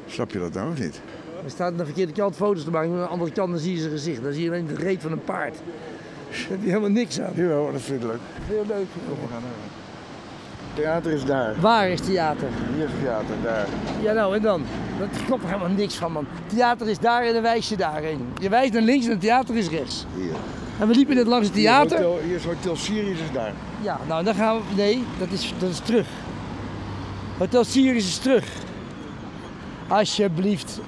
Snap 0.08 0.32
je 0.32 0.40
dat 0.40 0.54
nou 0.54 0.72
of 0.72 0.80
niet? 0.80 1.02
Er 1.44 1.50
staat 1.50 1.72
aan 1.72 1.78
de 1.78 1.86
verkeerde 1.86 2.12
kant 2.12 2.36
foto's 2.36 2.64
te 2.64 2.72
maken, 2.72 2.90
maar 2.90 3.00
aan 3.00 3.06
de 3.06 3.12
andere 3.12 3.32
kant 3.32 3.52
dan 3.52 3.60
zie 3.60 3.74
je 3.74 3.80
zijn 3.80 3.92
gezicht. 3.92 4.24
Dan 4.24 4.34
zie 4.34 4.44
je 4.44 4.50
alleen 4.50 4.68
de 4.68 4.76
reet 4.76 5.02
van 5.02 5.12
een 5.12 5.24
paard. 5.24 5.56
Daar 6.30 6.50
heb 6.50 6.60
je 6.62 6.68
helemaal 6.68 6.90
niks 6.90 7.20
aan. 7.20 7.32
Jawel, 7.36 7.72
dat 7.72 7.82
vind 7.82 8.02
ik 8.02 8.08
leuk. 8.08 8.20
Heel 8.44 8.66
leuk. 8.68 8.86
Kom, 9.08 9.16
we 9.22 9.32
gaan 9.32 9.42
naar. 9.42 9.79
Theater 10.80 11.12
is 11.12 11.26
daar. 11.26 11.54
Waar 11.60 11.90
is 11.90 12.00
theater? 12.02 12.48
Hier 12.76 12.86
is 12.86 12.92
theater, 13.02 13.36
daar. 13.44 13.66
Ja 14.02 14.14
nou, 14.14 14.36
en 14.36 14.42
dan? 14.42 14.64
Dat 15.00 15.08
klopt 15.26 15.44
er 15.44 15.50
helemaal 15.50 15.76
niks 15.76 15.96
van, 15.96 16.12
man. 16.12 16.28
Theater 16.48 16.90
is 16.90 17.00
daar 17.00 17.24
en 17.24 17.34
dan 17.34 17.42
wijs 17.42 17.70
je 17.70 17.78
daarheen. 17.78 18.34
Je 18.40 18.50
wijst 18.50 18.74
naar 18.74 18.82
links 18.82 19.06
en 19.06 19.12
het 19.12 19.22
theater 19.22 19.58
is 19.58 19.70
rechts. 19.70 20.06
Hier. 20.16 20.32
En 20.80 20.88
we 20.88 20.94
liepen 20.94 21.16
net 21.16 21.28
langs 21.28 21.46
het 21.46 21.56
theater. 21.56 21.98
Hier 21.98 22.06
is 22.06 22.06
Hotel, 22.06 22.28
hier 22.28 22.36
is 22.36 22.46
Hotel 22.46 22.76
Sirius 22.76 23.20
is 23.20 23.32
daar. 23.34 23.54
Ja, 23.82 24.00
nou 24.08 24.24
dan 24.24 24.36
gaan 24.36 24.58
we. 24.58 24.64
Nee, 24.76 25.04
dat 25.20 25.28
is, 25.32 25.54
dat 25.60 25.70
is 25.70 25.80
terug. 25.80 26.08
Hotel 27.38 27.64
Sirius 27.64 28.08
is 28.08 28.18
terug. 28.18 28.46
Alsjeblieft. 29.88 30.80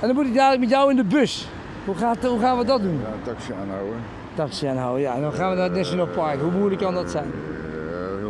En 0.00 0.06
dan 0.06 0.16
moet 0.16 0.26
ik 0.26 0.34
dadelijk 0.34 0.60
met 0.60 0.70
jou 0.70 0.90
in 0.90 0.96
de 0.96 1.04
bus. 1.04 1.48
Hoe, 1.84 1.94
gaat, 1.94 2.24
hoe 2.24 2.40
gaan 2.40 2.58
we 2.58 2.64
dat 2.64 2.82
doen? 2.82 3.00
Ja, 3.00 3.06
een 3.06 3.22
taxi 3.22 3.52
aanhouden. 3.52 3.96
Taxi 4.34 4.66
aanhouden, 4.66 5.02
ja. 5.02 5.14
En 5.14 5.22
dan 5.22 5.32
gaan 5.32 5.50
we 5.50 5.56
naar 5.56 5.64
het 5.64 5.74
National 5.76 6.06
Park. 6.06 6.40
Hoe 6.40 6.50
moeilijk 6.50 6.80
kan 6.80 6.94
dat 6.94 7.10
zijn? 7.10 7.32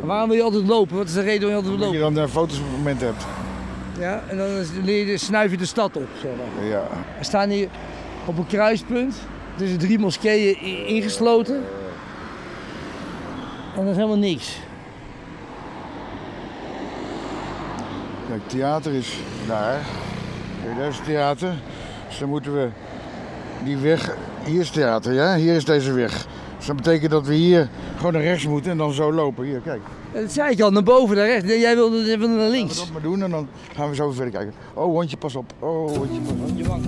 Waarom 0.04 0.28
wil 0.28 0.36
je 0.38 0.42
altijd 0.44 0.66
lopen? 0.66 0.96
Wat 0.96 1.06
is 1.06 1.12
de 1.12 1.20
reden 1.20 1.48
waarom 1.48 1.64
je 1.64 1.70
altijd 1.70 1.76
wil 1.76 1.84
Dat 1.86 1.92
je 1.94 1.98
lopen? 2.00 2.14
dan 2.14 2.24
eh, 2.24 2.30
foto's 2.32 2.58
op 2.58 2.64
het 2.64 2.76
moment 2.76 3.00
hebt. 3.00 3.24
Ja, 3.98 4.22
en 4.28 4.36
dan 4.36 4.46
is- 4.86 5.24
snuif 5.24 5.50
je 5.50 5.56
de 5.56 5.64
stad 5.66 5.96
op, 5.96 6.08
zeg 6.20 6.30
maar. 6.36 6.66
Ja. 6.66 6.82
We 7.18 7.24
staan 7.24 7.48
hier 7.50 7.68
op 8.24 8.38
een 8.38 8.46
kruispunt. 8.46 9.14
Tussen 9.56 9.78
drie 9.78 9.98
moskeeën 9.98 10.86
ingesloten. 10.86 11.62
En 13.76 13.82
er 13.82 13.90
is 13.90 13.96
helemaal 13.96 14.16
niks. 14.18 14.58
Kijk, 18.28 18.40
theater 18.48 18.92
is 18.92 19.16
daar. 19.46 19.78
Kijk, 20.64 20.76
daar 20.78 20.88
is 20.88 20.96
het 20.96 21.04
theater. 21.04 21.52
Dus 22.08 22.18
dan 22.18 22.28
moeten 22.28 22.54
we 22.54 22.68
die 23.64 23.76
weg, 23.76 24.16
hier 24.44 24.60
is 24.60 24.70
theater, 24.70 25.12
ja? 25.12 25.34
Hier 25.36 25.54
is 25.54 25.64
deze 25.64 25.92
weg. 25.92 26.26
Dus 26.56 26.66
dat 26.66 26.76
betekent 26.76 27.10
dat 27.10 27.26
we 27.26 27.34
hier 27.34 27.68
gewoon 28.02 28.12
naar 28.22 28.30
rechts 28.30 28.46
moeten 28.46 28.70
en 28.70 28.76
dan 28.76 28.92
zo 28.92 29.12
lopen. 29.12 29.44
Hier, 29.44 29.60
kijk. 29.60 29.80
Dat 30.12 30.32
zei 30.32 30.50
ik 30.52 30.60
al, 30.60 30.70
naar 30.70 30.82
boven, 30.82 31.16
naar 31.16 31.26
rechts. 31.26 31.48
Jij 31.48 31.74
wilde, 31.74 32.04
jij 32.04 32.18
wilde 32.18 32.34
naar 32.34 32.48
links. 32.48 32.78
Laten 32.78 32.86
we 32.86 32.92
dat 32.92 33.02
maar 33.02 33.10
doen 33.12 33.22
en 33.22 33.30
dan 33.30 33.48
gaan 33.74 33.88
we 33.88 33.94
zo 33.94 34.10
verder 34.10 34.32
kijken. 34.32 34.54
Oh, 34.74 34.84
hondje, 34.84 35.16
pas 35.16 35.34
op. 35.34 35.52
Oh, 35.58 35.96
hondje, 35.96 36.20
pas 36.20 36.50
op. 36.50 36.56
Je 36.56 36.64
wang. 36.64 36.84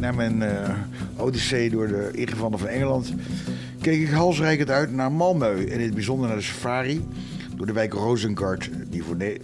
Na 0.00 0.12
mijn 0.12 0.42
eh 0.42 0.70
odyssee 1.16 1.70
door 1.70 1.88
de 1.88 2.10
ingewanden 2.12 2.58
van 2.60 2.68
Engeland 2.68 3.12
keek 3.80 4.00
ik 4.00 4.10
halsreikend 4.10 4.70
uit 4.70 4.92
naar 4.92 5.10
Malmö. 5.10 5.58
En 5.58 5.68
in 5.68 5.80
het 5.80 5.94
bijzonder 5.94 6.28
naar 6.28 6.36
de 6.36 6.42
safari 6.42 7.06
door 7.56 7.66
de 7.66 7.72
wijk 7.72 7.92
Rosengard, 7.92 8.70
die 8.88 9.02
voor 9.04 9.16
ne- 9.16 9.36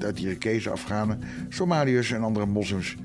95% 0.00 0.04
uit 0.04 0.18
Irakezen, 0.20 0.72
Afghanen, 0.72 1.20
Somaliërs 1.48 2.12
en 2.12 2.22
andere 2.22 2.46
moslims, 2.46 2.96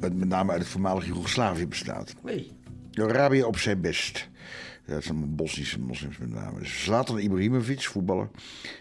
met 0.00 0.28
name 0.28 0.52
uit 0.52 0.60
het 0.60 0.70
voormalige 0.70 1.06
Joegoslavië, 1.06 1.66
bestaat. 1.66 2.14
Nee. 2.24 2.52
Arabië 2.94 3.42
op 3.42 3.58
zijn 3.58 3.80
best. 3.80 4.28
Dat 4.86 5.04
zijn 5.04 5.34
Bosnische 5.36 5.80
moslims 5.80 6.18
met 6.18 6.30
name. 6.30 6.58
Dus 6.58 6.82
Zlatan 6.82 7.18
Ibrahimovic, 7.18 7.82
voetballer, 7.82 8.28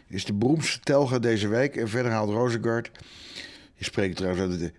is 0.08 0.26
de 0.26 0.34
beroemdste 0.34 0.80
telger 0.80 1.22
deze 1.22 1.48
wijk. 1.48 1.76
En 1.76 1.90
verder 1.90 2.12
haalt 2.12 2.30
Rosengard, 2.30 2.92
die 3.76 3.86
spreekt 3.86 4.16
trouwens 4.16 4.42
uit 4.42 4.62
het... 4.62 4.74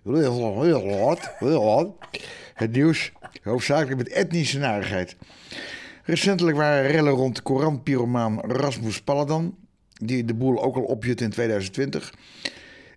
Het 2.53 2.71
nieuws, 2.71 3.11
hoofdzakelijk 3.43 3.97
met 3.97 4.09
etnische 4.09 4.59
narigheid. 4.59 5.15
Recentelijk 6.03 6.57
waren 6.57 6.91
rellen 6.91 7.13
rond 7.13 7.41
Koran-pyromaan 7.41 8.39
Rasmus 8.39 9.01
Paludan, 9.01 9.55
die 9.93 10.25
de 10.25 10.33
boel 10.33 10.63
ook 10.63 10.75
al 10.75 10.83
opjut 10.83 11.21
in 11.21 11.29
2020. 11.29 12.13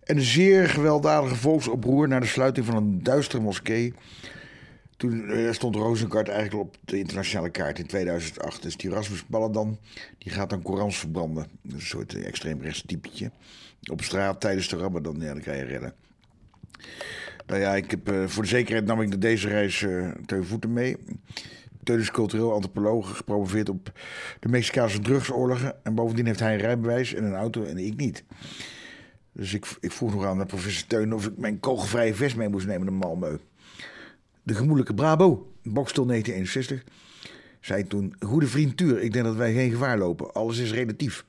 En 0.06 0.16
een 0.16 0.22
zeer 0.22 0.68
gewelddadige 0.68 1.34
volksoproer 1.34 2.08
na 2.08 2.20
de 2.20 2.26
sluiting 2.26 2.66
van 2.66 2.76
een 2.76 3.02
duistere 3.02 3.42
moskee 3.42 3.94
toen 4.96 5.30
eh, 5.30 5.52
stond 5.52 5.74
Rosengart 5.74 6.28
eigenlijk 6.28 6.68
op 6.68 6.76
de 6.84 6.98
internationale 6.98 7.50
kaart 7.50 7.78
in 7.78 7.86
2008. 7.86 8.62
Dus 8.62 8.76
die 8.76 8.90
Rasmus 8.90 9.24
Paludan, 9.24 9.78
die 10.18 10.32
gaat 10.32 10.50
dan 10.50 10.62
Korans 10.62 10.98
verbranden. 10.98 11.46
Een 11.68 11.80
soort 11.80 12.14
eh, 12.14 12.26
extreemrechts 12.26 12.82
typetje. 12.86 13.30
Op 13.90 14.02
straat 14.02 14.40
tijdens 14.40 14.68
de 14.68 14.76
Ramadan, 14.76 15.16
ja, 15.20 15.38
kan 15.40 15.56
je 15.56 15.62
redden. 15.62 15.94
Nou 17.46 17.60
ja, 17.60 17.74
ik 17.74 17.90
heb, 17.90 18.08
eh, 18.08 18.26
voor 18.26 18.42
de 18.42 18.48
zekerheid 18.48 18.86
nam 18.86 19.00
ik 19.00 19.08
naar 19.08 19.18
deze 19.18 19.48
reis 19.48 19.82
eh 19.82 20.10
Teun 20.26 20.44
Voeten 20.44 20.72
mee. 20.72 20.96
Teun 21.82 22.10
cultureel 22.10 22.52
antropoloog, 22.52 23.16
gepromoveerd 23.16 23.68
op 23.68 23.92
de 24.40 24.48
Mexicaanse 24.48 24.98
drugsoorlogen. 24.98 25.84
En 25.84 25.94
bovendien 25.94 26.26
heeft 26.26 26.40
hij 26.40 26.54
een 26.54 26.60
rijbewijs 26.60 27.14
en 27.14 27.24
een 27.24 27.34
auto 27.34 27.64
en 27.64 27.78
ik 27.78 27.96
niet. 27.96 28.24
Dus 29.36 29.54
ik, 29.54 29.76
ik 29.80 29.92
vroeg 29.92 30.14
nog 30.14 30.24
aan 30.24 30.38
de 30.38 30.46
professor 30.46 30.86
Teun 30.86 31.14
of 31.14 31.26
ik 31.26 31.36
mijn 31.36 31.60
kogelvrije 31.60 32.14
vest 32.14 32.36
mee 32.36 32.48
moest 32.48 32.66
nemen 32.66 32.98
naar 32.98 33.08
Malmö. 33.08 33.40
De 34.42 34.54
gemoedelijke 34.54 34.94
Brabo, 34.94 35.52
Bokstel 35.62 36.06
1961, 36.06 36.84
zei 37.60 37.86
toen... 37.86 38.14
Goede 38.18 38.46
vriend 38.46 38.76
Tuur, 38.76 39.02
ik 39.02 39.12
denk 39.12 39.24
dat 39.24 39.36
wij 39.36 39.52
geen 39.52 39.70
gevaar 39.70 39.98
lopen. 39.98 40.32
Alles 40.32 40.58
is 40.58 40.72
relatief. 40.72 41.24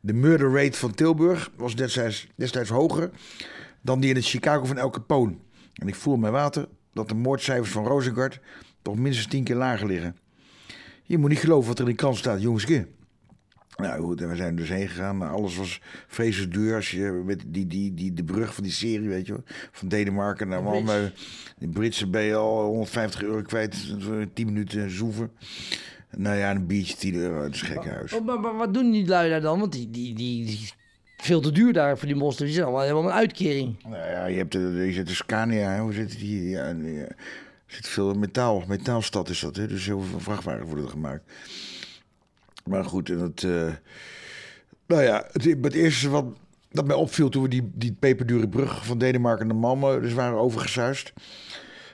De 0.00 0.12
murder 0.12 0.52
rate 0.52 0.78
van 0.78 0.94
Tilburg 0.94 1.50
was 1.56 1.76
destijds, 2.36 2.68
hoger 2.68 3.10
dan 3.80 4.00
die 4.00 4.10
in 4.10 4.16
het 4.16 4.26
Chicago 4.26 4.64
van 4.64 4.78
El 4.78 4.90
Capone. 4.90 5.34
En 5.72 5.88
ik 5.88 5.94
voel 5.94 6.16
mijn 6.16 6.32
water 6.32 6.68
dat 6.92 7.08
de 7.08 7.14
moordcijfers 7.14 7.70
van 7.70 7.86
Rosengard 7.86 8.40
toch 8.82 8.96
minstens 8.96 9.26
tien 9.26 9.44
keer 9.44 9.56
lager 9.56 9.86
liggen. 9.86 10.16
Je 11.02 11.18
moet 11.18 11.30
niet 11.30 11.38
geloven 11.38 11.68
wat 11.68 11.78
er 11.78 11.84
in 11.84 11.90
de 11.90 11.96
krant 11.96 12.16
staat, 12.16 12.40
jongske. 12.40 12.86
Nou 13.76 14.02
goed, 14.02 14.20
en 14.20 14.28
we 14.28 14.36
zijn 14.36 14.56
dus 14.56 14.68
heen 14.68 14.88
gegaan. 14.88 15.22
Alles 15.22 15.56
was 15.56 15.80
vreselijk 16.06 16.52
duur. 16.52 16.74
Als 16.74 16.90
je 16.90 17.22
met 17.24 17.44
die, 17.46 17.66
die, 17.66 17.94
die, 17.94 18.12
de 18.12 18.24
brug 18.24 18.54
van 18.54 18.62
die 18.62 18.72
serie, 18.72 19.08
weet 19.08 19.26
je 19.26 19.32
wel. 19.32 19.42
Van 19.72 19.88
Denemarken 19.88 20.48
naar 20.48 20.62
Malmö. 20.62 21.12
De 21.58 21.68
Britse 21.68 22.06
ben 22.06 22.22
je 22.22 22.34
al 22.34 22.64
150 22.64 23.22
euro 23.22 23.42
kwijt. 23.42 23.94
voor 23.98 24.26
10 24.32 24.46
minuten 24.46 24.90
zoeven. 24.90 25.30
Nou 26.16 26.36
ja, 26.36 26.50
een 26.50 26.66
biertje 26.66 26.96
10 26.96 27.14
euro. 27.14 27.42
Het 27.42 27.54
is 27.54 27.62
gek 27.62 27.84
huis. 27.84 28.12
Oh, 28.12 28.24
maar, 28.24 28.40
maar 28.40 28.56
wat 28.56 28.74
doen 28.74 28.90
die 28.90 29.06
lui 29.06 29.30
daar 29.30 29.40
dan? 29.40 29.58
Want 29.58 29.72
die, 29.72 29.90
die, 29.90 30.14
die, 30.14 30.46
die 30.46 30.70
veel 31.16 31.40
te 31.40 31.52
duur 31.52 31.72
daar 31.72 31.98
voor 31.98 32.06
die 32.06 32.16
moslims. 32.16 32.38
Die 32.38 32.52
zijn 32.52 32.64
allemaal 32.64 32.82
helemaal 32.82 33.04
een 33.04 33.16
uitkering. 33.16 33.82
Nou 33.82 34.10
ja, 34.10 34.26
je 34.26 34.36
hebt 34.36 34.52
de, 34.52 34.82
je 34.86 34.92
zit 34.92 35.06
de 35.06 35.14
Scania, 35.14 35.70
hè. 35.70 35.80
hoe 35.80 35.92
zit 35.92 36.10
het 36.10 36.20
hier? 36.20 36.48
Ja, 36.48 36.64
er 36.64 37.14
zit 37.66 37.88
veel 37.88 38.14
metaal, 38.14 38.62
metaalstad 38.66 39.28
is 39.28 39.40
dat, 39.40 39.56
hè? 39.56 39.66
dus 39.66 39.86
heel 39.86 40.00
veel 40.00 40.20
vrachtwagens 40.20 40.66
worden 40.66 40.84
er 40.84 40.90
gemaakt. 40.90 41.32
Maar 42.66 42.84
goed, 42.84 43.10
en 43.10 43.18
dat, 43.18 43.42
eh, 43.42 43.72
nou 44.86 45.02
ja, 45.02 45.26
het, 45.32 45.44
het 45.62 45.74
eerste 45.74 46.08
wat 46.08 46.24
dat 46.76 46.86
mij 46.86 46.96
opviel 46.96 47.28
toen 47.28 47.42
we 47.42 47.48
die, 47.48 47.70
die 47.74 47.96
peperdure 47.98 48.48
brug 48.48 48.86
van 48.86 48.98
Denemarken 48.98 49.46
naar 49.46 49.76
Malmö 49.76 50.00
dus 50.00 50.12
waren 50.12 50.38
overgezuist, 50.38 51.12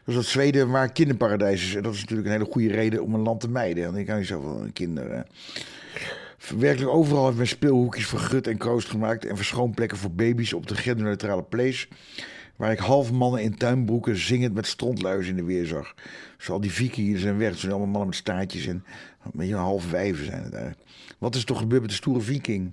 was 0.05 0.15
dat 0.15 0.25
Zweden 0.25 0.71
maar 0.71 0.93
kinderparadijs 0.93 1.65
is. 1.65 1.75
En 1.75 1.83
dat 1.83 1.95
is 1.95 2.01
natuurlijk 2.01 2.29
een 2.29 2.35
hele 2.35 2.51
goede 2.53 2.69
reden 2.69 3.03
om 3.03 3.15
een 3.15 3.21
land 3.21 3.41
te 3.41 3.49
mijden. 3.49 3.85
Want 3.85 3.97
ik 3.97 4.07
kan 4.07 4.19
niet 4.19 4.27
zoveel 4.27 4.67
kinderen. 4.73 5.27
Werkelijk 6.59 6.93
overal 6.93 7.25
heeft 7.25 7.37
men 7.37 7.47
speelhoekjes 7.47 8.07
voor 8.07 8.19
gut 8.19 8.47
en 8.47 8.57
kroost 8.57 8.89
gemaakt 8.89 9.25
en 9.25 9.37
verschoonplekken 9.37 9.99
voor 9.99 10.11
baby's 10.11 10.53
op 10.53 10.67
de 10.67 10.75
genderneutrale 10.75 11.43
place. 11.43 11.87
Waar 12.57 12.73
ik 12.73 12.79
half 12.79 13.13
mannen 13.13 13.43
in 13.43 13.57
tuinbroeken 13.57 14.17
zingend 14.17 14.55
met 14.55 14.67
strontluizen 14.67 15.31
in 15.31 15.37
de 15.37 15.45
weer 15.45 15.67
zag. 15.67 15.95
Dus 16.37 16.51
al 16.51 16.61
die 16.61 16.73
vikingen 16.73 17.19
zijn 17.19 17.39
weg. 17.39 17.51
Het 17.51 17.59
zijn 17.59 17.73
allemaal 17.73 17.91
mannen 17.91 18.09
met 18.09 18.19
staartjes 18.19 18.67
en 18.67 18.85
weet 19.33 19.49
je, 19.49 19.55
half 19.55 19.91
wijven 19.91 20.25
zijn 20.25 20.43
het 20.43 20.53
eigenlijk. 20.53 20.89
Wat 21.19 21.35
is 21.35 21.45
toch 21.45 21.59
gebeurd 21.59 21.81
met 21.81 21.91
de 21.91 21.97
stoere 21.97 22.21
viking? 22.21 22.73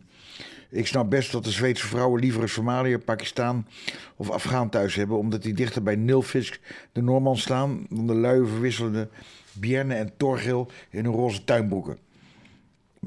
Ik 0.70 0.88
snap 0.88 1.10
best 1.10 1.32
dat 1.32 1.44
de 1.44 1.52
Zweedse 1.52 1.88
vrouwen 1.88 2.22
liever 2.22 2.42
in 2.42 2.50
Somalië, 2.50 2.98
Pakistan 2.98 3.66
of 4.16 4.30
Afghaan 4.30 4.70
thuis 4.70 4.96
hebben. 4.96 5.18
Omdat 5.18 5.44
die 5.44 5.54
dichter 5.54 5.84
bij 5.84 5.96
Nilfisk 5.96 6.60
de 6.92 7.02
Norman 7.02 7.38
staan 7.38 7.86
dan 7.90 8.08
de 8.08 8.14
lui 8.14 8.48
verwisselende 8.48 9.10
en 9.62 10.12
Torgil 10.18 10.72
in 10.90 11.04
hun 11.04 11.14
roze 11.14 11.44
tuinbroeken. 11.44 11.98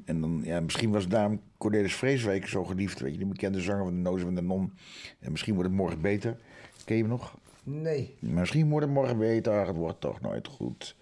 En 0.04 0.20
dan, 0.20 0.40
ja, 0.44 0.60
misschien 0.60 0.90
was 0.90 1.08
daarom 1.08 1.40
Cornelis 1.58 1.94
Vreeswijk 1.94 2.46
zo 2.46 2.64
geliefd. 2.64 3.00
Weet 3.00 3.12
je, 3.12 3.18
die 3.18 3.26
bekende 3.26 3.60
zanger 3.60 3.84
van 3.84 3.94
de 3.94 4.00
Nozen 4.00 4.24
van 4.24 4.34
de 4.34 4.42
Non. 4.42 4.72
En 5.20 5.30
misschien 5.30 5.54
wordt 5.54 5.68
het 5.68 5.78
morgen 5.78 6.00
beter. 6.00 6.36
Ken 6.84 6.96
je 6.96 7.02
hem 7.02 7.10
nog? 7.10 7.34
Nee. 7.62 8.14
Misschien 8.18 8.68
wordt 8.68 8.86
het 8.86 8.94
morgen 8.94 9.18
beter. 9.18 9.66
Het 9.66 9.76
wordt 9.76 10.00
toch 10.00 10.20
nooit 10.20 10.48
goed. 10.48 10.96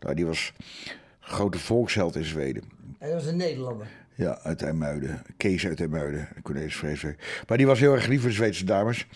Nou, 0.00 0.14
die 0.14 0.26
was 0.26 0.52
grote 1.20 1.58
volksheld 1.58 2.16
in 2.16 2.24
Zweden. 2.24 2.62
Hij 2.98 3.12
was 3.12 3.26
een 3.26 3.36
Nederlander. 3.36 3.86
Ja, 4.14 4.38
uit 4.42 4.62
IJmuiden. 4.62 5.22
Kees 5.36 5.66
uit 5.66 5.80
IJmuiden. 5.80 6.28
Cornelis 6.42 6.76
Vreeswijk. 6.76 7.42
Maar 7.48 7.56
die 7.56 7.66
was 7.66 7.80
heel 7.80 7.92
erg 7.92 8.06
lief 8.06 8.20
voor 8.20 8.28
de 8.28 8.34
Zweedse 8.34 8.64
dames. 8.64 9.06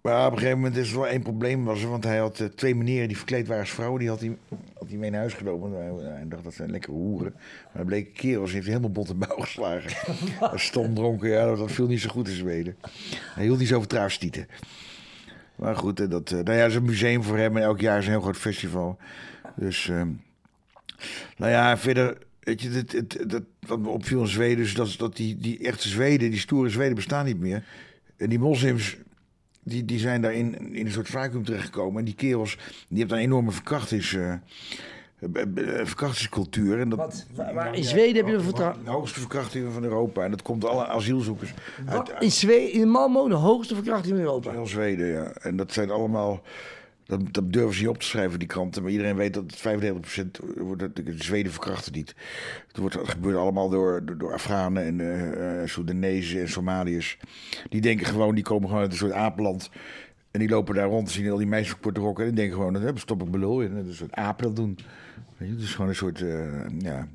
Maar 0.00 0.26
op 0.26 0.32
een 0.32 0.38
gegeven 0.38 0.58
moment 0.58 0.76
is 0.76 0.90
er 0.90 0.98
wel 0.98 1.06
één 1.06 1.22
probleem. 1.22 1.64
Was 1.64 1.82
er, 1.82 1.88
want 1.88 2.04
hij 2.04 2.18
had 2.18 2.40
eh, 2.40 2.46
twee 2.46 2.74
meneren 2.74 3.08
die 3.08 3.16
verkleed 3.16 3.46
waren 3.46 3.62
als 3.62 3.72
vrouwen. 3.72 4.00
Die 4.00 4.08
had 4.08 4.20
hij, 4.20 4.36
had 4.78 4.88
hij 4.88 4.96
mee 4.96 5.10
naar 5.10 5.20
huis 5.20 5.34
genomen. 5.34 5.72
Hij, 5.72 6.10
hij 6.12 6.28
dacht 6.28 6.44
dat 6.44 6.54
zijn 6.54 6.70
lekkere 6.70 6.92
hoeren. 6.92 7.32
Maar 7.34 7.72
dat 7.76 7.86
bleek 7.86 8.14
kerels. 8.14 8.46
Die 8.46 8.54
heeft 8.54 8.66
hij 8.66 8.76
helemaal 8.76 9.06
en 9.08 9.18
bouw 9.18 9.36
geslagen. 9.36 9.90
Stom 10.58 10.94
dronken. 10.94 11.28
Ja, 11.28 11.54
dat 11.54 11.72
viel 11.72 11.86
niet 11.86 12.00
zo 12.00 12.08
goed 12.08 12.28
in 12.28 12.34
Zweden. 12.34 12.76
Hij 13.34 13.44
hield 13.44 13.58
niet 13.58 13.68
zo 13.68 13.78
van 13.78 13.88
traafstieten. 13.88 14.46
Maar 15.58 15.76
goed, 15.76 16.00
eh, 16.00 16.08
dat, 16.08 16.30
eh, 16.30 16.38
nou 16.38 16.58
ja, 16.58 16.64
is 16.64 16.74
een 16.74 16.84
museum 16.84 17.22
voor 17.22 17.36
hem. 17.36 17.56
En 17.56 17.62
elk 17.62 17.80
jaar 17.80 17.98
is 17.98 18.04
een 18.04 18.10
heel 18.10 18.20
groot 18.20 18.36
festival. 18.36 18.98
Dus, 19.56 19.88
ehm, 19.88 20.08
nou 21.36 21.52
ja, 21.52 21.78
verder... 21.78 22.26
Weet 22.40 22.62
je, 22.62 22.70
het, 22.70 22.92
het, 22.92 23.24
dat, 23.26 23.42
wat 23.60 23.78
me 23.78 23.88
opviel 23.88 24.20
in 24.20 24.26
Zweden 24.26 24.64
is 24.64 24.74
dat, 24.74 24.94
dat 24.98 25.16
die, 25.16 25.36
die 25.36 25.58
echte 25.58 25.88
Zweden, 25.88 26.30
die 26.30 26.38
stoere 26.38 26.68
Zweden, 26.68 26.94
bestaan 26.94 27.24
niet 27.24 27.40
meer. 27.40 27.64
En 28.16 28.28
die 28.28 28.38
moslims, 28.38 28.96
die, 29.62 29.84
die 29.84 29.98
zijn 29.98 30.22
daar 30.22 30.34
in, 30.34 30.74
in 30.74 30.86
een 30.86 30.92
soort 30.92 31.08
vacuüm 31.08 31.44
terechtgekomen. 31.44 31.98
En 31.98 32.04
die 32.04 32.14
kerels, 32.14 32.58
die 32.88 32.98
hebben 32.98 33.16
een 33.16 33.22
enorme 33.22 33.50
verkrachtings, 33.50 34.14
eh, 34.14 34.34
verkrachtingscultuur. 35.84 36.80
En 36.80 36.88
dat, 36.88 36.98
Wat? 36.98 37.26
Waar, 37.34 37.54
waar 37.54 37.74
in 37.74 37.84
Zweden 37.84 38.16
heb 38.16 38.26
je 38.26 38.34
een 38.34 38.42
vertrouwen? 38.42 38.84
De 38.84 38.90
hoogste 38.90 39.20
verkrachtingen 39.20 39.72
van 39.72 39.82
Europa. 39.82 40.24
En 40.24 40.30
dat 40.30 40.42
komt 40.42 40.64
alle 40.64 40.86
asielzoekers 40.86 41.54
uit, 41.86 42.12
In, 42.18 42.32
Zweden, 42.32 42.72
in 42.72 42.88
Malmö 42.88 43.28
de 43.28 43.34
hoogste 43.34 43.74
verkrachting 43.74 44.14
in 44.14 44.22
Europa. 44.22 44.50
heel 44.50 44.66
Zweden, 44.66 45.06
ja. 45.06 45.32
En 45.32 45.56
dat 45.56 45.72
zijn 45.72 45.90
allemaal... 45.90 46.42
Dat, 47.04 47.20
dat 47.34 47.52
durven 47.52 47.74
ze 47.74 47.80
niet 47.80 47.88
op 47.88 47.98
te 47.98 48.06
schrijven, 48.06 48.38
die 48.38 48.48
kranten. 48.48 48.82
Maar 48.82 48.90
iedereen 48.90 49.16
weet 49.16 49.34
dat 49.34 49.44
het 49.46 49.58
95% 49.58 50.56
wordt... 50.56 50.80
dat 50.80 50.96
De 50.96 51.14
Zweden 51.16 51.52
verkrachten 51.52 51.92
niet. 51.92 52.14
Het, 52.68 52.76
wordt, 52.76 52.94
het 52.94 53.08
gebeurt 53.08 53.36
allemaal 53.36 53.68
door, 53.68 54.04
door, 54.04 54.18
door 54.18 54.32
Afghanen 54.32 54.84
en 54.84 54.98
uh, 54.98 55.68
Soedanezen 55.68 56.40
en 56.40 56.48
Somaliërs. 56.48 57.18
Die 57.68 57.80
denken 57.80 58.06
gewoon, 58.06 58.34
die 58.34 58.44
komen 58.44 58.68
gewoon 58.68 58.82
uit 58.82 58.92
een 58.92 58.98
soort 58.98 59.12
apenland. 59.12 59.70
En 60.30 60.40
die 60.40 60.48
lopen 60.48 60.74
daar 60.74 60.88
rond, 60.88 61.10
zien 61.10 61.30
al 61.30 61.36
die 61.36 61.46
meisjes 61.46 61.80
korte 61.80 62.00
rokken. 62.00 62.26
En 62.26 62.34
denken 62.34 62.56
gewoon, 62.56 62.72
dat 62.72 62.98
stop 62.98 63.22
ik 63.22 63.30
belul 63.30 63.60
in. 63.60 63.74
Dat 63.74 63.84
is 63.84 64.00
een 64.00 64.10
soort 64.14 64.38
dat 64.40 64.56
doen. 64.56 64.78
Weet 65.36 65.48
je, 65.48 65.54
het 65.54 65.62
is 65.62 65.74
gewoon 65.74 65.88
een 65.88 65.96
soort, 65.96 66.20
uh, 66.20 66.64
ja... 66.78 67.08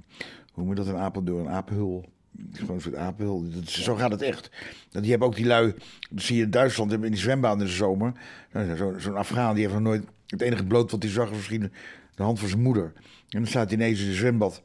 Hoe 0.53 0.65
moet 0.65 0.77
je 0.77 0.83
dat, 0.83 0.93
een 0.93 0.99
apel 0.99 1.23
door 1.23 1.39
een 1.39 1.49
apenhul? 1.49 2.05
Het 2.37 2.53
is 2.53 2.59
gewoon 2.59 2.75
een 2.75 2.81
soort 2.81 2.95
apenhul. 2.95 3.49
Dat 3.49 3.69
Zo 3.69 3.95
gaat 3.95 4.11
het 4.11 4.21
echt. 4.21 4.49
Want 4.91 5.01
die 5.03 5.09
hebben 5.09 5.27
ook 5.27 5.35
die 5.35 5.45
lui, 5.45 5.73
dat 6.09 6.21
zie 6.23 6.37
je 6.37 6.43
in 6.43 6.49
Duitsland, 6.49 6.91
in 6.91 7.01
die 7.01 7.15
zwembaan 7.15 7.59
in 7.59 7.65
de 7.65 7.71
zomer. 7.71 8.11
Nou, 8.51 8.75
zo- 8.75 8.97
Zo'n 8.97 9.15
Afghaan, 9.15 9.53
die 9.53 9.63
heeft 9.63 9.73
nog 9.75 9.83
nooit, 9.83 10.03
het 10.27 10.41
enige 10.41 10.65
bloot 10.65 10.91
wat 10.91 11.03
hij 11.03 11.11
zag 11.11 11.27
was 11.27 11.37
misschien 11.37 11.71
de 12.15 12.23
hand 12.23 12.39
van 12.39 12.47
zijn 12.47 12.61
moeder. 12.61 12.91
En 13.29 13.39
dan 13.39 13.47
staat 13.47 13.69
hij 13.69 13.77
ineens 13.77 14.01
in 14.01 14.07
een 14.07 14.13
zwembad, 14.13 14.61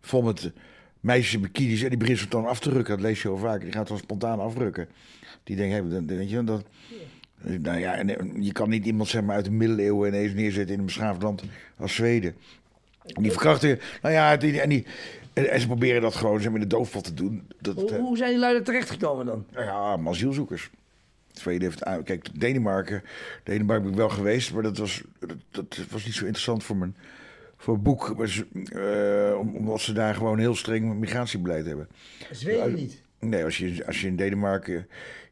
vol 0.00 0.22
met 0.22 0.52
meisjes 1.00 1.34
in 1.34 1.40
bikinis 1.40 1.82
en 1.82 1.88
die 1.88 1.98
begint 1.98 2.18
ze 2.18 2.28
dan 2.28 2.46
af 2.46 2.60
te 2.60 2.70
rukken. 2.70 2.94
Dat 2.96 3.04
lees 3.04 3.22
je 3.22 3.28
heel 3.28 3.38
vaak. 3.38 3.60
Die 3.60 3.72
gaat 3.72 3.88
dan 3.88 3.98
spontaan 3.98 4.40
afrukken. 4.40 4.88
Die 5.44 5.56
denken, 5.56 5.90
hey, 6.06 6.16
weet 6.16 6.30
je, 6.30 6.44
dat... 6.44 6.64
Nou 7.42 7.78
ja, 7.78 7.94
en 7.94 8.42
je 8.42 8.52
kan 8.52 8.68
niet 8.68 8.84
iemand 8.84 9.08
zeg 9.08 9.22
maar, 9.22 9.36
uit 9.36 9.44
de 9.44 9.50
middeleeuwen 9.50 10.08
ineens 10.08 10.34
neerzetten 10.34 10.72
in 10.72 10.78
een 10.78 10.86
beschaafd 10.86 11.22
land 11.22 11.42
als 11.76 11.94
Zweden. 11.94 12.34
En 13.06 13.22
die 13.22 13.30
verkrachten, 13.30 13.80
nou 14.02 14.14
ja, 14.14 14.36
die, 14.36 14.60
en, 14.60 14.68
die, 14.68 14.86
en, 15.32 15.60
ze 15.60 15.66
proberen 15.66 16.02
dat 16.02 16.14
gewoon 16.14 16.40
zeg 16.40 16.50
maar, 16.50 16.60
in 16.60 16.68
de 16.68 16.76
doofpot 16.76 17.04
te 17.04 17.14
doen. 17.14 17.42
Dat, 17.60 17.74
hoe, 17.74 17.94
hoe 17.94 18.16
zijn 18.16 18.30
die 18.30 18.38
lui 18.38 18.62
terechtgekomen 18.62 19.26
dan? 19.26 19.44
Nou 19.52 19.64
ja, 19.64 20.10
asielzoekers. 20.10 20.70
Zweden 21.32 21.62
heeft, 21.62 22.04
kijk, 22.04 22.40
Denemarken, 22.40 23.02
Denemarken 23.42 23.82
ben 23.82 23.92
ik 23.92 23.98
wel 23.98 24.08
geweest, 24.08 24.52
maar 24.52 24.62
dat 24.62 24.78
was, 24.78 25.02
dat, 25.18 25.36
dat 25.50 25.78
was 25.90 26.04
niet 26.04 26.14
zo 26.14 26.24
interessant 26.24 26.64
voor 26.64 26.76
mijn 26.76 26.94
voor 27.58 27.80
boek. 27.80 28.14
Uh, 28.54 29.38
omdat 29.38 29.80
ze 29.80 29.92
daar 29.92 30.14
gewoon 30.14 30.38
heel 30.38 30.54
streng 30.54 30.94
migratiebeleid 30.94 31.66
hebben. 31.66 31.88
Zweden 32.30 32.74
niet? 32.74 33.02
Nee, 33.18 33.44
als 33.44 33.58
je, 33.58 33.86
als 33.86 34.00
je 34.00 34.06
in 34.06 34.16
Denemarken 34.16 34.86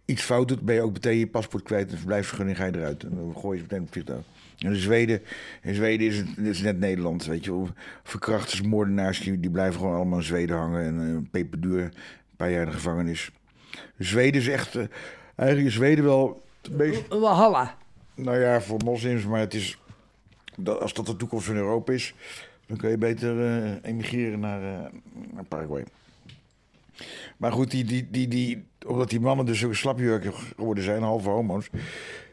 iets 0.06 0.22
fout 0.22 0.48
doet, 0.48 0.60
ben 0.60 0.74
je 0.74 0.80
ook 0.80 0.92
meteen 0.92 1.18
je 1.18 1.26
paspoort 1.26 1.62
kwijt. 1.62 1.90
En 1.90 1.96
verblijfsvergunning 1.96 2.58
ga 2.58 2.64
je 2.64 2.76
eruit. 2.76 3.02
En 3.02 3.14
dan 3.14 3.34
gooi 3.36 3.56
je 3.56 3.62
meteen 3.62 3.78
op 3.78 3.84
het 3.84 3.92
vliegtuig. 3.92 4.24
En 4.58 4.72
in 4.72 4.80
Zweden, 4.80 5.22
in 5.62 5.74
Zweden 5.74 6.06
is 6.06 6.16
het 6.18 6.28
is 6.36 6.60
net 6.60 6.78
Nederland, 6.78 7.24
weet 7.24 7.44
je 7.44 7.64
Verkrachters, 8.02 8.62
moordenaars, 8.62 9.20
die, 9.20 9.40
die 9.40 9.50
blijven 9.50 9.80
gewoon 9.80 9.94
allemaal 9.94 10.18
in 10.18 10.24
Zweden 10.24 10.56
hangen. 10.56 10.84
En 10.84 11.00
uh, 11.00 11.18
peperduur, 11.30 11.82
een 11.82 11.92
paar 12.36 12.50
jaar 12.50 12.62
in 12.62 12.66
de 12.66 12.72
gevangenis. 12.72 13.30
Zweden 13.98 14.40
is 14.40 14.48
echt, 14.48 14.76
uh, 14.76 14.84
eigenlijk 15.34 15.68
is 15.68 15.74
Zweden 15.74 16.04
wel... 16.04 16.44
Walhalla. 17.08 17.76
Nou 18.14 18.38
ja, 18.38 18.60
voor 18.60 18.80
moslims, 18.84 19.24
maar 19.24 19.40
het 19.40 19.54
is 19.54 19.78
dat, 20.56 20.80
als 20.80 20.94
dat 20.94 21.06
de 21.06 21.16
toekomst 21.16 21.46
van 21.46 21.56
Europa 21.56 21.92
is, 21.92 22.14
dan 22.66 22.76
kun 22.76 22.90
je 22.90 22.98
beter 22.98 23.36
uh, 23.36 23.70
emigreren 23.82 24.40
naar, 24.40 24.62
uh, 24.62 24.90
naar, 25.32 25.44
Paraguay. 25.44 25.84
Maar 27.36 27.52
goed, 27.52 27.70
die, 27.70 27.84
die, 27.84 28.08
die, 28.10 28.28
die, 28.28 28.66
omdat 28.86 29.10
die 29.10 29.20
mannen 29.20 29.46
dus 29.46 29.58
zo 29.58 29.72
slapjurken 29.72 30.32
geworden 30.32 30.84
zijn, 30.84 31.02
halve 31.02 31.28
homo's. 31.28 31.68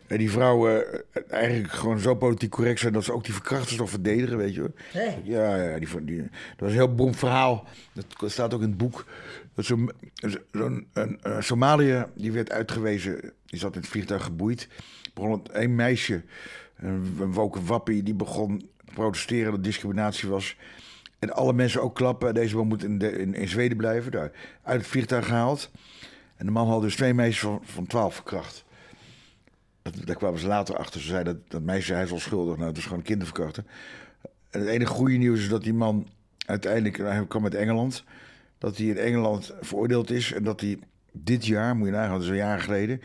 En 0.08 0.18
die 0.18 0.32
vrouwen 0.32 0.86
uh, 0.86 1.22
eigenlijk 1.30 1.74
gewoon 1.74 2.00
zo 2.00 2.16
politiek 2.16 2.52
correct 2.52 2.80
zijn 2.80 2.94
dat 2.94 3.04
ze 3.04 3.14
ook 3.14 3.24
die 3.24 3.34
verkrachters 3.34 3.78
nog 3.78 3.90
verdedigen, 3.90 4.38
weet 4.38 4.54
je 4.54 4.60
hoor. 4.60 4.72
Hey. 4.92 5.22
Ja, 5.24 5.56
ja 5.56 5.80
die, 5.80 6.04
die, 6.04 6.18
dat 6.18 6.30
was 6.58 6.70
een 6.70 6.76
heel 6.76 6.96
beroemd 6.96 7.16
verhaal. 7.16 7.68
Dat 7.94 8.32
staat 8.32 8.54
ook 8.54 8.62
in 8.62 8.68
het 8.68 8.78
boek. 8.78 9.06
Zo'n 9.56 9.92
zo 10.42 10.84
Somalië, 11.40 12.06
die 12.16 12.32
werd 12.32 12.52
uitgewezen, 12.52 13.34
die 13.46 13.60
zat 13.60 13.76
in 13.76 13.82
het 13.82 13.90
vliegtuig 13.90 14.24
geboeid. 14.24 14.68
Begon 15.14 15.42
een 15.52 15.76
meisje 15.76 16.22
een 16.84 17.34
woke 17.34 17.64
wappie 17.64 18.04
die 18.04 18.14
begon 18.14 18.60
te 18.60 18.94
protesteren 18.94 19.52
dat 19.52 19.64
discriminatie 19.64 20.30
was. 20.30 20.56
En 21.24 21.34
alle 21.34 21.54
mensen 21.54 21.82
ook 21.82 21.96
klappen. 21.96 22.34
Deze 22.34 22.56
man 22.56 22.68
moet 22.68 22.84
in, 22.84 22.98
de, 22.98 23.12
in, 23.18 23.48
Zweden 23.48 23.78
blijven. 23.78 24.12
Daar 24.12 24.32
uit 24.64 24.80
het 24.80 24.90
vliegtuig 24.90 25.26
gehaald. 25.26 25.72
En 26.36 26.46
de 26.46 26.52
man 26.52 26.68
had 26.68 26.82
dus 26.82 26.96
twee 26.96 27.14
meisjes 27.14 27.40
van, 27.40 27.60
van 27.64 27.88
12 27.88 28.16
verkracht. 28.16 28.66
Dat, 29.82 29.94
daar 30.06 30.16
kwamen 30.16 30.40
ze 30.40 30.48
later 30.48 30.78
achter. 30.78 31.02
Ze 31.02 31.08
zeiden 31.08 31.34
dat, 31.34 31.52
dat 31.52 31.62
meisje, 31.62 31.94
hij 31.94 32.04
is 32.04 32.12
onschuldig. 32.12 32.56
Nou, 32.56 32.68
het 32.68 32.78
is 32.78 32.86
gewoon 32.86 33.02
kinderverkrachten. 33.02 33.68
En 34.50 34.60
het 34.60 34.70
enige 34.70 34.92
goede 34.92 35.16
nieuws 35.16 35.40
is 35.40 35.50
dat 35.50 35.64
die 35.64 35.74
man 35.74 36.08
uiteindelijk, 36.46 36.98
hij 36.98 37.26
kwam 37.28 37.44
uit 37.44 37.56
Engeland. 37.56 38.04
Dat 38.58 38.78
hij 38.78 38.86
in 38.86 38.98
Engeland 38.98 39.54
veroordeeld 39.62 40.10
is. 40.10 40.32
En 40.32 40.44
dat 40.44 40.62
hij 40.62 40.80
dit 41.12 41.46
jaar, 41.46 41.76
moet 41.76 41.88
je 41.88 41.94
nagaan, 41.94 42.14
dat 42.14 42.22
is 42.22 42.30
een 42.30 42.36
jaar 42.36 42.60
geleden, 42.60 43.02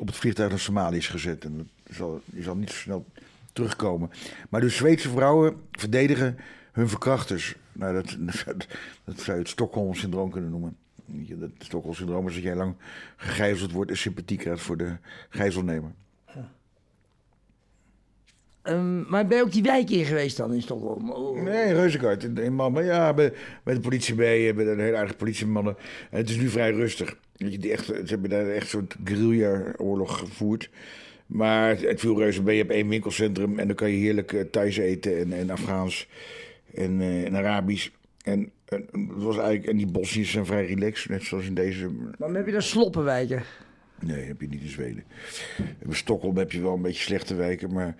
op 0.00 0.06
het 0.06 0.16
vliegtuig 0.16 0.50
naar 0.50 0.58
Somalië 0.58 0.96
is 0.96 1.08
gezet. 1.08 1.44
En 1.44 1.70
zal, 1.90 2.20
die 2.24 2.42
zal 2.42 2.56
niet 2.56 2.70
zo 2.70 2.76
snel 2.76 3.06
terugkomen. 3.52 4.10
Maar 4.48 4.60
dus 4.60 4.76
Zweedse 4.76 5.10
vrouwen 5.10 5.56
verdedigen 5.72 6.38
hun 6.72 6.88
verkrachters. 6.88 7.56
Nou, 7.72 7.94
dat, 7.94 8.16
dat, 9.04 9.20
zou 9.20 9.36
je 9.36 9.42
het 9.42 9.48
Stockholm-syndroom 9.48 10.30
kunnen 10.30 10.50
noemen. 10.50 10.76
Het 11.28 11.50
Stockholm-syndroom 11.58 12.28
is 12.28 12.34
dat 12.34 12.42
jij 12.42 12.56
lang 12.56 12.74
gegijzeld 13.16 13.72
wordt 13.72 13.90
en 13.90 13.96
sympathie 13.96 14.38
krijgt 14.38 14.62
voor 14.62 14.76
de 14.76 14.96
gijzelnemer. 15.28 15.92
Um, 18.62 19.06
maar 19.08 19.26
ben 19.26 19.36
je 19.36 19.42
ook 19.42 19.52
die 19.52 19.62
wijk 19.62 19.90
in 19.90 20.04
geweest 20.04 20.36
dan 20.36 20.54
in 20.54 20.62
Stockholm? 20.62 21.10
Oh. 21.10 21.42
Nee, 21.42 21.72
Reuzenkart. 21.72 22.24
In, 22.24 22.38
in 22.38 22.54
maar 22.54 22.84
ja, 22.84 23.14
bij, 23.14 23.32
bij 23.62 23.74
de 23.74 23.80
politie 23.80 24.14
bij, 24.14 24.54
bij 24.54 24.66
een 24.66 24.80
hele 24.80 24.96
aardige 24.96 25.16
politiemannen. 25.16 25.76
En 26.10 26.18
het 26.18 26.28
is 26.30 26.36
nu 26.36 26.48
vrij 26.48 26.70
rustig. 26.70 27.16
Die 27.36 27.72
echt, 27.72 27.84
ze 27.84 28.04
hebben 28.04 28.30
daar 28.30 28.48
echt 28.48 28.68
zo'n 28.68 28.88
guerrilla-oorlog 29.04 30.18
gevoerd. 30.18 30.70
Maar 31.26 31.78
het 31.78 32.00
viel 32.00 32.18
reuze 32.18 32.42
mee. 32.42 32.56
Je 32.56 32.62
hebt 32.62 32.74
één 32.74 32.88
winkelcentrum 32.88 33.58
en 33.58 33.66
dan 33.66 33.76
kan 33.76 33.90
je 33.90 33.96
heerlijk 33.96 34.32
uh, 34.32 34.40
thuis 34.40 34.76
eten 34.76 35.18
en, 35.18 35.32
en 35.32 35.50
Afghaans 35.50 36.08
en, 36.74 37.00
uh, 37.00 37.26
en 37.26 37.36
Arabisch. 37.36 37.88
En, 38.22 38.50
en, 38.64 38.86
het 38.92 39.22
was 39.22 39.36
eigenlijk, 39.36 39.66
en 39.66 39.76
die 39.76 39.86
bosjes 39.86 40.30
zijn 40.30 40.46
vrij 40.46 40.66
relaxed, 40.66 41.10
net 41.10 41.22
zoals 41.22 41.46
in 41.46 41.54
deze. 41.54 41.90
Maar 42.18 42.30
heb 42.30 42.46
je 42.46 42.52
daar 42.52 42.62
sloppenwijken? 42.62 43.42
Nee, 44.00 44.24
heb 44.24 44.40
je 44.40 44.48
niet 44.48 44.62
in 44.62 44.68
Zweden. 44.68 45.04
In 45.78 45.94
Stockholm 45.94 46.36
heb 46.36 46.52
je 46.52 46.60
wel 46.60 46.74
een 46.74 46.82
beetje 46.82 47.02
slechte 47.02 47.34
wijken, 47.34 47.72
maar, 47.72 47.94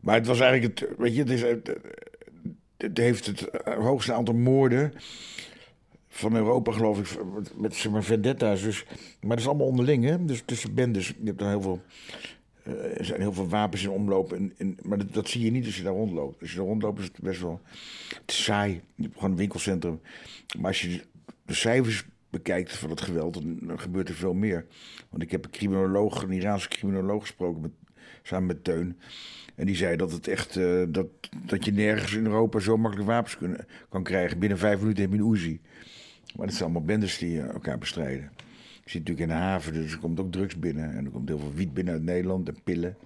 maar 0.00 0.14
het 0.14 0.26
was 0.26 0.40
eigenlijk 0.40 0.80
het, 0.80 0.88
weet 0.98 1.14
je, 1.14 1.20
het, 1.20 1.30
is, 1.30 1.40
het, 2.76 2.98
heeft 2.98 3.26
het 3.26 3.48
hoogste 3.64 4.12
aantal 4.12 4.34
moorden 4.34 4.92
van 6.08 6.36
Europa, 6.36 6.72
geloof 6.72 6.98
ik, 6.98 7.24
met 7.56 7.74
zeg 7.74 7.92
maar 7.92 8.04
vendetta's. 8.04 8.62
Dus, 8.62 8.84
maar 9.20 9.30
dat 9.30 9.38
is 9.38 9.46
allemaal 9.46 9.66
onderling, 9.66 10.04
hè? 10.04 10.24
Dus 10.24 10.42
tussen 10.44 10.74
bendes. 10.74 11.08
Je 11.08 11.14
hebt 11.24 11.38
dan 11.38 11.48
heel 11.48 11.60
veel 11.60 11.80
er 12.74 13.04
zijn 13.04 13.20
heel 13.20 13.32
veel 13.32 13.48
wapens 13.48 13.82
in 13.82 13.90
omloop. 13.90 14.32
En, 14.32 14.76
maar 14.82 15.10
dat, 15.12 15.28
zie 15.28 15.44
je 15.44 15.50
niet 15.50 15.66
als 15.66 15.76
je 15.76 15.82
daar 15.82 15.92
rondloopt. 15.92 16.40
Als 16.40 16.50
je 16.50 16.56
daar 16.56 16.66
rondloopt 16.66 16.98
is 16.98 17.04
het 17.04 17.20
best 17.20 17.40
wel 17.40 17.60
saai. 18.26 18.80
Gewoon 18.96 19.30
een 19.30 19.36
winkelcentrum. 19.36 20.00
Maar 20.58 20.66
als 20.66 20.80
je 20.80 21.00
de 21.44 21.54
cijfers 21.54 22.04
bekijkt 22.30 22.76
van 22.76 22.90
het 22.90 23.00
geweld, 23.00 23.34
dan, 23.34 23.78
gebeurt 23.80 24.08
er 24.08 24.14
veel 24.14 24.34
meer. 24.34 24.66
Want 25.10 25.22
ik 25.22 25.30
heb 25.30 25.44
een 25.44 25.50
criminoloog, 25.50 26.22
een 26.22 26.32
Iraanse 26.32 26.68
criminoloog 26.68 27.20
gesproken 27.20 27.60
met, 27.60 27.70
samen 28.22 28.46
met 28.46 28.64
Teun. 28.64 28.98
En 29.54 29.66
die 29.66 29.76
zei 29.76 29.96
dat 29.96 30.12
het 30.12 30.28
echt 30.28 30.56
uh, 30.56 30.84
dat, 30.88 31.06
dat 31.46 31.64
je 31.64 31.72
nergens 31.72 32.12
in 32.12 32.26
Europa 32.26 32.58
zo 32.58 32.76
makkelijk 32.76 33.08
wapens 33.08 33.36
kunnen, 33.36 33.66
kan 33.88 34.02
krijgen. 34.02 34.38
Binnen 34.38 34.58
vijf 34.58 34.80
minuten 34.80 35.02
heb 35.02 35.12
je 35.12 35.18
een 35.18 35.32
Uzi. 35.32 35.60
Maar 36.36 36.46
dat 36.46 36.54
zijn 36.54 36.64
allemaal 36.64 36.86
bendes 36.86 37.18
die 37.18 37.40
elkaar 37.40 37.78
bestrijden. 37.78 38.30
Ik 38.86 38.92
zit 38.92 39.00
natuurlijk 39.00 39.30
in 39.30 39.36
de 39.36 39.42
haven, 39.42 39.72
dus 39.72 39.92
er 39.92 39.98
komt 39.98 40.20
ook 40.20 40.32
drugs 40.32 40.58
binnen. 40.58 40.96
En 40.96 41.04
er 41.04 41.10
komt 41.10 41.28
heel 41.28 41.38
veel 41.38 41.52
wiet 41.54 41.74
binnen 41.74 41.94
uit 41.94 42.02
Nederland 42.02 42.48
en 42.48 42.56
pillen. 42.64 42.96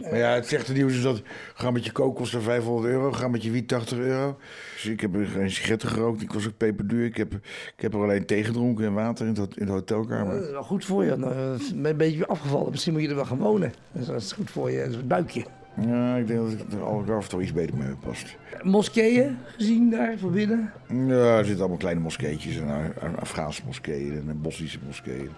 Maar 0.00 0.16
ja, 0.16 0.34
het 0.34 0.46
zegt 0.46 0.72
nieuws 0.72 0.94
is 0.94 1.02
dat 1.02 1.22
grammetje 1.54 1.92
kook 1.92 2.16
kost 2.16 2.36
500 2.38 2.86
euro, 2.86 3.12
grammetje 3.12 3.50
wiet 3.50 3.68
80 3.68 3.98
euro. 3.98 4.38
Dus 4.74 4.84
ik 4.84 5.00
heb 5.00 5.14
geen 5.14 5.50
sigaretten 5.50 5.88
gerookt, 5.88 6.18
die 6.18 6.28
kost 6.28 6.46
ook 6.46 6.56
peperduur. 6.56 7.04
Ik 7.04 7.16
heb, 7.16 7.34
ik 7.76 7.82
heb 7.82 7.94
er 7.94 8.02
alleen 8.02 8.26
thee 8.26 8.44
gedronken 8.44 8.84
en 8.84 8.92
water 8.92 9.26
in, 9.26 9.36
in 9.54 9.66
de 9.66 9.72
hotelkamer. 9.72 10.34
Dat 10.34 10.44
is 10.44 10.50
wel 10.50 10.62
goed 10.62 10.84
voor 10.84 11.04
je. 11.04 11.10
Dan 11.10 11.20
ben 11.20 11.82
je 11.82 11.88
een 11.88 11.96
beetje 11.96 12.26
afgevallen. 12.26 12.70
Misschien 12.70 12.92
moet 12.92 13.02
je 13.02 13.08
er 13.08 13.14
wel 13.14 13.24
gaan 13.24 13.38
wonen. 13.38 13.72
Dat 13.92 14.22
is 14.22 14.32
goed 14.32 14.50
voor 14.50 14.70
je, 14.70 14.78
dat 14.78 14.88
is 14.88 14.96
het 14.96 15.08
buikje. 15.08 15.44
Ja, 15.80 16.16
ik 16.16 16.26
denk 16.26 16.40
dat 16.40 16.52
ik 16.52 16.72
er 16.72 16.82
al 16.82 17.04
af 17.08 17.24
en 17.24 17.28
toe 17.28 17.42
iets 17.42 17.52
beter 17.52 17.76
mee 17.76 17.94
past. 17.94 18.36
Moskeeën 18.62 19.38
gezien 19.56 19.90
daar 19.90 20.18
voor 20.18 20.30
binnen? 20.30 20.72
Ja, 20.88 21.38
er 21.38 21.44
zitten 21.44 21.60
allemaal 21.60 21.78
kleine 21.78 22.00
moskeetjes. 22.00 22.56
En 22.56 23.18
Afghaanse 23.18 23.62
moskeeën 23.66 24.28
en 24.28 24.40
Bosnische 24.40 24.78
moskeeën. 24.86 25.30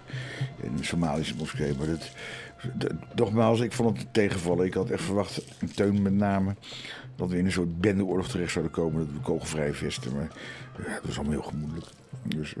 En 0.63 0.71
Somalische 0.81 1.35
moskeeën. 1.35 1.75
Maar 1.77 1.87
dat, 1.87 2.11
nogmaals, 3.15 3.59
ik 3.59 3.71
vond 3.71 3.97
het 3.97 4.13
tegenvallen. 4.13 4.65
Ik 4.65 4.73
had 4.73 4.89
echt 4.89 5.03
verwacht, 5.03 5.45
een 5.59 5.73
teun 5.73 6.01
met 6.01 6.13
name, 6.13 6.55
dat 7.15 7.29
we 7.29 7.37
in 7.37 7.45
een 7.45 7.51
soort 7.51 7.81
bendeoorlog 7.81 8.27
terecht 8.27 8.51
zouden 8.51 8.73
komen. 8.73 8.99
Dat 8.99 9.15
we 9.15 9.21
kogelvrij 9.21 9.73
vesten. 9.73 10.13
Maar 10.15 10.31
ja, 10.77 10.93
dat 10.93 11.05
was 11.05 11.15
allemaal 11.15 11.33
heel 11.33 11.49
gemoedelijk. 11.49 11.85
Dus, 12.23 12.55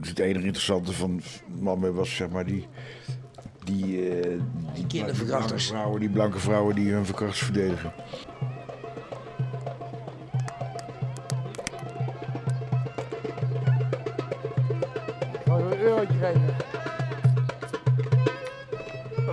het 0.00 0.18
enige 0.18 0.46
interessante 0.46 0.92
van 0.92 1.20
Malmö 1.58 1.94
was 1.94 2.16
zeg 2.16 2.30
maar 2.30 2.46
die 2.46 2.66
die, 3.64 4.20
uh, 4.24 4.40
die 4.74 4.86
kinderverkrachters. 4.86 5.66
Die 5.66 5.76
vrouwen, 5.76 6.00
die 6.00 6.08
blanke 6.08 6.38
vrouwen 6.38 6.74
die 6.74 6.92
hun 6.92 7.04
verkrachters 7.04 7.42
verdedigen. 7.42 7.92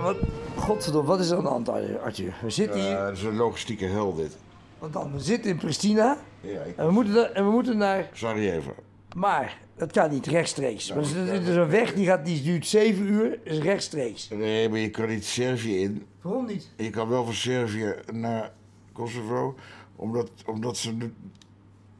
Wat, 0.02 0.16
godverdomme, 0.56 1.08
wat 1.08 1.20
is 1.20 1.30
er 1.30 1.36
aan 1.36 1.42
de 1.42 1.48
hand, 1.48 1.68
Arthur? 1.68 2.34
We 2.42 2.50
zitten 2.50 2.80
hier... 2.80 2.90
Uh, 2.90 2.98
dat 2.98 3.16
is 3.16 3.22
een 3.22 3.36
logistieke 3.36 3.84
hel, 3.84 4.14
dit. 4.14 4.36
Want 4.78 4.92
dan, 4.92 5.12
we 5.12 5.20
zitten 5.20 5.50
in 5.50 5.56
Pristina. 5.56 6.16
Ja, 6.40 6.60
en, 6.76 6.86
we 6.86 6.92
moeten, 6.92 7.34
en 7.34 7.44
we 7.44 7.50
moeten 7.50 7.76
naar... 7.76 8.08
Sarajevo. 8.12 8.74
Maar 9.16 9.58
dat 9.76 9.92
kan 9.92 10.10
niet 10.10 10.26
rechtstreeks. 10.26 10.90
Er 10.90 11.00
is 11.00 11.12
een 11.56 11.68
weg 11.68 11.94
die, 11.94 12.06
gaat, 12.06 12.24
die 12.24 12.42
duurt 12.42 12.66
7 12.66 13.06
uur, 13.06 13.38
is 13.44 13.58
rechtstreeks. 13.58 14.28
Nee, 14.28 14.68
maar 14.68 14.78
je 14.78 14.90
kan 14.90 15.08
niet 15.08 15.24
Servië 15.24 15.80
in. 15.80 16.06
Waarom 16.20 16.46
niet? 16.46 16.68
Je 16.76 16.90
kan 16.90 17.08
wel 17.08 17.24
van 17.24 17.34
Servië 17.34 17.94
naar 18.12 18.52
Kosovo, 18.92 19.54
omdat, 19.96 20.30
omdat, 20.46 20.76
ze, 20.76 21.10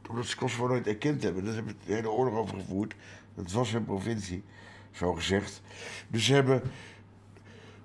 omdat 0.09 0.25
ze 0.25 0.37
Kosovo 0.37 0.67
nooit 0.67 0.87
erkend 0.87 1.23
hebben. 1.23 1.45
Daar 1.45 1.53
hebben 1.53 1.75
de 1.85 1.93
hele 1.93 2.11
oorlog 2.11 2.33
over 2.33 2.59
gevoerd. 2.59 2.93
Dat 3.35 3.51
was 3.51 3.71
hun 3.71 3.85
provincie, 3.85 4.43
zo 4.91 5.13
gezegd. 5.13 5.61
Dus 6.07 6.25
ze 6.25 6.33
hebben. 6.33 6.61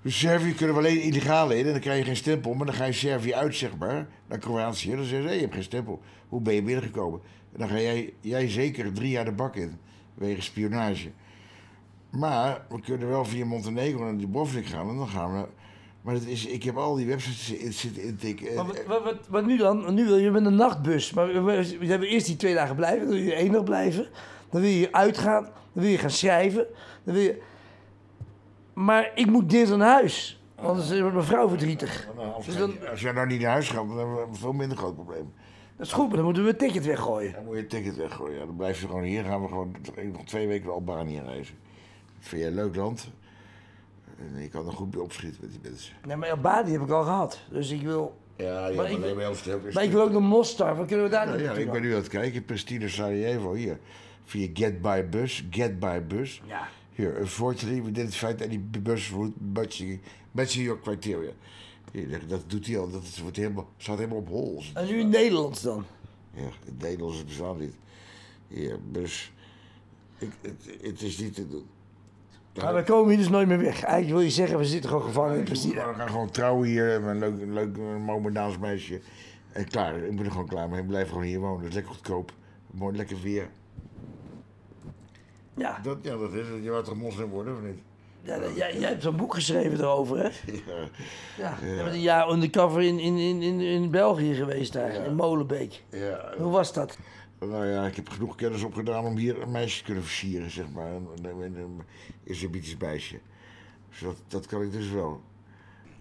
Dus 0.02 0.18
Servië 0.18 0.54
kunnen 0.54 0.74
we 0.74 0.80
alleen 0.80 1.00
illegaal 1.00 1.50
in 1.50 1.66
en 1.66 1.72
dan 1.72 1.80
krijg 1.80 1.98
je 1.98 2.04
geen 2.04 2.16
stempel. 2.16 2.54
Maar 2.54 2.66
dan 2.66 2.74
ga 2.74 2.84
je 2.84 2.92
Servië 2.92 3.34
uit, 3.34 3.54
zeg 3.54 3.76
maar, 3.76 4.08
naar 4.26 4.38
Kroatië. 4.38 4.90
Dan 4.90 5.04
zeggen 5.04 5.22
ze: 5.22 5.28
hé, 5.28 5.34
je 5.34 5.40
hebt 5.40 5.54
geen 5.54 5.62
stempel. 5.62 6.00
Hoe 6.28 6.40
ben 6.40 6.54
je 6.54 6.62
binnengekomen? 6.62 7.20
Dan 7.56 7.68
ga 7.68 7.80
jij, 7.80 8.14
jij 8.20 8.48
zeker 8.48 8.92
drie 8.92 9.10
jaar 9.10 9.24
de 9.24 9.32
bak 9.32 9.56
in, 9.56 9.78
wegens 10.14 10.46
spionage. 10.46 11.10
Maar 12.10 12.64
we 12.68 12.80
kunnen 12.80 13.08
wel 13.08 13.24
via 13.24 13.44
Montenegro 13.44 14.04
naar 14.04 14.16
Dubrovnik 14.16 14.66
gaan 14.66 14.88
en 14.88 14.96
dan 14.96 15.08
gaan 15.08 15.32
we... 15.32 15.48
Maar 16.02 16.14
het 16.14 16.26
is, 16.26 16.46
ik 16.46 16.62
heb 16.62 16.76
al 16.76 16.94
die 16.94 17.06
websites 17.06 17.80
zitten 17.80 18.02
intikken. 18.02 18.54
Maar 18.54 18.66
wat, 18.66 18.84
wat, 18.86 19.02
wat, 19.04 19.16
wat 19.28 19.46
nu 19.46 19.56
dan? 19.56 19.94
Nu 19.94 20.04
wil 20.04 20.16
je 20.16 20.30
met 20.30 20.44
een 20.46 20.54
nachtbus. 20.54 21.12
Maar 21.12 21.44
we, 21.44 21.86
hebben 21.86 22.08
eerst 22.08 22.26
die 22.26 22.36
twee 22.36 22.54
dagen 22.54 22.76
blijven. 22.76 23.06
Dan 23.06 23.16
wil 23.16 23.24
je 23.24 23.34
één 23.34 23.52
dag 23.52 23.64
blijven. 23.64 24.06
Dan 24.50 24.60
wil 24.60 24.70
je 24.70 24.92
uitgaan. 24.92 25.42
Dan 25.42 25.82
wil 25.82 25.90
je 25.90 25.98
gaan 25.98 26.10
schrijven. 26.10 26.66
Dan 27.04 27.14
wil 27.14 27.22
je... 27.22 27.42
Maar 28.72 29.10
ik 29.14 29.26
moet 29.26 29.50
dinsdag 29.50 29.78
naar 29.78 29.92
huis. 29.92 30.40
Anders 30.54 31.00
wordt 31.00 31.14
mijn 31.14 31.26
vrouw 31.26 31.48
verdrietig. 31.48 32.08
Nou, 32.16 32.32
als, 32.32 32.46
Dus 32.46 32.56
dan- 32.56 32.88
als 32.90 33.00
jij 33.00 33.12
nou 33.12 33.26
niet 33.26 33.40
naar 33.40 33.50
huis 33.50 33.68
gaat, 33.68 33.88
dan 33.88 33.98
hebben 33.98 34.14
we 34.16 34.22
een 34.28 34.34
veel 34.36 34.52
minder 34.52 34.76
groot 34.76 34.94
probleem. 34.94 35.32
Dat 35.76 35.86
is 35.86 35.92
goed, 35.92 36.06
maar 36.06 36.16
dan 36.16 36.24
moeten 36.24 36.42
we 36.42 36.48
het 36.48 36.58
ticket 36.58 36.84
weggooien. 36.84 37.32
Dan 37.32 37.44
moet 37.44 37.54
je 37.54 37.60
het 37.60 37.70
ticket 37.70 37.96
weggooien. 37.96 38.38
Ja, 38.38 38.44
dan 38.46 38.56
blijf 38.56 38.80
je 38.80 38.86
gewoon 38.86 39.02
hier. 39.02 39.24
gaan 39.24 39.42
we 39.42 39.48
gewoon 39.48 39.76
nog 40.12 40.24
twee 40.24 40.46
weken 40.46 40.66
naar 40.66 40.74
Albanië 40.74 41.20
reizen. 41.20 41.54
Dat 42.18 42.28
vind 42.28 42.40
jij 42.40 42.50
een 42.50 42.56
leuk 42.56 42.76
land. 42.76 43.10
En 44.18 44.42
je 44.42 44.48
kan 44.48 44.66
er 44.66 44.72
goed 44.72 44.90
bij 44.90 45.00
opschieten 45.00 45.38
met 45.42 45.50
die 45.50 45.60
mensen. 45.62 45.94
Nee, 46.06 46.16
maar 46.16 46.30
Albanië 46.30 46.72
heb 46.72 46.80
ik 46.82 46.90
al 46.90 47.02
gehad. 47.02 47.40
Dus 47.50 47.70
ik 47.70 47.82
wil... 47.82 48.16
Ja, 48.36 48.68
ja 48.68 48.76
Maar 48.76 48.90
ik- 48.90 48.98
nee, 48.98 49.14
maar 49.14 49.24
heel 49.24 49.34
veel- 49.34 49.60
Maar 49.72 49.84
ik 49.84 49.90
wil 49.90 50.00
ook 50.02 50.10
naar 50.12 50.22
Mostar. 50.22 50.76
Wat 50.76 50.86
kunnen 50.86 51.04
we 51.04 51.10
daar 51.10 51.24
Ja, 51.24 51.28
naartoe 51.30 51.46
ja, 51.46 51.52
ik 51.54 51.64
dan? 51.64 51.72
ben 51.72 51.82
nu 51.82 51.90
aan 51.90 51.96
het 52.00 52.08
kijken. 52.08 52.44
Pristina 52.44 52.88
Sarajevo, 52.88 53.52
hier. 53.54 53.78
Via 54.24 54.48
Get 54.54 54.82
By 54.82 55.04
Bus. 55.10 55.46
Get 55.50 55.78
By 55.78 56.00
Bus. 56.08 56.42
Ja. 56.46 56.68
Here, 56.94 57.18
unfortunately, 57.20 57.82
we 57.82 57.90
didn't 57.90 58.14
find 58.14 58.42
any 58.42 58.60
bus 58.82 59.10
route 59.10 59.34
matching, 59.52 60.00
matching 60.30 60.64
your 60.64 60.80
criteria. 60.80 61.30
Dat- 61.92 62.28
dat 62.28 62.42
doet 62.50 62.66
hij 62.66 62.78
al. 62.78 62.90
Dat 62.90 63.18
wordt 63.22 63.36
helemaal, 63.36 63.68
staat 63.76 63.96
helemaal 63.98 64.18
op 64.18 64.28
hols. 64.28 64.72
En 64.74 64.86
nu 64.86 64.98
in 64.98 65.08
Nederlands 65.08 65.62
dan? 65.62 65.84
Ja, 66.34 66.40
in 66.42 66.50
het 66.64 66.78
Nederlands 66.82 67.24
bestaat 67.24 67.58
niet. 67.58 67.74
Hier, 68.48 68.78
bus. 68.90 69.32
Ik, 70.18 70.30
het, 70.40 70.76
het 70.82 71.02
is 71.02 71.18
niet 71.18 71.34
te 71.34 71.48
doen. 71.48 71.66
Maar 72.60 72.74
we 72.74 72.82
komen 72.82 73.08
hier 73.08 73.18
dus 73.18 73.28
nooit 73.28 73.48
meer 73.48 73.58
weg. 73.58 73.82
Eigenlijk 73.82 74.08
wil 74.16 74.20
je 74.20 74.30
zeggen, 74.30 74.58
we 74.58 74.64
zitten 74.64 74.90
gewoon 74.90 75.04
gevangen 75.04 75.38
in 75.38 75.44
We 75.44 75.82
gaan 75.96 76.08
gewoon 76.08 76.30
trouwen 76.30 76.68
hier. 76.68 77.00
met 77.00 77.10
Een 77.10 77.18
leuk, 77.18 77.46
leuk 77.46 77.76
Momendaans 77.98 78.58
meisje. 78.58 79.00
En 79.52 79.68
klaar, 79.68 79.96
ik 79.96 80.16
ben 80.16 80.24
er 80.24 80.30
gewoon 80.30 80.46
klaar 80.48 80.68
mee. 80.68 80.80
Ik 80.80 80.86
blijf 80.86 81.08
gewoon 81.08 81.22
hier 81.24 81.40
wonen. 81.40 81.58
Het 81.58 81.68
is 81.68 81.74
lekker 81.74 81.92
goedkoop. 81.92 82.32
Mooi 82.70 82.96
lekker 82.96 83.20
weer. 83.22 83.48
Ja, 85.56 85.78
Dat, 85.82 85.98
ja, 86.02 86.16
dat 86.16 86.32
is 86.32 86.48
het. 86.48 86.62
Je 86.62 86.70
wou 86.70 86.84
toch 86.84 86.96
moslim 86.96 87.28
worden, 87.28 87.54
of 87.56 87.62
niet? 87.62 87.78
Ja 88.26 88.38
jij, 88.54 88.78
jij 88.78 88.88
hebt 88.88 89.02
zo'n 89.02 89.16
boek 89.16 89.34
geschreven 89.34 89.78
erover, 89.80 90.18
hè? 90.22 90.28
Ja. 91.38 91.58
Ja. 91.62 91.82
Bent 91.82 91.94
een 91.94 92.00
jaar 92.00 92.30
undercover 92.30 92.82
in, 92.82 92.98
in, 92.98 93.16
in, 93.16 93.42
in, 93.42 93.60
in 93.60 93.90
België 93.90 94.34
geweest 94.34 94.72
daar, 94.72 94.94
in 94.94 95.14
Molenbeek. 95.14 95.82
ja. 95.90 96.32
Hoe 96.38 96.50
was 96.50 96.72
dat? 96.72 96.98
Nou 97.40 97.66
ja, 97.66 97.86
ik 97.86 97.96
heb 97.96 98.08
genoeg 98.08 98.34
kennis 98.34 98.62
opgedaan 98.62 99.04
om 99.04 99.16
hier 99.16 99.42
een 99.42 99.50
meisje 99.50 99.78
te 99.78 99.84
kunnen 99.84 100.02
versieren, 100.02 100.50
zeg 100.50 100.64
maar. 100.74 100.90
Een, 100.92 101.08
een, 101.22 101.40
een, 101.42 101.56
een 101.56 101.80
islamitisch 102.22 102.76
meisje. 102.76 103.18
Dus 103.90 103.98
dat, 104.00 104.16
dat 104.28 104.46
kan 104.46 104.62
ik 104.62 104.72
dus 104.72 104.90
wel. 104.90 105.20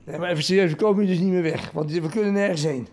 Nee, 0.03 0.17
maar 0.17 0.29
even 0.29 0.43
serieus, 0.43 0.71
we 0.71 0.77
komen 0.77 1.03
hier 1.05 1.13
dus 1.13 1.23
niet 1.23 1.31
meer 1.31 1.41
weg. 1.41 1.71
Want 1.71 1.91
we 1.91 2.09
kunnen 2.09 2.33
nergens 2.33 2.63
heen. 2.63 2.87